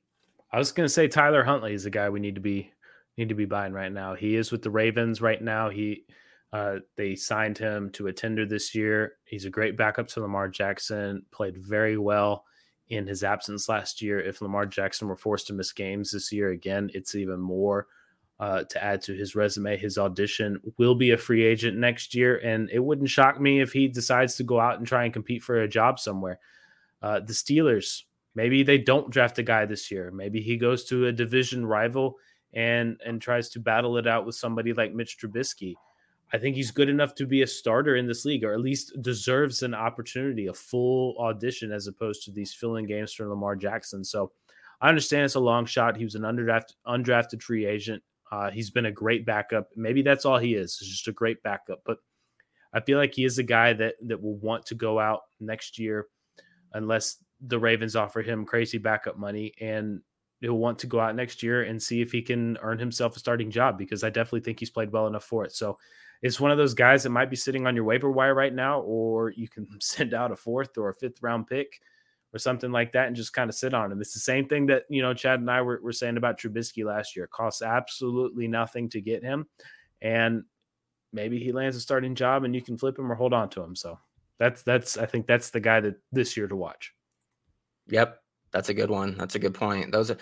I 0.54 0.58
was 0.58 0.70
gonna 0.70 0.88
say 0.88 1.08
Tyler 1.08 1.42
Huntley 1.42 1.74
is 1.74 1.82
the 1.82 1.90
guy 1.90 2.08
we 2.08 2.20
need 2.20 2.36
to 2.36 2.40
be 2.40 2.70
need 3.16 3.28
to 3.28 3.34
be 3.34 3.44
buying 3.44 3.72
right 3.72 3.90
now. 3.90 4.14
He 4.14 4.36
is 4.36 4.52
with 4.52 4.62
the 4.62 4.70
Ravens 4.70 5.20
right 5.20 5.42
now. 5.42 5.68
He 5.68 6.04
uh, 6.52 6.76
they 6.96 7.16
signed 7.16 7.58
him 7.58 7.90
to 7.90 8.06
a 8.06 8.12
tender 8.12 8.46
this 8.46 8.72
year. 8.72 9.14
He's 9.24 9.46
a 9.46 9.50
great 9.50 9.76
backup 9.76 10.06
to 10.08 10.20
Lamar 10.20 10.46
Jackson, 10.48 11.26
played 11.32 11.56
very 11.56 11.98
well 11.98 12.44
in 12.88 13.04
his 13.04 13.24
absence 13.24 13.68
last 13.68 14.00
year. 14.00 14.20
If 14.20 14.42
Lamar 14.42 14.64
Jackson 14.64 15.08
were 15.08 15.16
forced 15.16 15.48
to 15.48 15.54
miss 15.54 15.72
games 15.72 16.12
this 16.12 16.30
year 16.30 16.50
again, 16.50 16.88
it's 16.94 17.16
even 17.16 17.40
more 17.40 17.88
uh, 18.38 18.62
to 18.70 18.84
add 18.84 19.02
to 19.02 19.12
his 19.12 19.34
resume. 19.34 19.76
His 19.76 19.98
audition 19.98 20.60
will 20.78 20.94
be 20.94 21.10
a 21.10 21.18
free 21.18 21.42
agent 21.42 21.76
next 21.78 22.14
year, 22.14 22.36
and 22.44 22.70
it 22.70 22.78
wouldn't 22.78 23.10
shock 23.10 23.40
me 23.40 23.60
if 23.60 23.72
he 23.72 23.88
decides 23.88 24.36
to 24.36 24.44
go 24.44 24.60
out 24.60 24.78
and 24.78 24.86
try 24.86 25.02
and 25.02 25.12
compete 25.12 25.42
for 25.42 25.62
a 25.62 25.68
job 25.68 25.98
somewhere. 25.98 26.38
Uh, 27.02 27.18
the 27.18 27.32
Steelers, 27.32 28.02
maybe 28.34 28.62
they 28.62 28.78
don't 28.78 29.10
draft 29.10 29.38
a 29.38 29.42
guy 29.42 29.66
this 29.66 29.90
year. 29.90 30.10
Maybe 30.10 30.40
he 30.40 30.56
goes 30.56 30.84
to 30.86 31.06
a 31.06 31.12
division 31.12 31.64
rival 31.66 32.16
and 32.54 33.00
and 33.04 33.20
tries 33.20 33.48
to 33.50 33.60
battle 33.60 33.96
it 33.96 34.06
out 34.06 34.26
with 34.26 34.36
somebody 34.36 34.72
like 34.72 34.94
Mitch 34.94 35.18
Trubisky. 35.18 35.74
I 36.32 36.38
think 36.38 36.56
he's 36.56 36.70
good 36.70 36.88
enough 36.88 37.14
to 37.16 37.26
be 37.26 37.42
a 37.42 37.46
starter 37.46 37.96
in 37.96 38.06
this 38.06 38.24
league, 38.24 38.44
or 38.44 38.52
at 38.52 38.60
least 38.60 39.00
deserves 39.02 39.62
an 39.62 39.74
opportunity, 39.74 40.46
a 40.46 40.54
full 40.54 41.16
audition, 41.18 41.70
as 41.70 41.86
opposed 41.86 42.24
to 42.24 42.32
these 42.32 42.52
filling 42.52 42.86
games 42.86 43.12
for 43.12 43.28
Lamar 43.28 43.54
Jackson. 43.54 44.02
So 44.02 44.32
I 44.80 44.88
understand 44.88 45.26
it's 45.26 45.36
a 45.36 45.40
long 45.40 45.66
shot. 45.66 45.96
He 45.96 46.04
was 46.04 46.14
an 46.14 46.22
undrafted, 46.22 46.74
undrafted 46.86 47.42
free 47.42 47.66
agent. 47.66 48.02
Uh, 48.32 48.50
he's 48.50 48.70
been 48.70 48.86
a 48.86 48.92
great 48.92 49.24
backup. 49.24 49.68
Maybe 49.76 50.02
that's 50.02 50.24
all 50.24 50.38
he 50.38 50.54
is, 50.54 50.76
He's 50.78 50.88
just 50.88 51.08
a 51.08 51.12
great 51.12 51.42
backup. 51.42 51.82
But 51.84 51.98
I 52.72 52.80
feel 52.80 52.98
like 52.98 53.14
he 53.14 53.24
is 53.24 53.38
a 53.38 53.44
guy 53.44 53.72
that 53.74 53.94
that 54.06 54.20
will 54.20 54.36
want 54.38 54.66
to 54.66 54.74
go 54.74 54.98
out 54.98 55.20
next 55.38 55.78
year, 55.78 56.08
unless 56.72 57.18
the 57.40 57.58
Ravens 57.58 57.96
offer 57.96 58.22
him 58.22 58.44
crazy 58.44 58.78
backup 58.78 59.18
money, 59.18 59.52
and 59.60 60.00
he'll 60.40 60.54
want 60.54 60.78
to 60.80 60.86
go 60.86 61.00
out 61.00 61.16
next 61.16 61.42
year 61.42 61.62
and 61.62 61.82
see 61.82 62.00
if 62.00 62.12
he 62.12 62.22
can 62.22 62.58
earn 62.62 62.78
himself 62.78 63.16
a 63.16 63.18
starting 63.18 63.50
job 63.50 63.78
because 63.78 64.04
I 64.04 64.10
definitely 64.10 64.40
think 64.40 64.60
he's 64.60 64.70
played 64.70 64.92
well 64.92 65.06
enough 65.06 65.24
for 65.24 65.44
it. 65.44 65.52
So 65.52 65.78
it's 66.22 66.40
one 66.40 66.50
of 66.50 66.58
those 66.58 66.74
guys 66.74 67.02
that 67.02 67.10
might 67.10 67.30
be 67.30 67.36
sitting 67.36 67.66
on 67.66 67.74
your 67.74 67.84
waiver 67.84 68.10
wire 68.10 68.34
right 68.34 68.54
now, 68.54 68.80
or 68.80 69.30
you 69.30 69.48
can 69.48 69.66
send 69.80 70.14
out 70.14 70.32
a 70.32 70.36
fourth 70.36 70.76
or 70.78 70.88
a 70.88 70.94
fifth 70.94 71.22
round 71.22 71.46
pick 71.46 71.80
or 72.32 72.38
something 72.38 72.72
like 72.72 72.92
that 72.92 73.06
and 73.06 73.14
just 73.14 73.32
kind 73.32 73.48
of 73.48 73.54
sit 73.54 73.74
on 73.74 73.92
him. 73.92 74.00
It's 74.00 74.14
the 74.14 74.20
same 74.20 74.48
thing 74.48 74.66
that, 74.66 74.84
you 74.88 75.02
know, 75.02 75.14
Chad 75.14 75.40
and 75.40 75.50
I 75.50 75.62
were, 75.62 75.80
were 75.82 75.92
saying 75.92 76.16
about 76.16 76.38
Trubisky 76.38 76.84
last 76.84 77.14
year. 77.14 77.26
It 77.26 77.30
costs 77.30 77.62
absolutely 77.62 78.48
nothing 78.48 78.88
to 78.90 79.00
get 79.00 79.22
him. 79.22 79.46
And 80.00 80.44
maybe 81.12 81.38
he 81.38 81.52
lands 81.52 81.76
a 81.76 81.80
starting 81.80 82.14
job 82.14 82.44
and 82.44 82.54
you 82.54 82.62
can 82.62 82.76
flip 82.76 82.98
him 82.98 83.10
or 83.10 83.14
hold 83.14 83.32
on 83.32 83.50
to 83.50 83.62
him. 83.62 83.76
So 83.76 83.98
that's, 84.38 84.62
that's, 84.62 84.96
I 84.96 85.06
think 85.06 85.26
that's 85.26 85.50
the 85.50 85.60
guy 85.60 85.80
that 85.80 85.96
this 86.10 86.36
year 86.36 86.48
to 86.48 86.56
watch. 86.56 86.93
Yep. 87.88 88.20
That's 88.52 88.68
a 88.68 88.74
good 88.74 88.90
one. 88.90 89.16
That's 89.18 89.34
a 89.34 89.38
good 89.38 89.54
point. 89.54 89.90
Those 89.92 90.10
are, 90.10 90.16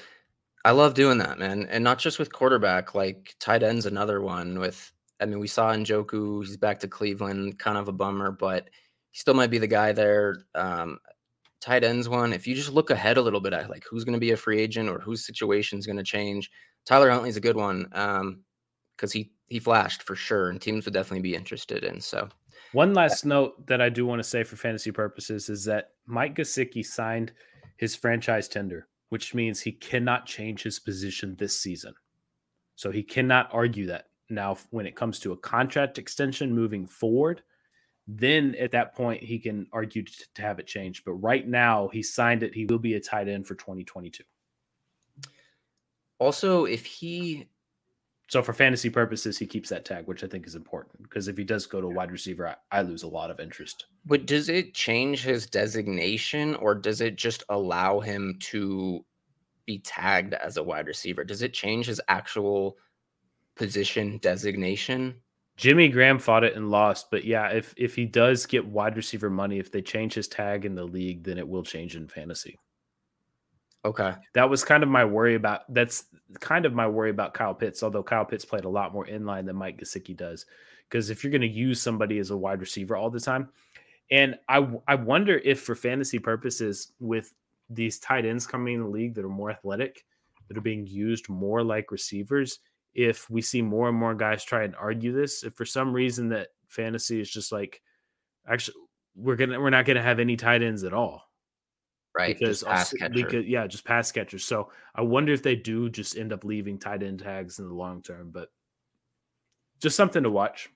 I 0.65 0.71
love 0.71 0.95
doing 0.95 1.19
that, 1.19 1.39
man. 1.39 1.67
And 1.71 1.85
not 1.85 1.99
just 1.99 2.19
with 2.19 2.33
quarterback, 2.33 2.95
like 2.95 3.35
tight 3.39 3.63
ends, 3.63 3.87
another 3.87 4.21
one 4.21 4.59
with, 4.59 4.93
I 5.21 5.27
mean, 5.27 5.39
we 5.39 5.49
saw 5.49 5.73
Njoku, 5.73 6.45
he's 6.45 6.57
back 6.57 6.81
to 6.81 6.89
Cleveland, 6.89 7.59
kind 7.59 7.77
of 7.77 7.89
a 7.89 7.93
bummer, 7.93 8.33
but 8.33 8.71
he 9.11 9.19
still 9.19 9.35
might 9.35 9.51
be 9.51 9.59
the 9.59 9.67
guy 9.67 9.93
there. 9.93 10.45
Um, 10.55 10.99
tight 11.61 11.85
ends 11.85 12.09
one, 12.09 12.33
if 12.33 12.47
you 12.47 12.55
just 12.55 12.73
look 12.73 12.91
ahead 12.91 13.17
a 13.19 13.23
little 13.23 13.41
bit 13.41 13.53
at 13.53 13.71
like 13.71 13.85
who's 13.89 14.05
going 14.05 14.15
to 14.15 14.21
be 14.21 14.33
a 14.33 14.37
free 14.37 14.61
agent 14.61 14.89
or 14.89 14.99
whose 14.99 15.25
situation 15.25 15.79
is 15.79 15.87
going 15.87 15.97
to 15.97 16.03
change, 16.03 16.51
Tyler 16.85 17.11
Huntley's 17.11 17.37
a 17.37 17.41
good 17.41 17.57
one 17.57 17.85
because 17.85 18.21
um, 18.21 19.11
he 19.13 19.33
he 19.47 19.59
flashed 19.59 20.03
for 20.03 20.17
sure, 20.17 20.49
and 20.49 20.61
teams 20.61 20.87
would 20.87 20.95
definitely 20.95 21.21
be 21.21 21.37
interested 21.37 21.85
in. 21.85 22.01
So, 22.01 22.29
one 22.73 22.95
last 22.95 23.27
note 23.27 23.67
that 23.67 23.83
I 23.83 23.91
do 23.91 24.07
want 24.07 24.19
to 24.19 24.29
say 24.29 24.45
for 24.45 24.57
fantasy 24.57 24.91
purposes 24.91 25.49
is 25.49 25.65
that 25.67 25.91
Mike 26.07 26.35
Gesicki 26.35 26.85
signed 26.85 27.33
his 27.83 27.97
franchise 27.97 28.47
tender, 28.47 28.87
which 29.09 29.35
means 29.35 29.61
he 29.61 29.72
cannot 29.72 30.24
change 30.24 30.62
his 30.62 30.78
position 30.78 31.35
this 31.35 31.59
season. 31.59 31.93
So 32.76 32.93
he 32.93 33.03
cannot 33.03 33.49
argue 33.53 33.87
that. 33.87 34.05
Now, 34.30 34.57
when 34.70 34.87
it 34.87 34.95
comes 34.95 35.18
to 35.18 35.33
a 35.33 35.37
contract 35.37 35.99
extension 35.99 36.55
moving 36.55 36.87
forward, 36.87 37.43
then 38.07 38.55
at 38.55 38.70
that 38.70 38.95
point 38.95 39.20
he 39.20 39.41
can 39.41 39.66
argue 39.72 40.05
to, 40.05 40.12
to 40.37 40.43
have 40.43 40.61
it 40.61 40.68
changed. 40.68 41.03
But 41.05 41.14
right 41.14 41.45
now 41.45 41.89
he 41.89 42.05
signed 42.05 42.45
it. 42.45 42.55
He 42.55 42.66
will 42.66 42.78
be 42.78 42.95
a 42.95 43.01
tight 43.01 43.26
end 43.26 43.49
for 43.49 43.57
2022. 43.57 44.22
Also, 46.20 46.66
if 46.66 46.87
he 46.87 47.49
so 48.33 48.43
for 48.43 48.55
fantasy 48.55 48.89
purposes, 48.89 49.37
he 49.37 49.47
keeps 49.47 49.68
that 49.68 49.85
tag, 49.85 50.07
which 50.07 50.24
I 50.24 50.26
think 50.26 50.47
is 50.47 50.55
important 50.55 51.03
because 51.03 51.28
if 51.28 51.37
he 51.37 51.45
does 51.45 51.66
go 51.66 51.83
to 51.83 51.89
a 51.89 51.95
wide 51.95 52.11
receiver, 52.11 52.49
I, 52.49 52.78
I, 52.78 52.80
lose 52.80 53.03
a 53.03 53.07
lot 53.07 53.30
of 53.30 53.41
interest. 53.41 53.85
But 54.07 54.24
does 54.24 54.49
it 54.49 54.72
change 54.72 55.22
his 55.22 55.45
designation 55.45 56.55
or 56.55 56.74
does 56.74 57.03
it 57.03 57.16
just 57.16 57.45
allow 57.51 58.01
him 58.01 58.39
to 58.45 59.05
be 59.66 59.80
tagged 59.80 60.33
as 60.33 60.57
a 60.57 60.62
wide 60.62 60.87
receiver? 60.87 61.24
Does 61.24 61.43
it 61.43 61.53
change 61.53 61.85
his 61.85 62.01
actual 62.09 62.78
position 63.55 64.16
designation? 64.22 65.16
Jimmy 65.59 65.91
Graham 65.91 66.18
fought 66.18 66.43
it 66.43 66.57
and 66.57 66.70
lost, 66.70 67.11
but 67.11 67.26
yeah, 67.26 67.49
if 67.49 67.74
if 67.76 67.95
he 67.95 68.07
does 68.07 68.47
get 68.47 68.64
wide 68.66 68.97
receiver 68.97 69.28
money, 69.28 69.59
if 69.59 69.70
they 69.70 69.83
change 69.83 70.14
his 70.14 70.26
tag 70.26 70.64
in 70.64 70.74
the 70.74 70.85
league, 70.85 71.22
then 71.22 71.37
it 71.37 71.47
will 71.47 71.64
change 71.64 71.97
in 71.97 72.09
fantasy. 72.09 72.59
Okay. 73.85 74.14
That 74.35 74.49
was 74.49 74.64
kind 74.64 74.83
of 74.83 74.89
my 74.89 75.05
worry 75.05 75.35
about 75.35 75.72
that's 75.72 76.05
kind 76.41 76.66
of 76.66 76.72
my 76.72 76.87
worry 76.87 77.11
about 77.11 77.35
Kyle 77.35 77.55
Pitts, 77.55 77.83
although 77.83 78.03
Kyle 78.03 78.24
Pitts 78.24 78.45
played 78.45 78.64
a 78.64 78.68
lot 78.68 78.93
more 78.93 79.07
inline 79.07 79.47
than 79.47 79.57
Mike 79.57 79.80
Gesicki 79.80 80.16
does. 80.16 80.47
Because 80.89 81.11
if 81.11 81.24
you're 81.24 81.30
going 81.30 81.41
to 81.41 81.49
use 81.49 81.80
somebody 81.80 82.18
as 82.18 82.30
a 82.30 82.37
wide 82.37 82.61
receiver 82.61 82.97
all 82.97 83.11
the 83.11 83.18
time, 83.20 83.49
and 84.11 84.39
I 84.49 84.68
I 84.87 84.95
wonder 84.95 85.39
if 85.39 85.62
for 85.62 85.74
fantasy 85.74 86.18
purposes, 86.18 86.93
with 87.01 87.33
these 87.70 87.99
tight 87.99 88.24
ends 88.26 88.47
coming 88.47 88.74
in 88.74 88.83
the 88.83 88.89
league 88.89 89.14
that 89.14 89.24
are 89.24 89.28
more 89.28 89.51
athletic, 89.51 90.05
that 90.49 90.57
are 90.57 90.62
being 90.62 90.87
used 90.87 91.28
more 91.28 91.64
like 91.64 91.91
receivers, 91.91 92.61
if 92.95 93.28
we 93.30 93.41
see 93.41 93.62
more 93.62 93.89
and 93.89 93.97
more 93.99 94.14
guys 94.14 94.45
try 94.45 94.64
and 94.64 94.76
argue 94.76 95.12
this, 95.12 95.43
if 95.43 95.55
for 95.55 95.64
some 95.64 95.93
reason 95.93 96.28
that 96.28 96.49
fantasy 96.68 97.20
is 97.20 97.30
just 97.30 97.51
like, 97.51 97.80
actually, 98.47 98.76
we're 99.16 99.37
gonna 99.37 99.59
we're 99.59 99.70
not 99.70 99.87
gonna 99.87 100.03
have 100.03 100.20
any 100.20 100.37
tight 100.37 100.62
ends 100.62 100.85
at 100.85 100.93
all, 100.93 101.22
right? 102.17 102.39
Because, 102.39 102.63
also, 102.63 102.97
because 103.13 103.47
yeah, 103.47 103.67
just 103.67 103.85
pass 103.85 104.11
catchers. 104.13 104.45
So 104.45 104.71
I 104.95 105.03
wonder 105.03 105.33
if 105.33 105.43
they 105.43 105.57
do 105.57 105.89
just 105.89 106.17
end 106.17 106.33
up 106.33 106.45
leaving 106.45 106.79
tight 106.79 107.03
end 107.03 107.21
tags 107.21 107.59
in 107.59 107.69
the 107.69 107.75
long 107.75 108.03
term, 108.03 108.31
but 108.31 108.49
just 109.81 109.97
something 109.97 110.23
to 110.23 110.31
watch. 110.31 110.69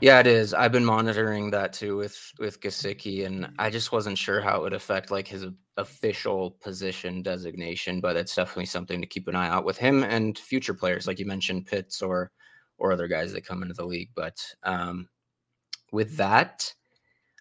Yeah, 0.00 0.18
it 0.18 0.26
is. 0.26 0.54
I've 0.54 0.72
been 0.72 0.84
monitoring 0.84 1.50
that 1.50 1.74
too 1.74 1.96
with 1.96 2.18
with 2.38 2.60
Gesicki, 2.60 3.26
and 3.26 3.52
I 3.58 3.68
just 3.68 3.92
wasn't 3.92 4.16
sure 4.16 4.40
how 4.40 4.56
it 4.56 4.62
would 4.62 4.72
affect 4.72 5.10
like 5.10 5.28
his 5.28 5.44
official 5.76 6.52
position 6.62 7.22
designation. 7.22 8.00
But 8.00 8.16
it's 8.16 8.34
definitely 8.34 8.66
something 8.66 9.00
to 9.00 9.06
keep 9.06 9.28
an 9.28 9.36
eye 9.36 9.50
out 9.50 9.66
with 9.66 9.76
him 9.76 10.02
and 10.02 10.38
future 10.38 10.72
players, 10.72 11.06
like 11.06 11.18
you 11.18 11.26
mentioned, 11.26 11.66
Pitts 11.66 12.00
or 12.00 12.30
or 12.78 12.92
other 12.92 13.08
guys 13.08 13.32
that 13.34 13.44
come 13.46 13.62
into 13.62 13.74
the 13.74 13.84
league. 13.84 14.08
But 14.16 14.38
um, 14.62 15.06
with 15.92 16.16
that, 16.16 16.72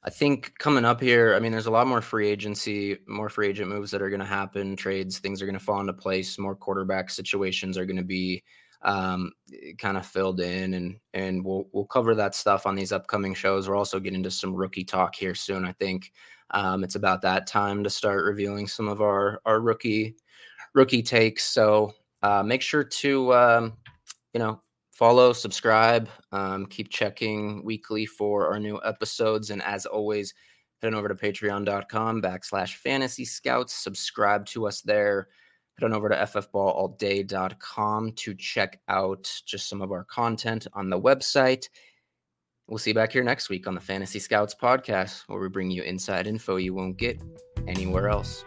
I 0.03 0.09
think 0.09 0.57
coming 0.59 0.85
up 0.85 1.01
here, 1.01 1.35
I 1.35 1.39
mean, 1.39 1.51
there's 1.51 1.65
a 1.65 1.71
lot 1.71 1.87
more 1.87 2.01
free 2.01 2.29
agency, 2.29 2.97
more 3.07 3.29
free 3.29 3.49
agent 3.49 3.69
moves 3.69 3.91
that 3.91 4.01
are 4.01 4.09
going 4.09 4.21
to 4.21 4.25
happen, 4.25 4.75
trades, 4.75 5.19
things 5.19 5.41
are 5.41 5.45
going 5.45 5.57
to 5.57 5.63
fall 5.63 5.81
into 5.81 5.93
place, 5.93 6.39
more 6.39 6.55
quarterback 6.55 7.09
situations 7.09 7.77
are 7.77 7.85
going 7.85 7.97
to 7.97 8.03
be 8.03 8.43
um, 8.81 9.31
kind 9.77 9.97
of 9.97 10.05
filled 10.05 10.39
in, 10.39 10.73
and 10.73 10.99
and 11.13 11.43
we'll 11.43 11.67
we'll 11.73 11.85
cover 11.85 12.15
that 12.15 12.35
stuff 12.35 12.65
on 12.65 12.75
these 12.75 12.91
upcoming 12.91 13.33
shows. 13.33 13.67
We're 13.67 13.75
also 13.75 13.99
getting 13.99 14.19
into 14.19 14.31
some 14.31 14.55
rookie 14.55 14.85
talk 14.85 15.15
here 15.15 15.35
soon. 15.35 15.65
I 15.65 15.73
think 15.73 16.11
um, 16.51 16.83
it's 16.83 16.95
about 16.95 17.21
that 17.23 17.45
time 17.45 17.83
to 17.83 17.89
start 17.89 18.23
reviewing 18.23 18.67
some 18.67 18.87
of 18.87 19.01
our 19.01 19.41
our 19.45 19.59
rookie 19.59 20.15
rookie 20.73 21.03
takes. 21.03 21.43
So 21.43 21.93
uh, 22.23 22.43
make 22.43 22.61
sure 22.61 22.83
to 22.83 23.33
um, 23.33 23.73
you 24.33 24.39
know 24.39 24.61
follow, 24.99 25.33
subscribe, 25.33 26.07
um, 26.31 26.67
keep 26.67 26.89
checking 26.89 27.63
weekly 27.63 28.05
for 28.05 28.47
our 28.47 28.59
new 28.59 28.79
episodes, 28.85 29.49
and 29.49 29.63
as 29.63 29.85
always. 29.87 30.33
Head 30.81 30.93
on 30.93 30.95
over 30.95 31.09
to 31.09 31.15
patreon.com 31.15 32.21
backslash 32.21 32.75
fantasy 32.75 33.25
scouts. 33.25 33.73
Subscribe 33.73 34.45
to 34.45 34.65
us 34.67 34.79
there 34.81 35.27
head 35.79 35.85
on 35.85 35.93
over 35.93 36.09
to 36.09 36.15
ffballalday.com 36.15 38.11
to 38.13 38.35
check 38.35 38.79
out 38.87 39.41
just 39.45 39.69
some 39.69 39.81
of 39.81 39.91
our 39.91 40.03
content 40.05 40.67
on 40.73 40.89
the 40.89 40.99
website. 40.99 41.69
We'll 42.67 42.77
see 42.77 42.91
you 42.91 42.95
back 42.95 43.13
here 43.13 43.23
next 43.23 43.49
week 43.49 43.65
on 43.65 43.73
the 43.75 43.81
Fantasy 43.81 44.19
Scouts 44.19 44.53
podcast, 44.53 45.23
where 45.27 45.39
we 45.39 45.49
bring 45.49 45.71
you 45.71 45.83
inside 45.83 46.27
info 46.27 46.57
you 46.57 46.73
won't 46.73 46.97
get 46.97 47.19
anywhere 47.67 48.09
else. 48.09 48.43